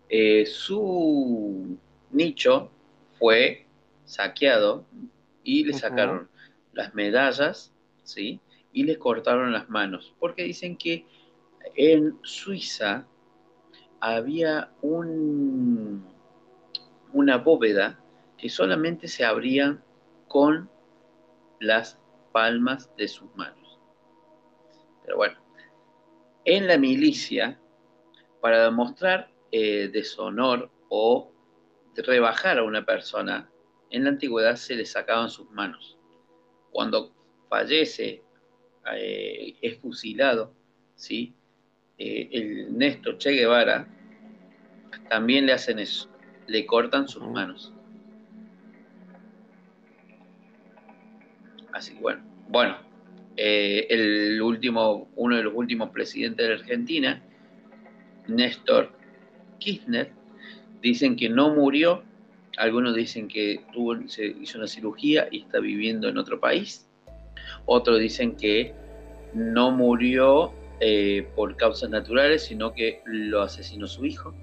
[0.09, 1.79] Eh, su
[2.11, 2.71] nicho
[3.19, 3.67] fue
[4.05, 4.85] saqueado
[5.45, 6.29] y le sacaron
[6.73, 7.73] las medallas,
[8.03, 8.41] ¿sí?
[8.73, 11.07] Y le cortaron las manos, porque dicen que
[11.77, 13.07] en Suiza
[14.01, 16.05] había un,
[17.13, 18.01] una bóveda
[18.37, 19.81] que solamente se abría
[20.27, 20.69] con
[21.61, 21.99] las
[22.33, 23.79] palmas de sus manos.
[25.05, 25.39] Pero bueno,
[26.45, 27.62] en la milicia,
[28.43, 31.33] para demostrar eh, deshonor o
[31.95, 33.49] rebajar a una persona,
[33.91, 35.97] en la antigüedad se le sacaban sus manos.
[36.73, 37.15] Cuando
[37.49, 38.21] fallece,
[38.97, 40.53] eh, es fusilado,
[40.97, 41.37] ¿sí?
[41.99, 43.87] Eh, el Néstor Che Guevara,
[45.09, 46.11] también le hacen eso,
[46.49, 47.73] le cortan sus manos.
[51.73, 52.77] Así que bueno, bueno,
[53.37, 57.23] el último, uno de los últimos presidentes de Argentina,
[58.29, 58.91] Néstor
[59.59, 60.13] Kirchner,
[60.81, 62.03] dicen que no murió,
[62.57, 66.89] algunos dicen que tuvo, se hizo una cirugía y está viviendo en otro país,
[67.67, 68.75] otros dicen que
[69.35, 74.35] no murió eh, por causas naturales, sino que lo asesinó su hijo.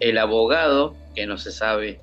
[0.00, 2.00] El abogado, que no se sabe,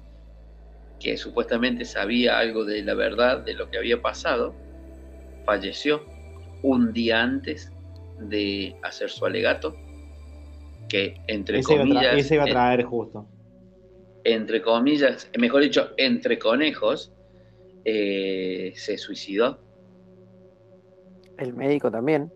[1.00, 4.54] que supuestamente sabía algo de la verdad de lo que había pasado,
[5.46, 6.06] falleció
[6.62, 7.72] un día antes
[8.30, 9.76] de hacer su alegato,
[10.90, 13.26] que entre Ese iba, comillas, ese iba a eh, traer justo.
[14.24, 17.12] entre comillas, mejor dicho, entre conejos,
[17.86, 19.60] eh, se suicidó.
[21.38, 22.32] El médico también.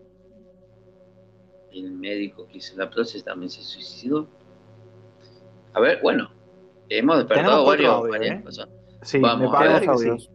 [1.70, 4.26] El médico que hizo la prótesis también se suicidó.
[5.74, 6.30] A ver, bueno,
[6.88, 8.44] hemos despertado Tenemos varios, audio, varias ¿eh?
[8.44, 8.68] cosas.
[9.02, 10.24] Sí, Vamos me a que audios.
[10.24, 10.30] sí.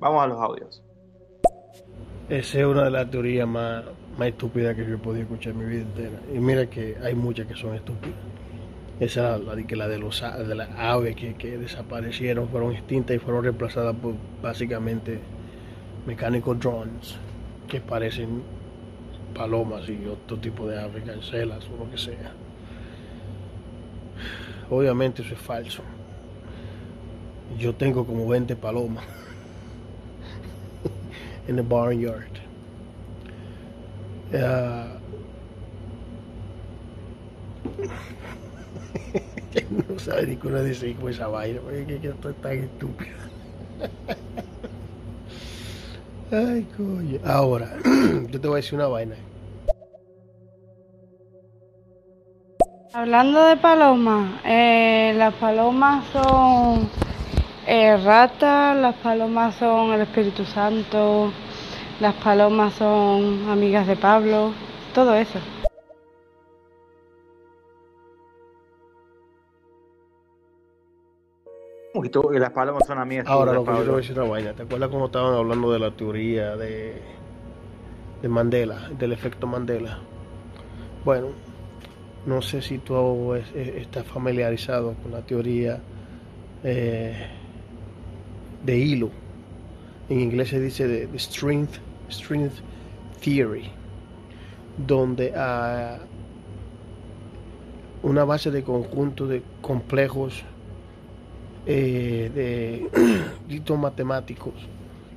[0.00, 0.82] Vamos a los audios.
[2.30, 3.84] Esa es una de las teorías más,
[4.20, 6.20] más estúpidas que yo he podido escuchar en mi vida entera.
[6.34, 8.18] Y mira que hay muchas que son estúpidas.
[9.00, 13.18] Esa la que la de los de las aves que, que desaparecieron, fueron extintas y
[13.18, 15.20] fueron reemplazadas por básicamente
[16.06, 17.16] mecánicos drones
[17.66, 18.42] que parecen
[19.34, 22.34] palomas y otro tipo de aves, cancelas o lo que sea.
[24.68, 25.82] Obviamente eso es falso.
[27.58, 29.04] Yo tengo como 20 palomas
[31.48, 32.39] en el barnyard.
[39.70, 42.52] No sabe ni cómo decir con esa vaina, porque es que, que esto es tan
[42.52, 43.16] estúpido.
[46.30, 47.18] Ay, coño.
[47.24, 47.76] Ahora,
[48.28, 49.16] yo te voy a decir una vaina.
[52.92, 56.88] Hablando de palomas, eh, las palomas son
[57.66, 61.32] eh, ratas, las palomas son el Espíritu Santo,
[62.00, 64.52] las palomas son amigas de Pablo,
[64.94, 65.38] todo eso.
[71.94, 73.92] Uy, tú- que las palomas son amigas Ahora, tuyas, lo que yo te Pablo.
[73.92, 74.52] voy a decir una vaina.
[74.54, 77.02] ¿Te acuerdas cuando estaban hablando de la teoría de,
[78.22, 79.98] de Mandela, del efecto Mandela?
[81.04, 81.28] Bueno,
[82.26, 85.80] no sé si tú es- es- estás familiarizado con la teoría
[86.62, 87.26] eh,
[88.64, 89.10] de hilo.
[90.10, 91.76] En inglés se dice de, de strength,
[92.10, 92.60] strength
[93.20, 93.70] theory,
[94.86, 95.98] donde a
[98.02, 100.42] una base de conjunto de complejos
[101.66, 102.88] eh, de
[103.48, 104.54] ditos matemáticos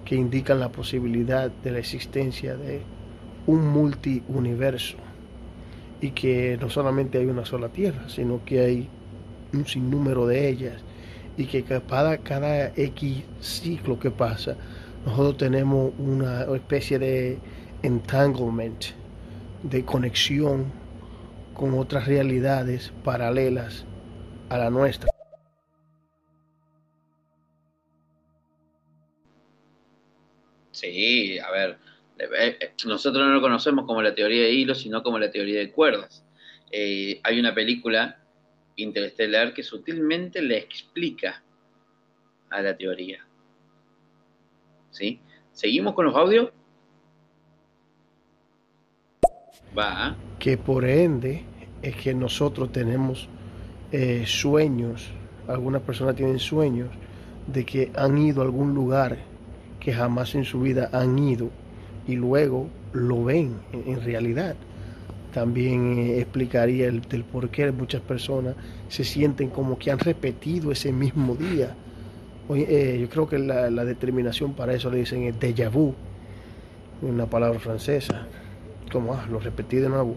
[0.03, 2.82] que indican la posibilidad de la existencia de
[3.48, 4.98] un multiuniverso
[6.02, 8.90] y que no solamente hay una sola Tierra, sino que hay
[9.53, 10.82] un sinnúmero de ellas
[11.38, 14.57] y que cada, cada X ciclo que pasa,
[15.06, 17.40] nosotros tenemos una especie de
[17.84, 18.86] entanglement,
[19.64, 20.72] de conexión
[21.54, 23.86] con otras realidades paralelas
[24.50, 25.10] a la nuestra.
[30.72, 31.78] Sí, a ver,
[32.20, 35.72] Eh, Nosotros no lo conocemos como la teoría de hilos, sino como la teoría de
[35.72, 36.24] cuerdas.
[36.72, 38.20] Eh, hay una película
[38.76, 41.44] interestelar que sutilmente le explica
[42.50, 43.26] a la teoría.
[44.94, 45.20] ¿Sí?
[45.52, 46.52] ¿Seguimos con los audios?
[49.76, 50.15] Va.
[50.38, 51.41] que por ende
[51.82, 53.28] es que nosotros tenemos
[53.91, 55.10] eh, sueños,
[55.48, 56.90] algunas personas tienen sueños
[57.48, 59.18] de que han ido a algún lugar
[59.80, 61.49] que jamás en su vida han ido
[62.07, 64.56] y luego lo ven en, realidad.
[65.34, 68.56] También eh, explicaría el, del por qué muchas personas
[68.90, 71.76] se sienten como que han repetido ese mismo día.
[72.49, 75.94] Eh, yo creo que la, la determinación para eso le dicen es déjà vu,
[77.02, 78.28] una palabra francesa,
[78.91, 80.15] como ah, lo repetí de nuevo.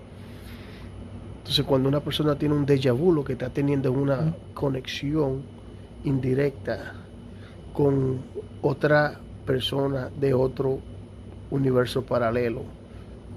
[1.39, 5.43] Entonces, cuando una persona tiene un déjà vu, lo que está teniendo es una conexión
[6.05, 6.95] indirecta
[7.73, 8.21] con
[8.63, 10.81] otra persona de otro
[11.51, 12.63] universo paralelo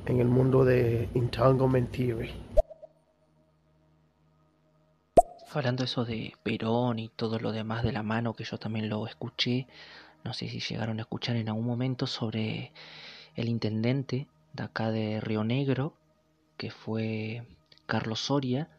[0.08, 2.32] en el mundo de Entanglement Theory.
[5.52, 9.08] Hablando eso de Perón y todo lo demás de la mano, que yo también lo
[9.08, 9.68] escuché,
[10.24, 12.72] no sé si llegaron a escuchar en algún momento sobre
[13.36, 15.98] el intendente de acá de Río Negro,
[16.56, 17.48] que fue
[17.88, 18.70] Carlos Soria,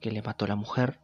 [0.00, 1.00] que le mató a la mujer,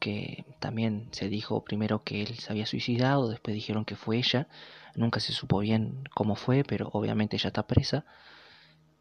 [0.00, 4.48] que también se dijo primero que él se había suicidado, después dijeron que fue ella,
[4.94, 8.06] nunca se supo bien cómo fue, pero obviamente ella está presa.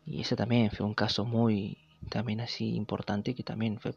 [0.06, 1.78] Y ese también fue un caso muy,
[2.10, 3.96] también así importante, que también fue,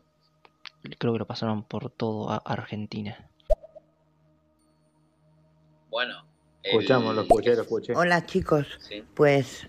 [0.99, 3.31] creo que lo pasaron por todo a Argentina.
[5.91, 6.27] Bueno.
[6.63, 7.95] Escuchamos, lo escuché, lo escuché.
[7.95, 8.67] Hola chicos,
[9.15, 9.69] pues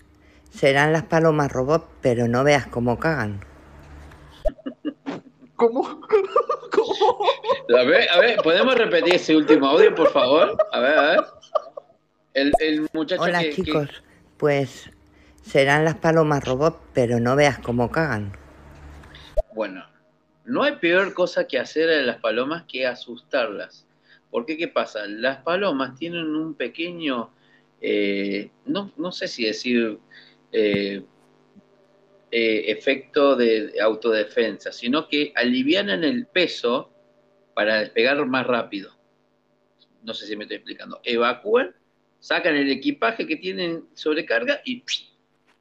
[0.50, 3.42] serán las palomas robot, pero no veas cómo cagan.
[5.56, 5.88] ¿Cómo?
[7.78, 10.58] A ver, a ver, ¿podemos repetir ese último audio, por favor?
[10.72, 11.26] A ver, a ver.
[12.34, 14.04] El, el muchacho Hola que, que- chicos,
[14.38, 14.90] pues
[15.42, 18.34] serán las palomas robot, pero no veas cómo cagan.
[19.54, 19.86] Bueno,
[20.46, 23.86] no hay peor cosa que hacer a las palomas que asustarlas.
[24.30, 25.08] Porque, ¿qué pasa?
[25.08, 27.32] Las palomas tienen un pequeño,
[27.82, 29.98] eh, no, no sé si decir
[30.52, 31.04] eh,
[32.32, 36.92] eh, efecto de de autodefensa, sino que alivianan el peso
[37.54, 38.92] para despegar más rápido.
[40.04, 41.00] No sé si me estoy explicando.
[41.04, 41.74] Evacúan,
[42.20, 44.84] sacan el equipaje que tienen sobrecarga y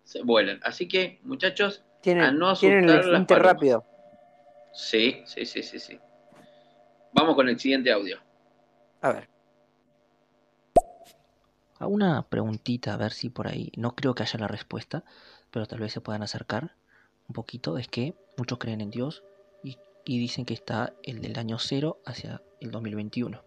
[0.03, 0.61] se vuelan.
[0.63, 3.53] Así que, muchachos, a Tienen, no tienen el asustar las palomas.
[3.55, 3.94] rápido.
[4.75, 6.01] Sí, sí, sí, sí, sí.
[7.13, 8.19] Vamos con el siguiente audio.
[9.01, 9.29] A ver.
[11.79, 15.05] Hago una preguntita, a ver si por ahí, no creo que haya la respuesta,
[15.53, 16.75] pero tal vez se puedan acercar
[17.29, 17.79] un poquito.
[17.79, 19.23] Es que muchos creen en Dios
[19.63, 23.45] y, y dicen que está el del año cero hacia el 2021.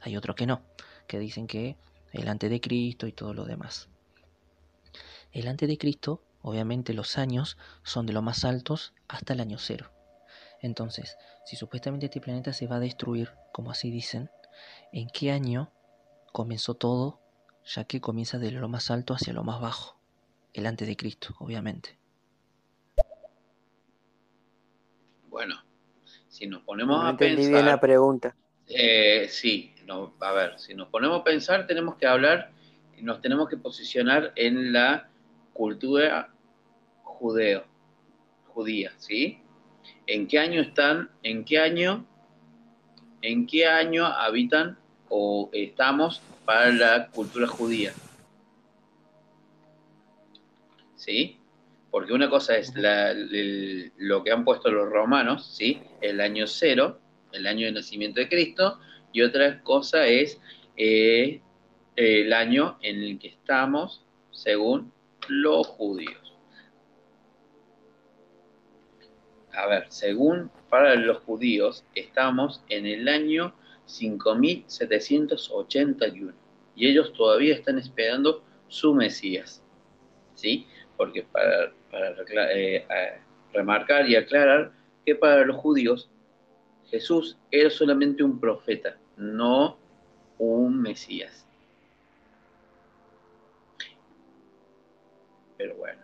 [0.00, 0.62] Hay otros que no,
[1.06, 1.76] que dicen que
[2.12, 3.88] el antes de Cristo y todo lo demás.
[5.32, 9.58] El antes de Cristo, obviamente los años son de los más altos hasta el año
[9.58, 9.90] cero.
[10.60, 14.30] Entonces, si supuestamente este planeta se va a destruir, como así dicen,
[14.92, 15.70] ¿en qué año
[16.32, 17.20] comenzó todo?
[17.64, 19.98] Ya que comienza de lo más alto hacia lo más bajo.
[20.52, 21.98] El antes de Cristo, obviamente.
[25.28, 25.54] Bueno,
[26.28, 27.52] si nos ponemos No a entendí pensar.
[27.52, 28.36] bien la pregunta.
[28.66, 32.50] Eh, sí, no, a ver, si nos ponemos a pensar, tenemos que hablar,
[33.00, 35.08] nos tenemos que posicionar en la
[35.52, 36.32] cultura
[37.02, 37.64] judeo,
[38.48, 39.42] judía, ¿sí?
[40.12, 42.04] ¿En qué año están, en qué año,
[43.22, 44.76] en qué año habitan
[45.08, 47.92] o estamos para la cultura judía?
[50.96, 51.38] ¿Sí?
[51.92, 55.80] Porque una cosa es lo que han puesto los romanos, ¿sí?
[56.00, 56.98] El año cero,
[57.30, 58.80] el año de nacimiento de Cristo,
[59.12, 60.40] y otra cosa es
[60.76, 61.40] eh,
[61.94, 64.92] el año en el que estamos según
[65.28, 66.29] los judíos.
[69.60, 73.52] A ver, según para los judíos, estamos en el año
[73.84, 76.32] 5781
[76.74, 79.62] y ellos todavía están esperando su Mesías.
[80.34, 80.66] ¿Sí?
[80.96, 81.74] Porque para,
[82.54, 82.86] eh,
[83.52, 84.72] remarcar y aclarar
[85.04, 86.08] que para los judíos
[86.86, 89.76] Jesús era solamente un profeta, no
[90.38, 91.46] un Mesías.
[95.58, 96.00] Pero bueno,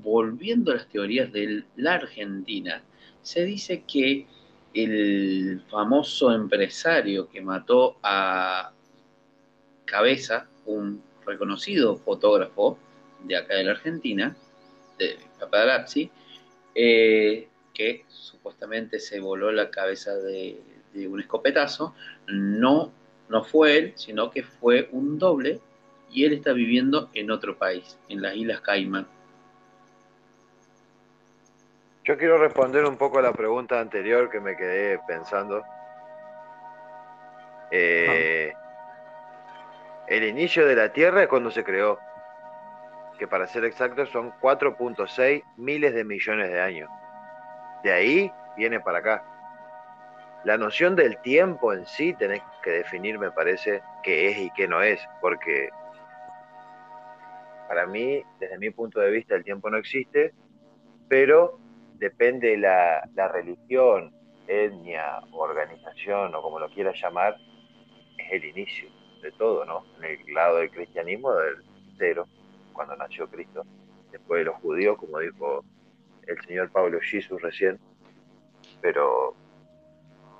[0.00, 2.84] volviendo a las teorías de la Argentina,
[3.22, 4.26] se dice que
[4.74, 8.72] el famoso empresario que mató a
[9.84, 12.78] Cabeza, un reconocido fotógrafo
[13.24, 14.36] de acá de la Argentina,
[14.98, 16.10] de paparazzi,
[16.74, 20.60] eh, que supuestamente se voló la cabeza de,
[20.94, 21.94] de un escopetazo,
[22.28, 22.92] no,
[23.28, 25.60] no fue él, sino que fue un doble
[26.12, 29.06] y él está viviendo en otro país, en las Islas Caimán.
[32.10, 35.62] Yo quiero responder un poco a la pregunta anterior que me quedé pensando.
[37.70, 38.52] Eh,
[40.08, 42.00] el inicio de la Tierra es cuando se creó,
[43.16, 46.90] que para ser exactos son 4.6 miles de millones de años.
[47.84, 49.24] De ahí viene para acá.
[50.42, 54.66] La noción del tiempo en sí tenés que definir, me parece, qué es y qué
[54.66, 55.70] no es, porque
[57.68, 60.34] para mí, desde mi punto de vista, el tiempo no existe,
[61.08, 61.69] pero
[62.00, 64.12] depende la, la religión,
[64.48, 67.36] etnia, organización o como lo quieras llamar,
[68.18, 68.88] es el inicio
[69.22, 69.84] de todo, ¿no?
[69.98, 71.62] En el lado del cristianismo, del
[71.98, 72.26] cero,
[72.72, 73.64] cuando nació Cristo.
[74.10, 75.62] Después de los judíos, como dijo
[76.26, 77.78] el señor Pablo Jesus recién.
[78.80, 79.34] Pero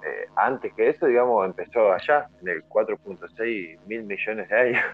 [0.03, 4.85] eh, antes que eso, digamos, empezó allá, en el 4.6 mil millones de años.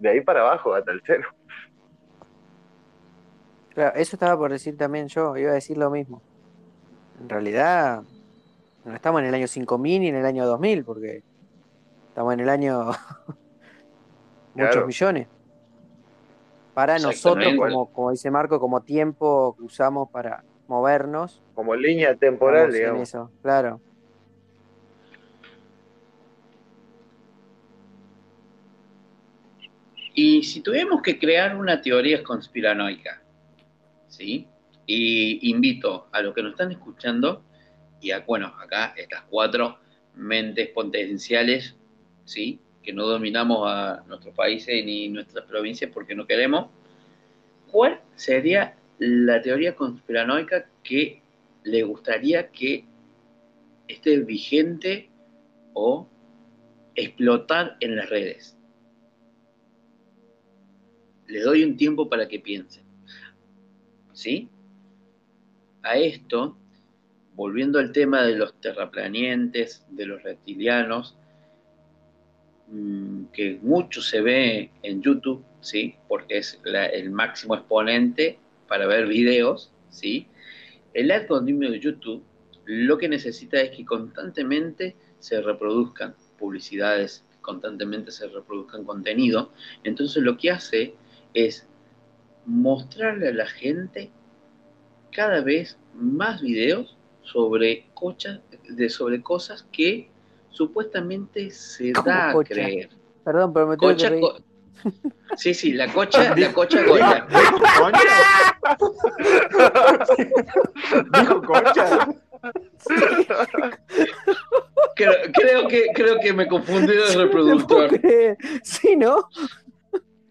[0.00, 1.28] De ahí para abajo, hasta el cero.
[3.76, 6.22] Claro, eso estaba por decir también yo, iba a decir lo mismo.
[7.20, 8.02] En realidad,
[8.86, 11.22] no estamos en el año 5000 ni en el año 2000, porque
[12.08, 12.86] estamos en el año
[14.54, 14.86] muchos Claro.
[14.86, 15.28] millones.
[16.72, 22.74] Para nosotros, como, como dice Marco, como tiempo que usamos para movernos, Como línea temporal,
[22.74, 23.82] en eso, claro.
[30.14, 33.25] Y si tuviéramos que crear una teoría conspiranoica,
[34.16, 34.48] ¿sí?
[34.86, 37.44] Y invito a los que nos están escuchando,
[38.00, 39.78] y a, bueno, acá estas cuatro
[40.14, 41.76] mentes potenciales,
[42.24, 42.60] ¿sí?
[42.82, 46.70] Que no dominamos a nuestros países ni nuestras provincias porque no queremos.
[47.70, 51.20] ¿Cuál sería la teoría conspiranoica que
[51.64, 52.84] le gustaría que
[53.88, 55.10] esté vigente
[55.74, 56.08] o
[56.94, 58.56] explotar en las redes?
[61.26, 62.85] Les doy un tiempo para que piensen.
[64.16, 64.48] ¿Sí?
[65.82, 66.56] A esto,
[67.34, 71.18] volviendo al tema de los terraplanientes, de los reptilianos,
[72.68, 75.96] mm, que mucho se ve en YouTube, ¿sí?
[76.08, 80.28] Porque es el máximo exponente para ver videos, ¿sí?
[80.94, 82.24] El algoritmo de YouTube
[82.64, 89.52] lo que necesita es que constantemente se reproduzcan publicidades, constantemente se reproduzcan contenido.
[89.84, 90.94] Entonces lo que hace
[91.34, 91.68] es
[92.46, 94.10] mostrarle a la gente
[95.12, 100.08] cada vez más videos sobre, cochas, de, sobre cosas que
[100.50, 102.54] supuestamente se ¿Cómo da a cocha?
[102.54, 102.90] creer.
[103.24, 104.20] Perdón, pero me tuve que Cocha, reír.
[104.20, 104.36] co-
[105.36, 107.26] sí, sí, la cocha, la cocha goya.
[111.12, 112.08] Dijo concha.
[114.94, 117.90] Creo, creo que, creo que me confundí de No reproductor.
[118.62, 119.28] Sí, ¿no?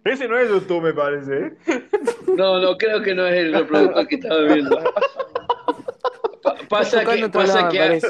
[0.06, 1.48] Ese no es YouTube, me parece.
[1.48, 1.57] ¿eh?
[2.36, 4.77] No, no, creo que no es el reproductor que estaba viendo.
[6.44, 8.02] Pa- pasa que, pasa, lado, que,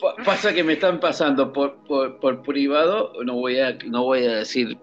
[0.00, 4.24] pa- pasa que me están pasando por, por, por privado, no voy, a, no voy
[4.26, 4.78] a decir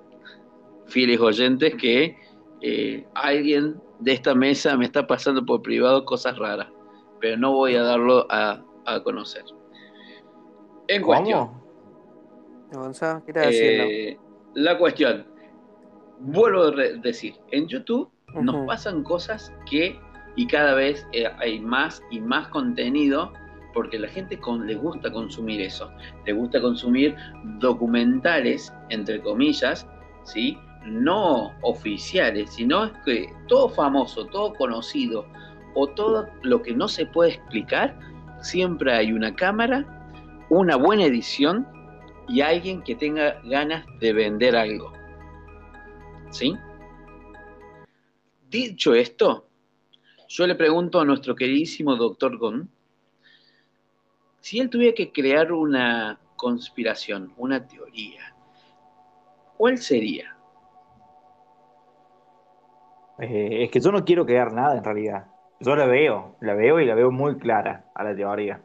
[0.88, 2.18] fieles oyentes que
[2.62, 6.68] eh, alguien de esta mesa me está pasando por privado cosas raras,
[7.22, 9.44] pero no voy a darlo a, a conocer.
[10.90, 11.48] En cuestión.
[11.48, 11.64] ¿Cómo?
[12.74, 13.84] Gonzalo, ¿qué estás haciendo?
[13.86, 14.20] Eh,
[14.56, 15.26] la cuestión,
[16.20, 20.00] vuelvo a decir, en YouTube nos pasan cosas que,
[20.36, 23.34] y cada vez eh, hay más y más contenido,
[23.74, 25.92] porque la gente con, les gusta consumir eso,
[26.26, 27.16] les gusta consumir
[27.60, 29.88] documentales, entre comillas,
[30.24, 30.58] ¿sí?
[30.86, 35.26] no oficiales, sino es que todo famoso, todo conocido,
[35.76, 37.98] o todo lo que no se puede explicar,
[38.42, 39.86] siempre hay una cámara,
[40.50, 41.68] una buena edición
[42.28, 44.99] y alguien que tenga ganas de vender algo.
[46.32, 46.56] ¿Sí?
[48.50, 49.48] Dicho esto,
[50.28, 52.70] yo le pregunto a nuestro queridísimo doctor Gon,
[54.42, 58.34] si él tuviera que crear una conspiración, una teoría,
[59.58, 60.36] ¿cuál sería?
[63.20, 65.28] Eh, es que yo no quiero crear nada en realidad.
[65.60, 68.62] Yo la veo, la veo y la veo muy clara a la teoría.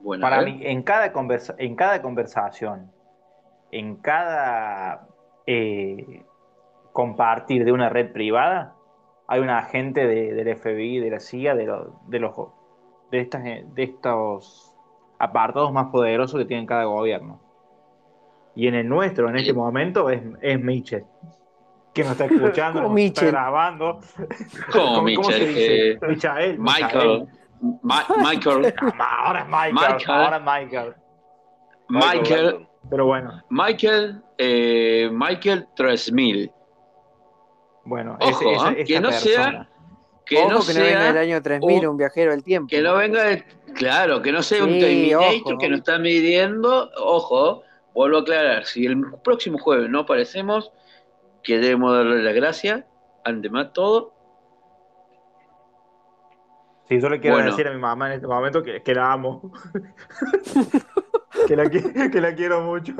[0.00, 2.90] Bueno, Para mí, en cada, conversa- en cada conversación,
[3.72, 5.08] en cada
[5.46, 6.24] eh,
[6.92, 8.74] compartir de una red privada,
[9.26, 12.34] hay un agente de- del FBI, de la CIA, de, lo- de los
[13.10, 14.74] de estas de estos
[15.18, 17.40] apartados más poderosos que tiene cada gobierno.
[18.54, 21.04] Y en el nuestro, en este momento, es, es Mitchell,
[21.94, 23.30] que nos está escuchando, ¿Cómo nos está Mitchell?
[23.30, 24.00] grabando.
[24.72, 25.46] ¿Cómo, Mitchell?
[25.48, 25.90] dice?
[25.92, 26.58] Eh, Michael.
[26.58, 27.28] Michael.
[27.82, 28.74] Ma- Michael.
[28.98, 29.74] Ahora es Michael.
[29.74, 30.20] Michael.
[30.24, 30.94] Ahora es Michael.
[31.88, 36.50] Michael, Pero bueno, Michael, eh, Michael 3000.
[37.84, 38.70] Bueno, Ojo, ese- esa- ¿ah?
[38.72, 39.34] esta que no persona.
[39.50, 39.68] sea,
[40.24, 42.68] que Ojo no que no venga sea del año 3000 un viajero del tiempo.
[42.68, 43.44] Que no venga, de-
[43.74, 45.58] claro, que no sea un Sí, Terminator ojo.
[45.58, 46.90] que nos está midiendo.
[46.96, 47.62] Ojo,
[47.94, 50.70] vuelvo a aclarar, si el próximo jueves no aparecemos,
[51.42, 52.84] queremos darle las gracias,
[53.24, 54.14] ante más todo.
[56.88, 57.50] Sí, yo le quiero Bueno.
[57.50, 59.52] decir a mi mamá en este momento que, que la amo.
[61.48, 62.92] que, la, que la quiero mucho.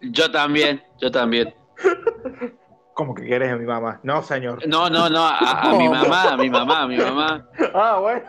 [0.00, 1.54] Yo también, yo también.
[2.94, 4.00] ¿Cómo que querés a mi mamá?
[4.04, 4.66] No, señor.
[4.68, 5.38] No, no, no, a,
[5.70, 7.48] a mi mamá, a mi mamá, a mi mamá.
[7.74, 8.24] Ah, bueno.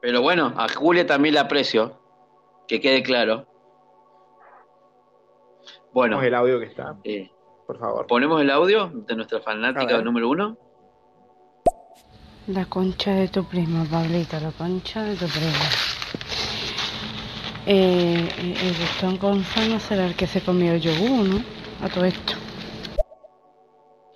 [0.00, 1.98] Pero bueno, a Julia también la aprecio,
[2.68, 3.46] que quede claro.
[5.92, 7.30] Bueno, Ponemos el audio que está, eh,
[7.66, 8.06] por favor.
[8.06, 10.56] ponemos el audio de nuestra fanática número uno.
[12.46, 15.64] La concha de tu prima, Pablito, la concha de tu prima.
[17.66, 21.59] Eh, eh, el Gonzalo será el que se comió el yogur, ¿no?
[21.82, 22.34] A todo esto.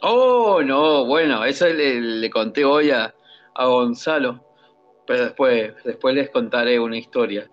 [0.03, 3.15] Oh, no, bueno, eso le, le conté hoy a,
[3.55, 4.45] a Gonzalo,
[5.07, 7.51] pero después, después les contaré una historia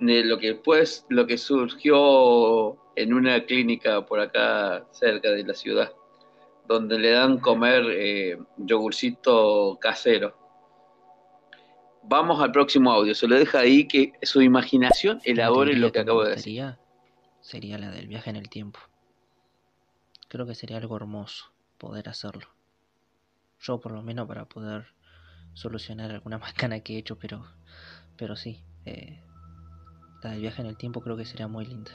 [0.00, 5.54] de lo que pues, lo que surgió en una clínica por acá cerca de la
[5.54, 5.92] ciudad,
[6.66, 10.34] donde le dan comer eh, yogurcito casero.
[12.02, 16.24] Vamos al próximo audio, se lo deja ahí que su imaginación elabore lo que acabo
[16.24, 16.64] de decir.
[17.40, 18.80] Sería la del viaje en el tiempo.
[20.34, 22.48] Creo que sería algo hermoso poder hacerlo.
[23.60, 24.84] Yo por lo menos para poder
[25.52, 27.46] solucionar alguna macana que he hecho, pero,
[28.18, 28.58] pero sí.
[28.84, 29.16] eh,
[30.24, 31.92] la del viaje en el tiempo creo que sería muy linda.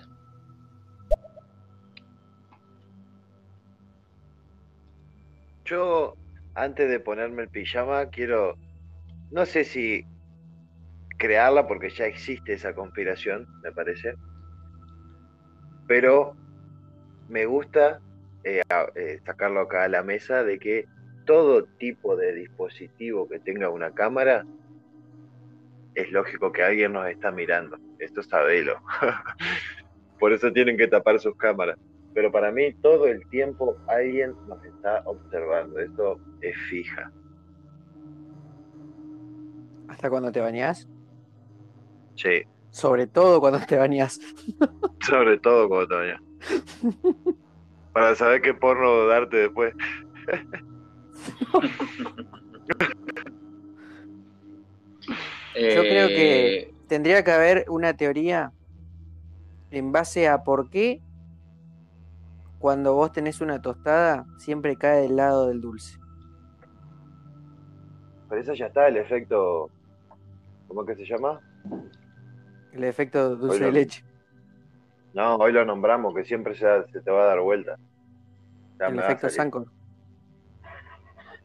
[5.66, 6.16] Yo,
[6.56, 8.58] antes de ponerme el pijama, quiero,
[9.32, 10.06] no sé si
[11.18, 14.16] crearla porque ya existe esa conspiración, me parece,
[15.88, 16.36] pero
[17.28, 18.00] me gusta
[18.44, 18.62] eh,
[18.96, 20.86] eh, sacarlo acá a la mesa de que
[21.26, 24.46] todo tipo de dispositivo que tenga una cámara,
[25.96, 27.78] es lógico que alguien nos está mirando.
[28.00, 28.82] Esto sabelo.
[30.20, 31.78] Por eso tienen que tapar sus cámaras.
[32.14, 35.80] Pero para mí todo el tiempo alguien nos está observando.
[35.80, 37.12] Esto es fija.
[39.88, 40.88] ¿Hasta cuando te bañás?
[42.16, 44.20] Sí, Sobre todo cuando te bañás.
[45.02, 46.22] sobre todo cuando te bañas.
[47.94, 49.74] Para saber qué porno darte después.
[55.56, 58.52] Yo creo que Eh, tendría que haber una teoría
[59.72, 61.02] en base a por qué
[62.60, 65.98] cuando vos tenés una tostada siempre cae del lado del dulce.
[68.28, 69.70] Pero eso ya está, el efecto.
[70.68, 71.40] ¿Cómo que se llama?
[72.72, 74.04] El efecto dulce de leche.
[75.14, 77.78] No, hoy lo nombramos, que siempre se, se te va a dar vuelta.
[78.80, 79.30] Ya El efecto.
[79.30, 79.66] Sankor.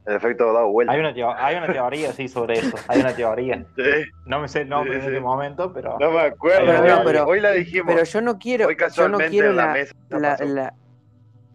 [0.07, 0.93] El efecto dado vuelta.
[0.93, 2.77] Hay una, teo- hay una teoría, sí, sobre eso.
[2.89, 3.65] Hay una teoría.
[3.77, 3.83] Sí,
[4.27, 5.97] No me sé el nombre Sí, en este momento, pero.
[5.99, 6.67] no me acuerdo.
[6.67, 7.87] Pero hoy, no, pero- hoy la dijimos.
[7.93, 10.45] Pero yo no quiero, hoy yo no casualmente quiero en la, la, mesa la, pasó.
[10.45, 10.75] la-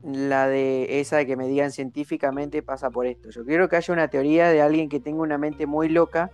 [0.02, 3.30] la de esa de que me digan científicamente pasa por esto.
[3.30, 6.32] Yo quiero que haya una teoría de alguien que tenga una mente muy loca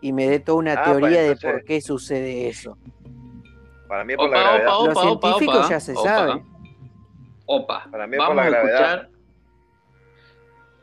[0.00, 2.76] y me dé toda una Ah, teoría pues de por qué sucede eso.
[3.92, 4.68] Para mí es por la gravedad.
[4.74, 6.02] opa, Los opa, científicos opa, ya se opa.
[6.02, 6.42] sabe.
[7.44, 8.80] Opa, Para mí es por vamos la a gravedad.
[8.94, 9.08] escuchar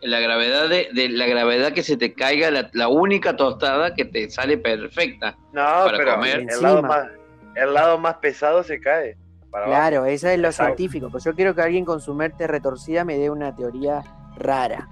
[0.02, 4.06] la gravedad de, de la gravedad que se te caiga la, la única tostada que
[4.06, 5.36] te sale perfecta.
[5.54, 6.46] No, para pero comer.
[6.48, 7.08] el lado, más,
[7.56, 9.18] el lado más pesado se cae.
[9.50, 9.80] Para abajo.
[9.82, 10.76] Claro, esa es lo Exacto.
[10.78, 11.08] científico.
[11.12, 14.04] Pero yo quiero que alguien con su mente retorcida me dé una teoría
[14.38, 14.88] rara.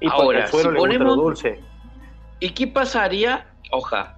[0.00, 1.60] Y Ahora, si ponemos- dulce.
[2.40, 3.46] ¿Y qué pasaría?
[3.70, 4.17] Oja.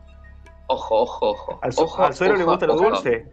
[0.73, 1.59] Ojo, ojo, ojo.
[1.63, 2.85] Al, su- ojo, al suelo le ojo, gusta lo ojo.
[2.85, 3.27] dulce.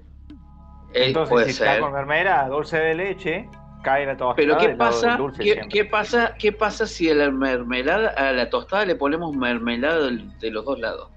[0.94, 1.68] Eh, Entonces, puede si ser.
[1.68, 3.50] está con mermelada, dulce de leche,
[3.84, 8.10] cae la tostada Pero ¿qué pasa, dulce qué, pasa, qué pasa si a la mermelada,
[8.10, 11.12] a la tostada le ponemos mermelada de los dos lados?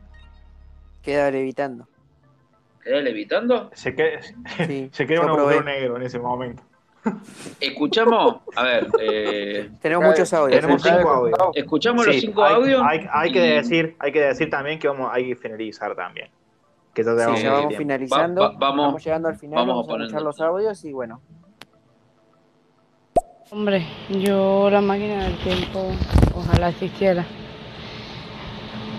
[1.01, 1.89] Queda levitando.
[2.85, 3.71] ¿Queda levitando?
[3.73, 4.21] Se, queda-
[4.67, 6.63] Sí, se queda un agujero negro en ese momento.
[7.60, 10.60] Escuchamos, a ver, eh, Tenemos muchos audios.
[10.60, 11.39] Tenemos cinco audios.
[11.55, 12.82] escuchamos los cinco hay, audios.
[12.85, 16.28] Hay, hay que decir, hay que decir también que vamos, hay que finalizar también.
[16.93, 17.77] Que ya Sí, vamos tiempo.
[17.78, 18.43] finalizando.
[18.43, 19.56] Va- va- vamos- llegando al final.
[19.60, 21.20] vamos a Vamos, a poner escuchar los audios y bueno.
[23.52, 25.90] Hombre, yo la máquina del tiempo,
[26.36, 27.24] ojalá existiera.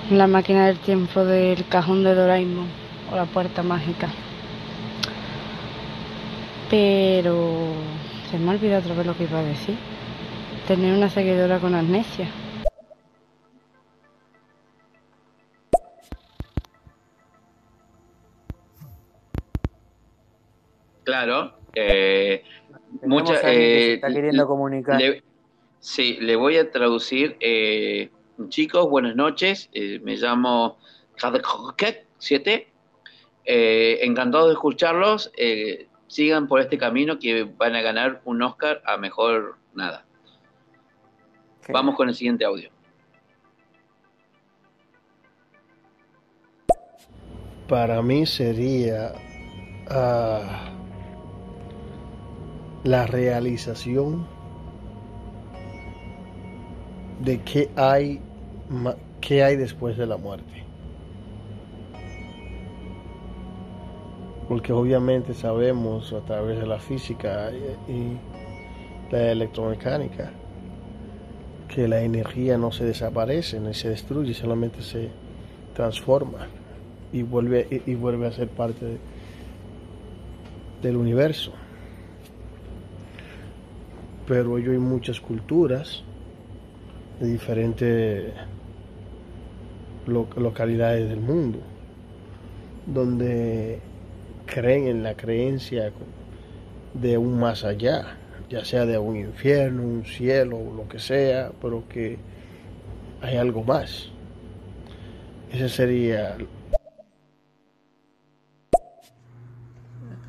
[0.10, 2.68] La máquina del tiempo del cajón de Doraemon
[3.12, 4.10] o la puerta mágica.
[6.72, 7.74] Pero
[8.32, 9.76] se me ha olvidado otra vez lo que iba a decir.
[10.68, 12.28] Tener una seguidora con amnesia.
[21.04, 21.54] Claro.
[21.74, 22.44] eh,
[23.02, 25.02] Tenemos mucha, a alguien que se eh, está queriendo comunicar.
[25.02, 25.24] le-
[25.80, 27.38] sí, le voy a traducir.
[27.40, 28.10] eh,
[28.50, 29.70] chicos, buenas noches.
[29.74, 30.80] eh, me llamo
[31.20, 32.68] Kadekokek7.
[33.44, 35.32] Eh, encantado de escucharlos.
[35.36, 40.06] eh, sigan por este camino que van a ganar un Oscar a mejor nada.
[41.70, 42.70] Vamos con el siguiente audio.
[47.70, 49.14] Para mí sería
[49.90, 50.70] ah,
[52.84, 54.28] la realización
[57.22, 58.20] de qué hay,
[58.70, 60.66] ma- qué hay después de la muerte.
[64.52, 67.50] Porque obviamente sabemos a través de la física
[67.88, 68.18] y,
[69.10, 70.30] la electromecánica
[71.70, 75.08] que la energía no se desaparece ni se destruye, solamente se
[75.74, 76.48] transforma
[77.14, 78.98] y vuelve, y, vuelve a ser parte de-
[80.82, 81.54] del universo.
[84.28, 86.04] Pero hoy hay muchas culturas
[87.22, 88.34] de diferentes
[90.08, 91.60] lo- localidades del mundo
[92.86, 93.80] donde
[94.52, 95.92] creen en la creencia
[96.94, 98.18] de un más allá,
[98.50, 102.20] ya sea de un infierno, un cielo, lo que sea, pero que
[103.22, 104.10] hay algo más.
[105.52, 106.38] Ese sería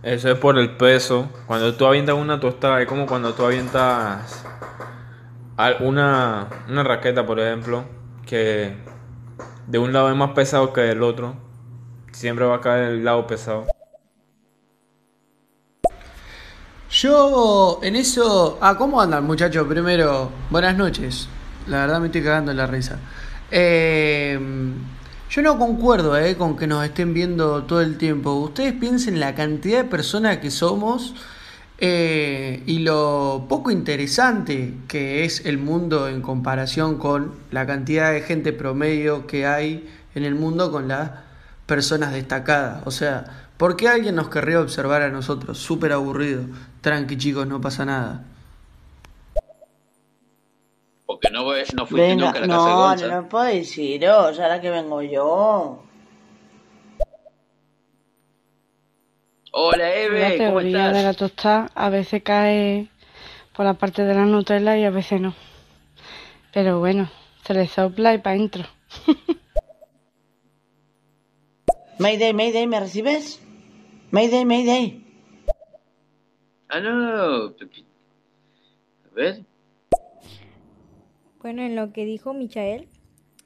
[0.02, 1.28] Eso es por el peso.
[1.46, 4.44] Cuando tú avientas una tostada, es como cuando tú avientas
[5.80, 7.84] una, una raqueta, por ejemplo,
[8.26, 8.74] que
[9.68, 11.36] de un lado es más pesado que del otro.
[12.12, 13.71] Siempre va a caer el lado pesado.
[17.02, 18.58] Yo en eso.
[18.60, 19.66] Ah, ¿cómo andan, muchachos?
[19.66, 21.26] Primero, buenas noches.
[21.66, 23.00] La verdad me estoy cagando en la risa.
[23.50, 24.38] Eh,
[25.28, 28.34] yo no concuerdo eh, con que nos estén viendo todo el tiempo.
[28.34, 31.16] Ustedes piensen la cantidad de personas que somos
[31.78, 38.20] eh, y lo poco interesante que es el mundo en comparación con la cantidad de
[38.20, 41.10] gente promedio que hay en el mundo con las
[41.66, 42.82] personas destacadas.
[42.84, 45.56] O sea, ¿por qué alguien nos querría observar a nosotros?
[45.56, 46.46] Súper aburrido.
[46.80, 48.24] Tranqui, chicos, no pasa nada.
[51.06, 53.06] Porque no, no fuiste Venga, nunca a la casa de no, Gonza.
[53.06, 55.84] no puedo deciros, ahora que vengo yo.
[59.52, 60.96] Hola, Eve, La ¿cómo teoría estás?
[60.96, 62.88] de la tostada a veces cae
[63.54, 65.36] por la parte de la Nutella y a veces no.
[66.52, 67.08] Pero bueno,
[67.46, 68.64] se le sopla y para adentro.
[72.00, 73.40] Mayday, Mayday, ¿me recibes?
[74.12, 75.02] Mayday, Mayday.
[76.68, 77.46] Ah, no.
[77.46, 77.54] A
[79.14, 79.42] ver.
[81.40, 82.88] Bueno, en lo que dijo Michael,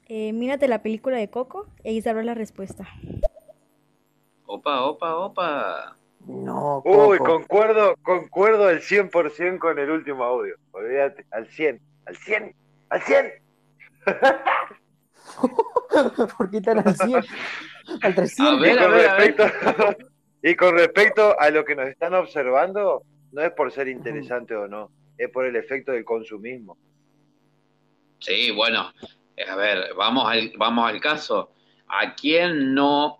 [0.09, 2.85] eh, mírate la película de Coco y ahí sabrás la respuesta.
[4.45, 5.95] Opa, opa, opa.
[6.25, 10.55] No, Uy, concuerdo, concuerdo al 100% con el último audio.
[10.71, 12.53] Olvídate, al 100, al 100,
[12.89, 13.31] al 100.
[16.37, 17.23] ¿Por qué tan al 100?
[18.01, 18.67] Al 300.
[18.67, 19.43] y, con respecto,
[20.47, 24.67] y con respecto a lo que nos están observando, no es por ser interesante o
[24.67, 26.77] no, es por el efecto del consumismo.
[28.19, 28.91] Sí, bueno,
[29.47, 31.51] a ver, vamos al, vamos al caso.
[31.87, 33.19] ¿A quién no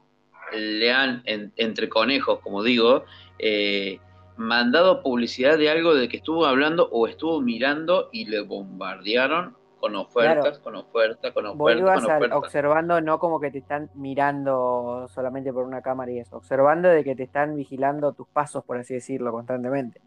[0.53, 3.03] le han, en- entre conejos, como digo,
[3.39, 3.99] eh,
[4.37, 9.55] mandado publicidad de algo de que estuvo hablando o estuvo mirando y le bombardearon
[9.87, 10.63] con ofertas, Claro.
[10.63, 12.37] con ofertas, con Vos ofertas, ibas con ofertas?
[12.37, 17.03] observando, no como que te están mirando solamente por una cámara y eso, observando de
[17.03, 20.01] que te están vigilando tus pasos, por así decirlo, constantemente.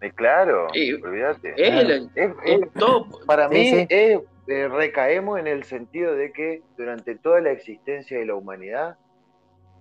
[0.00, 1.54] Eh, claro, Sí, olvídate.
[1.56, 1.70] es
[2.14, 2.34] Claro.
[2.44, 3.86] Es- para Sí, mí sí.
[3.90, 8.96] es, eh, recaemos en el sentido de que durante toda la existencia de la humanidad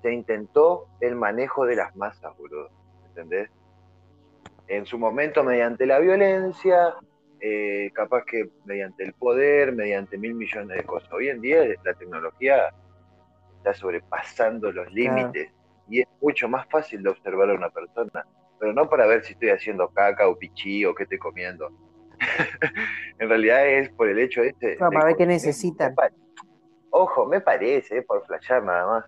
[0.02, 2.70] se intentó el manejo de las masas, boludo.
[3.10, 3.50] ¿Entendés?
[4.68, 6.96] En su momento mediante la violencia,
[7.42, 11.12] eh, capaz que mediante el poder, mediante mil millones de cosas.
[11.12, 12.74] Hoy en día la tecnología
[13.58, 15.52] está sobrepasando los límites
[15.90, 18.26] y es mucho más fácil de observar a una persona,
[18.60, 21.70] pero no para ver si estoy haciendo caca o pichí o qué estoy comiendo.
[23.20, 24.70] en realidad es por el hecho este.
[24.70, 25.96] De- para ver qué necesitan.
[26.90, 29.06] Ojo, me parece, es por flashear nada más.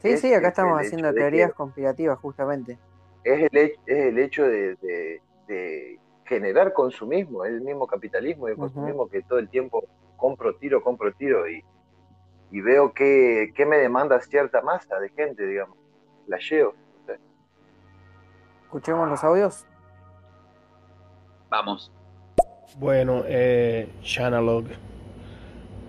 [0.00, 2.78] Sí, Es- sí, acá es estamos haciendo teorías que- conspirativas, justamente.
[3.24, 8.56] es el, es el hecho de, de- de generar consumismo, el mismo capitalismo y el
[8.56, 9.84] consumismo que todo el tiempo
[10.16, 11.62] compro tiro, compro tiro y,
[12.50, 15.76] y veo que, que me demanda cierta masa de gente, digamos.
[16.26, 16.74] La llevo.
[18.64, 19.66] Escuchemos los audios.
[21.48, 21.92] Vamos.
[22.76, 24.64] Bueno, eh, Shanalog,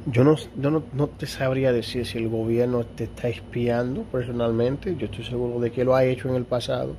[0.06, 4.96] Yo no, yo no, no te sabría decir si el gobierno te está espiando personalmente.
[4.98, 6.96] Yo estoy seguro de que lo ha hecho en el pasado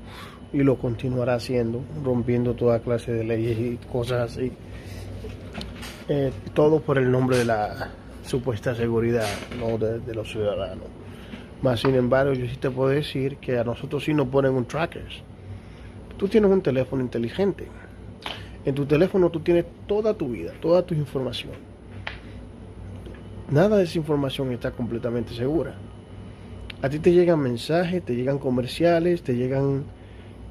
[0.52, 4.52] y lo continuará haciendo, rompiendo toda clase de leyes y cosas así.
[6.09, 7.90] Eh, todo por el nombre de la
[8.24, 9.28] supuesta seguridad
[9.59, 9.77] ¿no?
[9.78, 10.86] de, de los ciudadanos.
[11.62, 14.66] Más sin embargo, yo sí te puedo decir que a nosotros sí nos ponen un
[14.66, 15.06] tracker.
[16.16, 17.66] Tú tienes un teléfono inteligente.
[18.64, 21.52] En tu teléfono tú tienes toda tu vida, toda tu información.
[23.51, 25.77] Nada de esa información está completamente segura.
[26.82, 29.85] A ti te llegan mensajes, te llegan comerciales, te llegan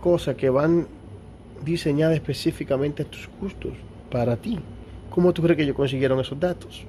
[0.05, 0.87] cosas que van
[1.63, 3.73] diseñadas específicamente a tus gustos,
[4.11, 4.59] para ti.
[5.09, 6.85] ¿Cómo tú crees que ellos consiguieron esos datos?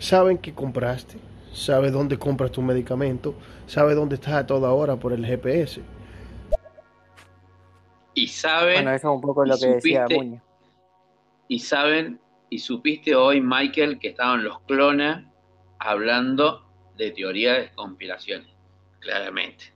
[0.00, 1.18] Saben que compraste,
[1.52, 3.36] sabe dónde compras tu medicamento,
[3.68, 5.82] sabe dónde estás a toda hora por el GPS.
[8.14, 8.74] Y saben.
[8.74, 10.42] Bueno, eso es un poco lo que decía supiste- Muñoz.
[11.46, 12.18] Y saben,
[12.48, 15.18] y supiste hoy, Michael, que estaban los clones
[15.78, 16.66] hablando
[16.96, 18.48] de teoría de conspiraciones.
[18.98, 19.72] Claramente.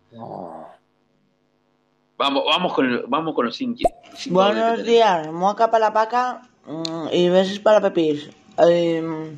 [2.17, 3.99] Vamos, vamos con, el- vamos con los inquietos.
[4.31, 8.31] Buenos días, moca para la paca mm, y besos para Pepis.
[8.59, 9.37] Em,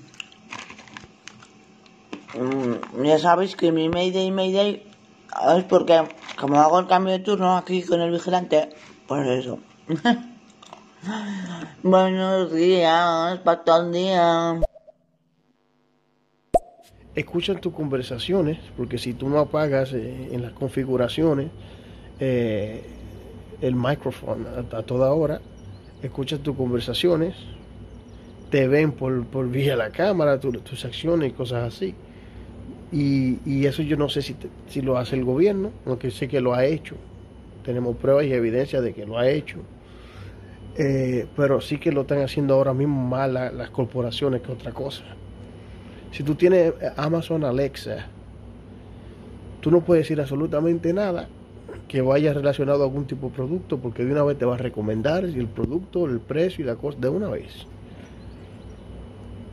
[2.34, 4.82] mm, ya sabéis que mi Mayday Mayday
[5.56, 6.02] es porque
[6.38, 8.68] como hago el cambio de turno aquí con el vigilante,
[9.08, 9.58] pues eso.
[11.82, 14.60] Buenos días, para todo el día.
[17.14, 21.50] Escuchan tus conversaciones, porque si tú no apagas eh, en las configuraciones
[22.20, 22.82] eh,
[23.60, 25.40] el micrófono a, toda hora,
[26.02, 27.34] escuchan tus conversaciones,
[28.50, 31.94] te ven por, por vía la cámara, tu- tus acciones y cosas así.
[32.92, 34.36] Y, y eso yo no sé si,
[34.68, 36.96] si lo hace el gobierno, aunque sé que lo ha hecho.
[37.64, 39.58] Tenemos pruebas y evidencia de que lo ha hecho.
[40.78, 44.72] Eh, pero sí que lo están haciendo ahora mismo más la- las corporaciones que otra
[44.72, 45.04] cosa.
[46.12, 48.06] Si tú tienes Amazon Alexa,
[49.60, 51.28] tú no puedes decir absolutamente nada
[51.88, 54.58] que vaya relacionado a algún tipo de producto, porque de una vez te va a
[54.58, 57.66] recomendar el producto, el precio y la cosa de una vez.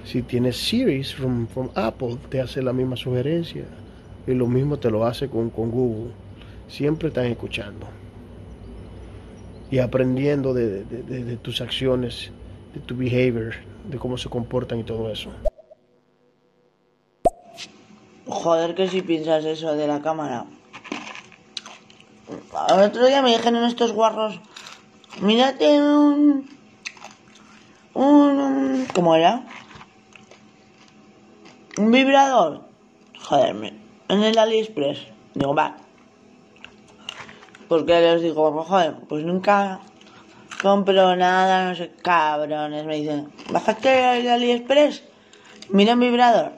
[0.03, 3.65] Si tienes Series from, from Apple, te hace la misma sugerencia.
[4.27, 6.11] Y lo mismo te lo hace con, con Google.
[6.67, 7.87] Siempre están escuchando.
[9.69, 12.31] Y aprendiendo de- de tus acciones,
[12.73, 13.53] de tu behavior,
[13.89, 15.29] de cómo se comportan y todo eso.
[18.25, 20.45] Joder, que si piensas eso de la cámara.
[22.69, 24.39] El otro día me dijeron estos guarros,
[25.21, 26.49] mírate un...
[27.93, 28.87] un...
[28.93, 29.45] ¿Cómo era?
[31.77, 32.61] Un vibrador.
[33.19, 33.73] Joder,
[34.09, 34.99] en el AliExpress.
[35.33, 35.77] Digo, va.
[37.67, 39.79] Porque les digo, joder, pues nunca
[40.61, 42.85] compro nada, no sé, cabrones.
[42.85, 45.03] Me dicen, bájate el AliExpress,
[45.69, 46.51] mira un vibrador.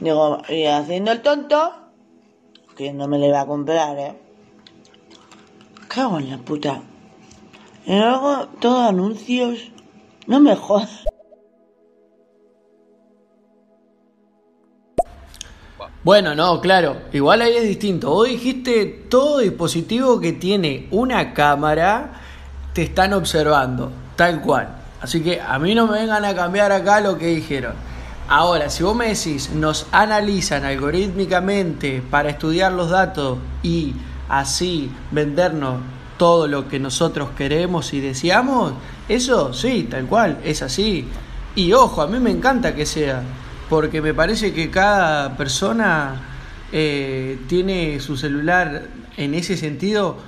[0.00, 1.74] Digo, y haciendo el tonto,
[2.92, 4.16] no me le iba a comprar, ¿eh?
[5.88, 6.82] Cago en la puta.
[7.84, 9.70] Y luego todo anuncios.
[10.26, 11.04] No me jodas.
[16.02, 16.96] Bueno, no, claro.
[17.12, 18.10] Igual ahí es distinto.
[18.10, 22.20] Vos dijiste todo dispositivo que tiene una cámara
[22.72, 24.68] te están observando, tal cual.
[25.00, 27.74] Así que a mí no me vengan a cambiar acá lo que dijeron.
[28.32, 33.92] Ahora, si vos me decís, nos analizan algorítmicamente para estudiar los datos y
[34.28, 35.80] así vendernos
[36.16, 38.74] todo lo que nosotros queremos y deseamos,
[39.08, 41.08] eso sí, tal cual, es así.
[41.56, 43.20] Y ojo, a mí me encanta que sea,
[43.68, 46.20] porque me parece que cada persona
[46.70, 48.86] eh, tiene su celular
[49.16, 50.18] en ese sentido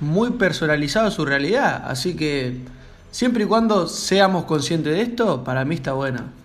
[0.00, 1.84] muy personalizado a su realidad.
[1.86, 2.56] Así que
[3.12, 6.41] siempre y cuando seamos conscientes de esto, para mí está bueno.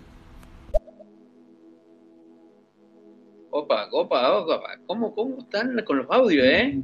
[3.68, 4.60] Opa, opa, opa.
[4.86, 6.80] ¿Cómo, ¿Cómo están con los audios, eh?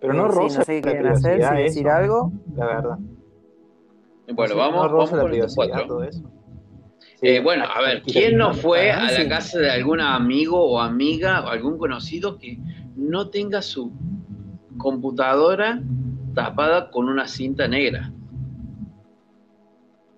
[0.00, 2.32] Pero no Sí, roza no sé qué la quieren hacer, si decir eso, algo.
[2.54, 2.98] La verdad.
[4.32, 5.86] Bueno, No vamos, roza vamos la con estos privacidad, cuatro.
[5.88, 6.22] todo eso.
[7.22, 11.44] Eh, bueno, a ver, ¿quién no fue a la casa de algún amigo o amiga
[11.44, 12.56] o algún conocido que
[12.96, 13.92] no tenga su
[14.78, 15.82] computadora
[16.34, 18.12] tapada con una cinta negra?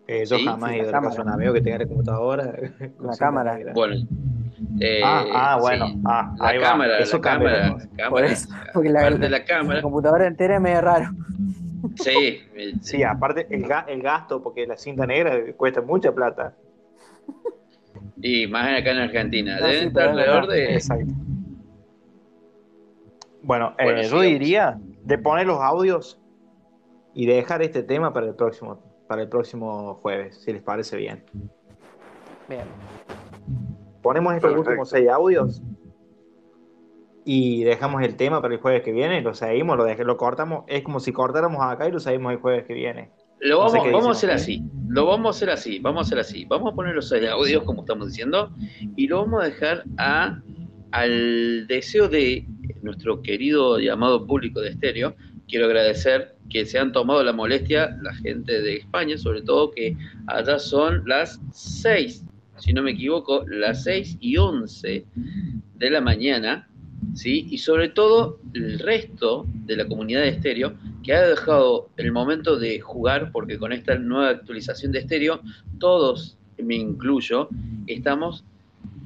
[0.07, 1.87] Eh, yo Sí, jamás he ido a la casa de un amigo que tenga la
[1.87, 2.53] computadora.
[2.99, 3.57] con La cinta cámara.
[3.57, 3.73] negra.
[3.73, 3.97] Bueno,
[4.81, 5.87] eh, ah, ah, bueno.
[5.87, 6.01] sí.
[6.05, 7.77] Ah, la cámara, Eso la cámara,
[8.09, 9.77] Por eso, porque la, aparte de la cámara.
[9.77, 11.11] la computadora entera es medio raro.
[11.97, 16.55] Sí, eh, Sí, aparte el, ga- el gasto, porque la cinta negra cuesta mucha plata.
[18.21, 19.59] y más acá en Argentina.
[19.59, 20.75] No, Deben sí, estar alrededor de.
[20.75, 21.13] Exacto.
[23.43, 26.21] Bueno, eh, Bueno, yo diría de poner los audios
[27.15, 30.97] y de dejar este tema para el próximo, para el próximo jueves, si les parece
[30.97, 31.25] bien.
[32.49, 32.63] Bien.
[34.03, 34.71] Ponemos estos Perfecto.
[34.71, 35.63] últimos seis audios
[37.25, 40.65] y dejamos el tema para el jueves que viene, lo seguimos, lo, dej- lo cortamos,
[40.67, 43.11] es como si cortáramos acá y lo seguimos el jueves que viene.
[43.41, 46.07] Lo No sé vamos, vamos a hacer así, lo vamos a hacer así, vamos a
[46.07, 46.45] hacer así.
[46.47, 48.51] Vamos a poner los audios como estamos diciendo
[48.97, 50.41] y lo vamos a dejar a,
[50.93, 52.47] al deseo de
[52.83, 55.15] nuestro querido llamado público de estéreo.
[55.49, 59.97] Quiero agradecer que se han tomado la molestia la gente de España, sobre todo que
[60.29, 62.25] allá son las 6,
[62.63, 65.05] si no me equivoco, las 6 y 11
[65.79, 66.69] de la mañana,
[67.13, 67.49] ¿sí?
[67.51, 72.57] Y sobre todo el resto de la comunidad de estéreo que ha dejado el momento
[72.61, 75.41] de jugar, porque con esta nueva actualización de estéreo,
[75.81, 77.49] todos, me incluyo,
[77.89, 78.45] estamos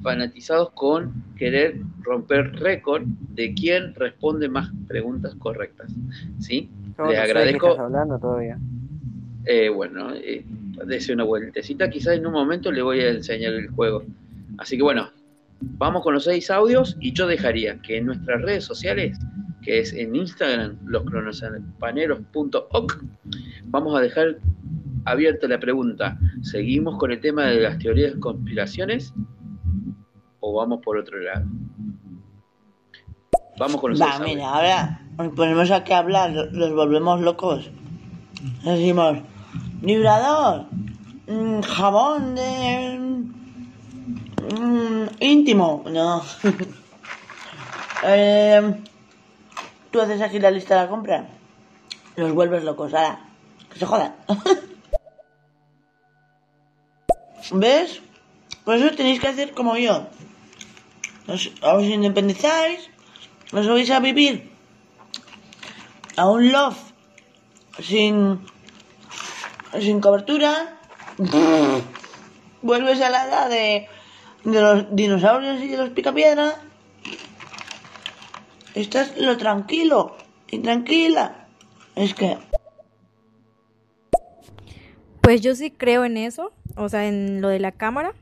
[0.03, 5.91] fanatizados con querer romper récord de quién responde más preguntas correctas,
[6.37, 6.69] ¿sí?
[6.95, 8.59] Yo Les no sé agradezco estás hablando todavía.
[9.45, 10.45] eh, bueno, eh,
[10.85, 11.89] dése una vueltecita.
[11.89, 14.03] Quizás en un momento le voy a enseñar el juego.
[14.57, 15.09] Así que bueno,
[15.59, 19.17] vamos con los seis audios y yo dejaría que en nuestras redes sociales,
[19.61, 23.03] que es en Instagram, loscronosapaneros.oc,
[23.65, 24.37] vamos a dejar
[25.05, 26.17] abierta la pregunta.
[26.41, 29.13] ¿Seguimos con el tema de las teorías de conspiraciones
[30.39, 31.45] o vamos por otro lado?
[33.59, 34.35] Vamos con los Va, seis audios.
[34.35, 37.71] mira, ahora nos ponemos aquí a hablar, los volvemos locos.
[38.63, 39.19] Decimos,
[39.81, 40.65] vibrador,
[41.27, 42.99] mm, jabón de
[44.59, 46.23] mm, íntimo, no.
[48.03, 48.75] Eh,
[49.91, 51.27] Tú haces aquí la lista de la compra,
[52.15, 53.19] los vuelves locos, ahora,
[53.71, 54.15] que se jodan.
[57.51, 58.01] ¿Ves?
[58.65, 60.07] Por eso tenéis que hacer como yo.
[61.27, 62.89] Os, os independizáis,
[63.53, 64.51] os vais a vivir
[66.17, 66.93] a un loft
[67.81, 68.41] sin,
[69.79, 70.79] sin cobertura,
[72.61, 73.87] vuelves a la edad de,
[74.43, 76.55] de los dinosaurios y de los picapiedra.
[78.75, 80.15] Estás lo tranquilo
[80.49, 81.47] y tranquila.
[81.95, 82.37] Es que
[85.21, 88.13] Pues yo sí creo en eso, o sea, en lo de la cámara.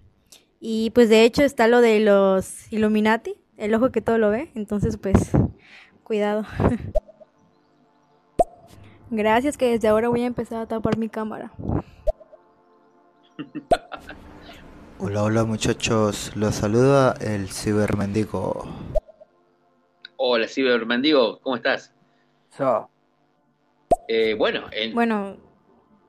[0.60, 4.50] Y pues de hecho está lo de los Illuminati, el ojo que todo lo ve.
[4.56, 5.32] Entonces, pues,
[6.04, 6.46] cuidado.
[9.20, 11.54] Gracias que desde ahora voy a empezar a tapar mi cámara.
[15.00, 18.66] Hola, hola muchachos, los saluda el cibermendigo.
[20.18, 21.94] Hola, Cibermendigo, ¿cómo estás?
[22.50, 22.90] So,
[24.08, 25.38] Eh, bueno, en- Bueno,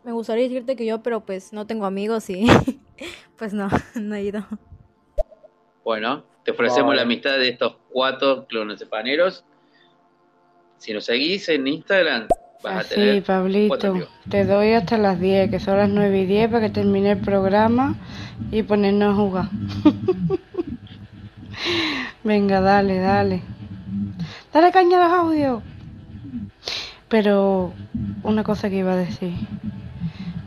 [0.04, 2.46] me gustaría decirte que yo, pero pues no tengo amigos y
[3.36, 3.68] pues no,
[4.00, 4.46] no he ido.
[5.84, 9.44] Bueno, te ofrecemos la amistad de estos cuatro clonocepaneros.
[10.78, 12.28] Si nos seguís en Instagram,
[12.66, 16.20] vas a Así, tener cuatro Pablito, te doy hasta las 10, que son las 9
[16.20, 17.94] y 10 para que termine el programa
[18.50, 19.48] y ponernos a jugar.
[22.24, 23.42] Venga, dale, dale.
[24.52, 25.62] Dale caña a los audios.
[27.08, 27.72] Pero
[28.24, 29.32] una cosa que iba a decir.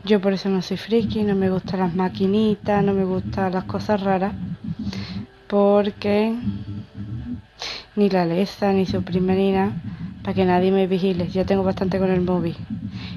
[0.04, 3.64] Yo por eso no soy friki, no me gustan las maquinitas, no me gustan las
[3.64, 4.34] cosas raras.
[5.46, 6.34] Porque
[7.96, 9.72] ni la Alexa, ni su prima, ni nada,
[10.22, 11.28] para que nadie me vigile.
[11.28, 12.56] Yo tengo bastante con el móvil.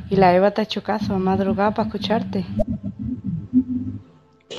[0.09, 2.45] Y la Eva te ha hecho caso, ha madrugado para escucharte.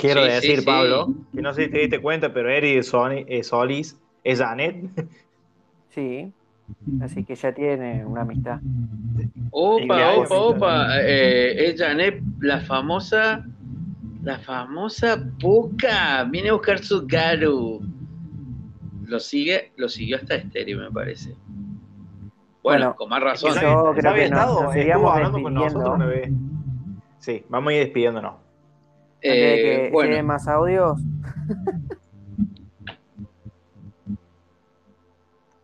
[0.01, 0.65] Quiero Sí, decir, sí.
[0.65, 4.75] Pablo, que no sé si te diste cuenta, pero Eri Sony- eh, Solis es Janet.
[5.89, 6.31] sí.
[7.01, 8.59] Así que ya tiene una amistad.
[9.51, 10.87] Opa, opa, opa.
[11.01, 13.43] Eh, es Janet, la famosa,
[14.23, 16.23] la famosa Puca.
[16.25, 17.81] Viene a buscar su Garu.
[19.07, 21.35] Lo sigue, lo siguió hasta estéreo, me parece.
[22.65, 23.49] Bueno, Bueno, con más razón.
[23.53, 24.63] yo ¿Sabes- creo que estado?
[24.63, 24.73] nos
[25.11, 26.31] hablando con nosotros una vez.
[27.19, 28.33] Sí, vamos a ir despidiéndonos.
[29.21, 30.97] Eh, que bueno, más audios,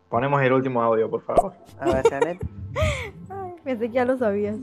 [0.10, 1.53] Ponemos el último audio, por favor.
[1.80, 2.38] a ver, Janet.
[3.30, 4.57] Ay, pensé que ya lo sabías.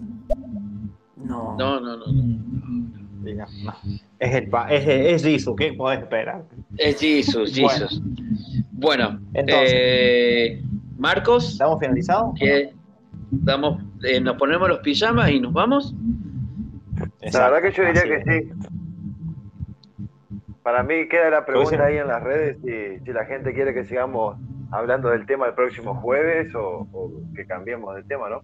[1.17, 1.57] No.
[1.59, 2.07] no, no, no.
[2.07, 2.13] no.
[3.25, 3.75] Sí, no, no.
[4.21, 6.45] Es, el, pa- es, es Jisoo, ¿qué podés esperar?
[6.77, 7.69] Es Jesus, Bueno.
[7.89, 8.03] Jesus.
[8.73, 9.71] Bueno, Entonces.
[9.75, 10.63] eh,
[10.99, 12.35] Marcos, ¿Estamos finalizados?
[12.39, 12.73] que
[13.31, 15.95] damos, eh, nos ponemos los pijamas y nos vamos.
[17.33, 18.45] La verdad que yo diría así que es.
[18.45, 18.51] sí.
[20.63, 23.85] Para mí queda la pregunta ahí en las redes si, si la gente quiere que
[23.85, 24.37] sigamos
[24.71, 28.43] hablando del tema el próximo jueves o, o que cambiemos de tema, ¿no?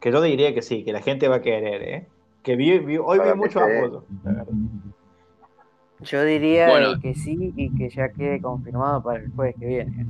[0.00, 2.06] Que yo diría que sí, que la gente va a querer, ¿eh?
[2.44, 3.64] Que vi, vi- hoy vi Para mí mucho sí.
[3.76, 4.04] apoyo.
[6.00, 7.00] Yo diría Bueno.
[7.00, 10.06] que sí y que ya quede confirmado para el jueves que viene.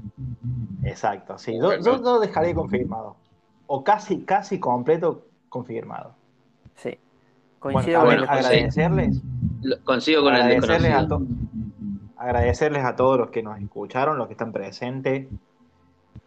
[0.82, 1.56] Exacto, sí.
[1.56, 1.82] Yo, Bueno.
[1.84, 3.16] yo lo dejaré confirmado.
[3.68, 6.14] O casi, casi completo confirmado.
[6.74, 6.98] Sí.
[7.58, 9.22] Coincido Bueno, con que agradecerles,
[9.62, 11.18] Lo- Coincido con el agradecerles a, desconocido.
[11.18, 15.26] to- agradecerles a todos los que nos escucharon, los que están presentes,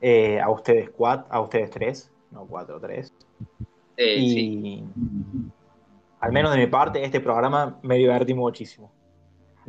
[0.01, 3.13] eh, a ustedes cuatro, a ustedes tres, no cuatro, tres.
[3.97, 4.83] Eh, y sí.
[6.21, 8.89] al menos de mi parte, este programa me divertí muchísimo.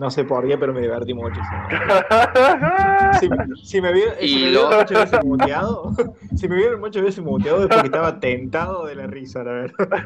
[0.01, 1.47] No sé por qué, pero me divertí muchísimo.
[3.20, 5.93] Si, me- si me vieron, si muchas veces muteado,
[6.36, 10.05] si me vieron muchas veces muteado es porque estaba tentado de la risa, la verdad.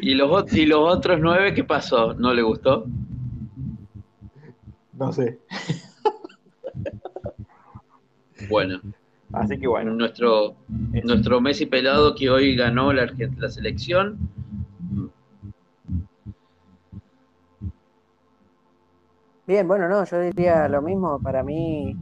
[0.00, 2.14] ¿Y los, ¿Y los otros nueve qué pasó?
[2.14, 2.86] ¿No le gustó?
[4.94, 5.38] No sé.
[8.48, 8.80] Bueno.
[9.32, 9.92] Así que bueno.
[9.94, 10.56] Nuestro,
[11.04, 13.06] nuestro Messi pelado que hoy ganó la
[13.50, 14.18] selección.
[19.44, 21.18] Bien, bueno, no, yo diría lo mismo.
[21.20, 21.96] Para mí,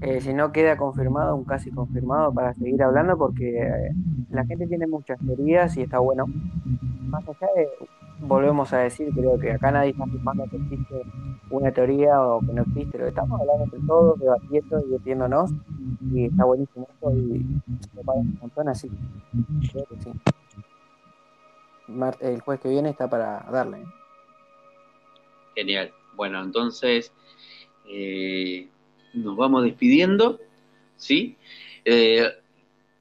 [0.00, 3.92] eh, si no queda confirmado, un casi confirmado para seguir hablando, porque eh,
[4.30, 6.24] la gente tiene muchas teorías y está bueno.
[6.26, 7.68] Más allá de,
[8.20, 11.02] volvemos a decir, creo que acá nadie está afirmando que existe
[11.50, 12.96] una teoría o que no existe.
[12.96, 15.50] Lo estamos hablando entre todos, debatiendo, divirtiéndonos,
[16.10, 17.60] y está buenísimo esto y
[17.94, 18.90] me parece un montón así.
[19.72, 20.12] Creo que sí.
[22.20, 23.84] El jueves que viene está para darle.
[25.54, 25.92] Genial.
[26.18, 27.12] Bueno, entonces
[27.88, 28.66] eh,
[29.14, 30.40] nos vamos despidiendo,
[30.96, 31.36] ¿sí?
[31.84, 32.28] Eh,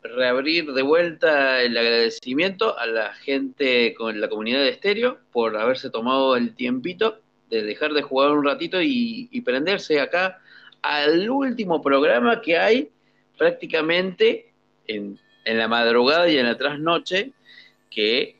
[0.03, 5.89] reabrir de vuelta el agradecimiento a la gente con la comunidad de estéreo por haberse
[5.89, 7.19] tomado el tiempito
[7.49, 10.39] de dejar de jugar un ratito y, prenderse acá
[10.84, 12.91] al último programa que hay
[13.35, 14.53] prácticamente
[14.85, 17.31] en, en la madrugada y en la trasnoche,
[17.89, 18.35] que,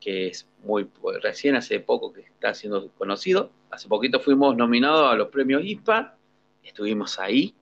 [0.00, 0.86] que es muy
[1.22, 3.50] recién hace poco que está siendo conocido.
[3.72, 6.14] Hace poquito fuimos nominados a los premios ISPA,
[6.62, 7.54] estuvimos ahí.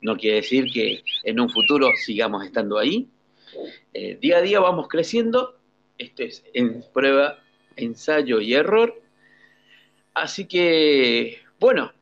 [0.00, 3.06] No quiere decir que en un futuro sigamos estando ahí.
[3.92, 5.58] Eh, día a día vamos creciendo.
[5.98, 7.40] Esto es en prueba,
[7.76, 9.02] ensayo y error.
[10.14, 11.92] Así que, bueno,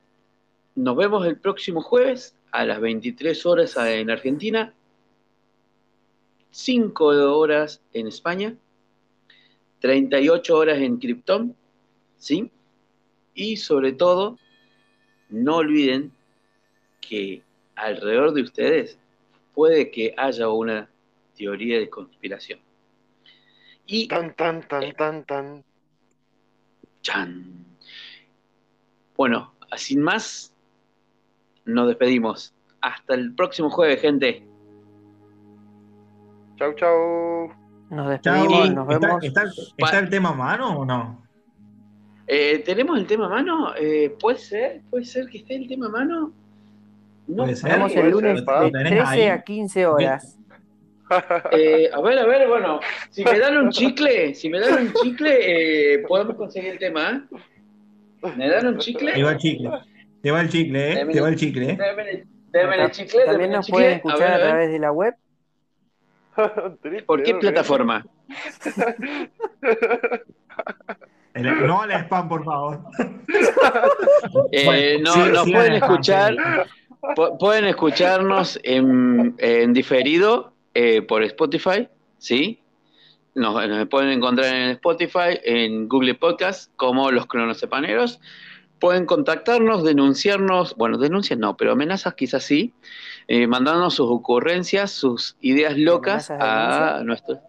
[0.77, 4.73] nos vemos el próximo jueves a las 23 horas en Argentina,
[6.53, 7.05] 5
[7.37, 8.55] horas en España,
[9.81, 11.57] 38 horas en Krypton,
[12.19, 12.53] ¿sí?
[13.39, 14.37] Y sobre todo,
[15.29, 16.11] no olviden
[17.01, 17.45] que
[17.77, 18.99] alrededor de ustedes
[19.55, 20.91] puede que haya una
[21.37, 22.59] teoría de conspiración.
[23.87, 25.65] Y tan tan tan tan tan
[27.01, 27.65] chan.
[29.17, 30.53] Bueno, sin más,
[31.65, 32.53] nos despedimos.
[32.81, 34.45] Hasta el próximo jueves, gente.
[36.57, 37.53] Chau, chau.
[37.91, 39.25] Nos despedimos, nos ¿Está, vemos.
[39.25, 39.45] está-
[39.77, 41.28] está el tema a mano o no?
[42.31, 43.75] Eh, ¿Tenemos el tema a mano?
[43.75, 44.83] Eh, ¿Puede ser?
[44.91, 46.31] ¿Puede ser que esté el tema a mano?
[47.27, 47.71] No, Puede ser.
[47.73, 49.23] Vamos el Puede lunes ser, de ¿Lo tenés 13 ahí?
[49.29, 50.35] a 15 horas.
[51.53, 54.93] Eh, a ver, a ver, bueno, si me dan un chicle, si me dan un
[54.93, 57.27] chicle, eh, podemos conseguir el tema.
[58.37, 59.15] ¿Me dan un chicle?
[59.15, 59.71] Te va el chicle.
[60.21, 61.07] Te va el chicle, ¿eh?
[61.11, 61.79] Te va el chicle, ¿eh?
[62.13, 62.27] El,
[63.25, 65.15] También nos pueden A escuchar ver, a través de la web.
[67.07, 68.05] ¿Por qué plataforma?
[71.39, 72.81] El- No al spam, por favor.
[74.53, 76.37] Eh, Bueno, no, sí, nos sí, pueden escuchar,
[77.17, 81.89] pu- pueden escucharnos en, en diferido eh, por Spotify,
[82.19, 82.61] ¿sí?
[83.35, 88.21] Nos, nos pueden encontrar en Spotify, en Google Podcast, como los cronocepaneros.
[88.81, 92.73] Pueden contactarnos, denunciarnos, bueno, denuncias no, pero amenazas quizás sí,
[93.27, 97.05] eh, mandarnos sus ocurrencias, sus ideas locas ¿Amenazas de a denuncia?
[97.05, 97.48] nuestro...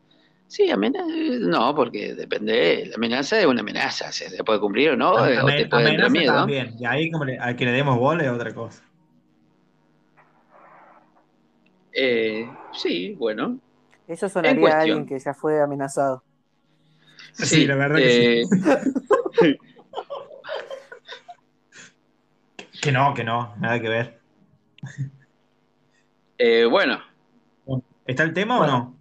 [0.49, 1.05] Sí, amenaza,
[1.41, 5.39] no, porque depende, la amenaza es una amenaza, se, se puede cumplir o no, eh,
[5.39, 6.33] o te puede miedo.
[6.33, 6.75] también.
[6.79, 8.83] Y ahí, como le- al que le demos bola es otra cosa.
[11.93, 13.59] Eh, sí, bueno.
[14.07, 16.23] Eso sonaría a alguien que ya fue amenazado.
[17.33, 18.45] Sí, la verdad que eh,
[19.39, 19.57] sí.
[22.81, 24.19] Que no, que no, nada que ver.
[26.39, 26.99] eh, bueno,
[28.07, 28.98] ¿Está el tema o no?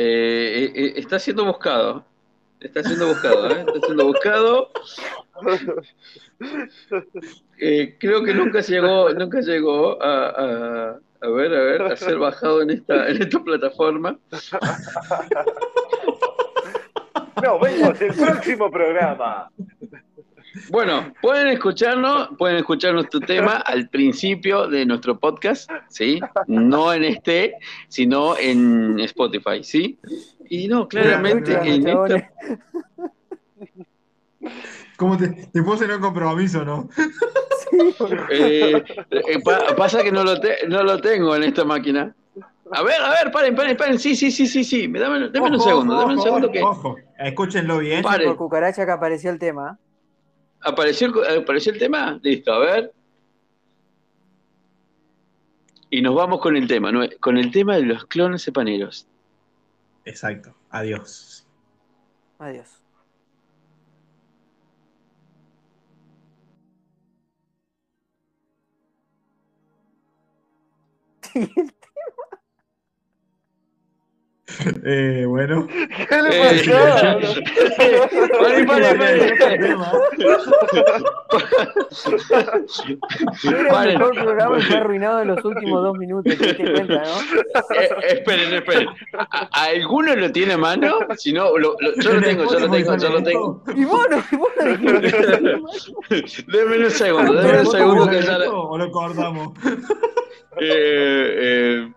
[0.00, 2.04] Eh, eh, eh, está siendo buscado.
[2.60, 3.64] Está siendo buscado, ¿eh?
[3.66, 4.70] Está siendo buscado.
[7.98, 12.70] Creo que nunca llegó, nunca llegó a, a, ver, a ver, a ser bajado en
[12.70, 14.18] esta, en esta plataforma.
[17.42, 19.50] Nos vemos el próximo programa.
[20.70, 26.20] Bueno, pueden escucharnos, pueden escuchar nuestro tema al principio de nuestro podcast, ¿sí?
[26.46, 27.54] No en este,
[27.88, 29.98] sino en Spotify, ¿sí?
[30.48, 32.30] Y no, claramente en esta,
[34.96, 36.88] ¿Cómo te, te puse en un compromiso, no?
[38.30, 42.14] eh, eh, pa- pasa que no lo, te- no lo tengo en esta máquina.
[42.72, 43.98] A ver, a ver, paren, paren, paren.
[43.98, 44.88] Sí, sí, sí, sí, sí.
[44.88, 48.02] Me dame, dame un Ojo, segundo, ojo, dame un ojo, segundo que Ojo, escúchenlo bien.
[48.02, 48.24] Pare.
[48.26, 49.78] Por cucaracha que apareció el tema.
[50.60, 52.18] Apareció, el- apareció el tema.
[52.22, 52.92] Listo, a ver.
[55.90, 57.00] Y nos vamos con el tema, ¿no?
[57.20, 59.06] con el tema de los clones sepaneros.
[60.04, 60.54] Exacto.
[60.70, 61.46] Adiós.
[62.38, 62.68] Adiós.
[74.84, 75.66] Eh, bueno.
[75.68, 76.72] ¿Qué le Eh, pasó?
[78.40, 79.34] pare, pare, pare.
[83.44, 87.74] Era el mejor programa y fue arruinado en los últimos dos minutos, te cuenta, ¿no?
[87.76, 88.88] Eh, esperen, esperen.
[89.18, 90.98] ¿A- a ¿Alguno lo tiene a mano?
[91.16, 93.62] Si no, lo- lo- yo lo tengo, yo lo tengo, yo lo tengo.
[93.76, 94.64] Y bueno, y vos no
[95.00, 96.42] dijiste.
[96.48, 98.38] Denme un segundo, denme un segundo que ya...
[98.50, 99.52] ¿O lo cortamos?
[100.60, 101.92] Eh, eh,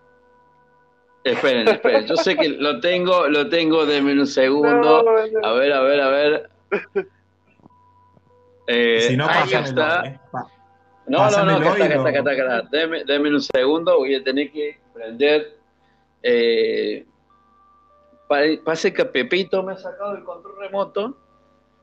[1.23, 2.06] esperen, esperen.
[2.06, 5.03] Yo sé que lo tengo, lo tengo, denme un segundo.
[5.43, 6.49] A ver, a ver, a ver.
[8.68, 10.06] Eh, Si no, ahí está.
[10.06, 10.19] eh.
[11.07, 12.77] No, no, no, acá está, lo- está, acá está, acá está.
[12.77, 15.57] Deme, deme un segundo, voy a tener que prender.
[16.23, 17.06] Eh,
[18.30, 21.18] pa- pase que Pepito me ha sacado el control remoto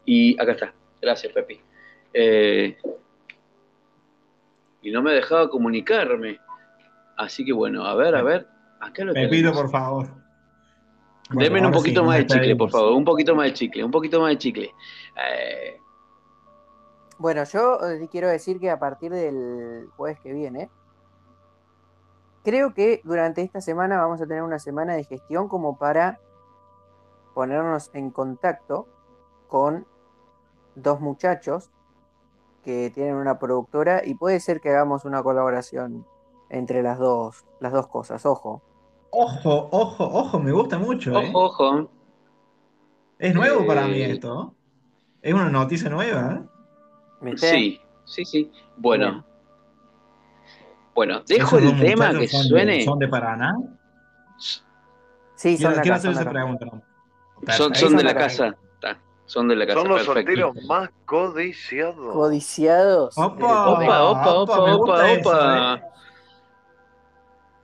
[0.07, 0.73] y acá está.
[1.03, 1.61] Gracias, Pepi.
[2.15, 2.79] Eh,
[4.83, 6.39] y no me dejaba comunicarme.
[7.17, 8.47] Así que bueno, a ver, a ver.
[8.81, 9.57] Acá lo Pepito, tenemos.
[9.63, 10.07] por favor.
[11.31, 12.93] Bueno, Denme un poquito sí, más de chicle, por favor.
[12.93, 14.75] Un poquito más de chicle, un poquito más de chicle.
[15.17, 15.79] Eh,
[17.19, 20.71] Bueno, yo eh, quiero decir que a partir del jueves que viene,
[22.45, 26.21] creo que durante esta semana vamos a tener una semana de gestión como para
[27.35, 28.87] ponernos en contacto
[29.49, 29.87] con
[30.77, 31.71] dos muchachos
[32.65, 36.07] que tienen una productora y puede ser que hagamos una colaboración
[36.49, 38.63] entre las dos, las dos cosas, ojo.
[39.11, 41.31] Ojo, ojo, ojo, me gusta mucho, ¿eh?
[41.33, 41.91] ojo, ojo.
[43.19, 44.55] Es nuevo para mí Eh, esto.
[45.23, 46.41] Es una noticia nueva,
[47.23, 47.37] ¿eh?
[47.37, 48.53] Sí, sí, sí.
[48.77, 49.25] Bueno.
[50.95, 52.85] Bueno, dejo el tema que son de- suene.
[52.85, 53.57] ¿Son de Paraná?
[55.37, 56.25] Sí, son de hacer son de.
[57.75, 58.57] Son, de la casa.
[59.27, 59.79] Son de la casa.
[59.81, 60.13] Son los perfecto.
[60.13, 62.13] solteros más codiciados.
[62.13, 63.17] Codiciados.
[63.17, 65.75] Opa, Opa, opa, opa, opa, eso, opa.
[65.75, 65.83] ¿eh?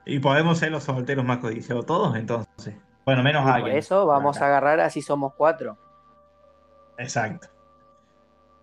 [0.05, 2.75] Y podemos ser los solteros más codiciados todos, entonces.
[3.05, 3.77] Bueno, menos Y por alguien.
[3.77, 5.77] eso vamos a agarrar así somos cuatro.
[6.97, 7.47] Exacto.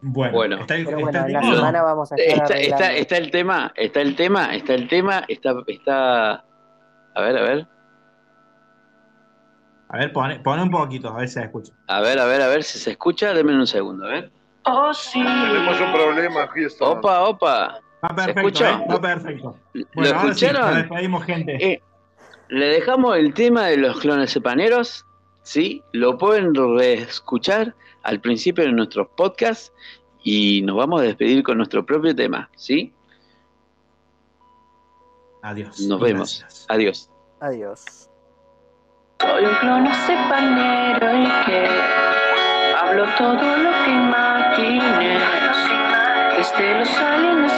[0.00, 0.56] Bueno, Bueno.
[0.56, 1.54] está el, está bueno, el en la tema.
[1.56, 5.54] semana vamos a estar Está, está el tema, está el tema, está el tema, está,
[5.68, 6.30] está.
[7.14, 7.66] A ver, a ver,
[9.90, 11.72] A ver, pone, pone un poquito, a ver si se escucha.
[11.86, 13.32] a ver, a ver, a ver si se escucha.
[13.34, 14.32] Denme un segundo, a ver.
[14.64, 15.22] Oh, sí.
[15.22, 16.98] Tenemos un problema, Houston.
[16.98, 17.78] Opa, opa.
[18.04, 18.64] Va ¿Se perfecto?
[18.64, 18.86] ¿eh?
[18.90, 19.56] Va perfecto.
[19.74, 20.66] ¿Lo Bueno, ahora sí, escucharon?
[20.70, 21.72] nos despedimos, gente.
[21.72, 21.82] Eh,
[22.48, 25.06] le dejamos el tema de los clones sepaneros,
[25.42, 25.82] ¿sí?
[25.92, 29.72] Lo pueden reescuchar al principio de nuestros podcasts
[30.24, 32.92] y nos vamos a despedir con nuestro propio tema, ¿sí?
[35.42, 35.80] Adiós.
[35.80, 36.38] Nos vemos.
[36.40, 36.66] gracias.
[36.68, 37.10] Adiós.
[37.40, 38.08] Adiós.
[39.20, 41.68] Soy un clon sepanero y que
[42.80, 45.22] hablo todo lo que imagines.
[46.36, 47.52] Desde los aliens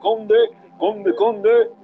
[0.00, 0.34] conde,
[0.78, 1.77] conde, conde.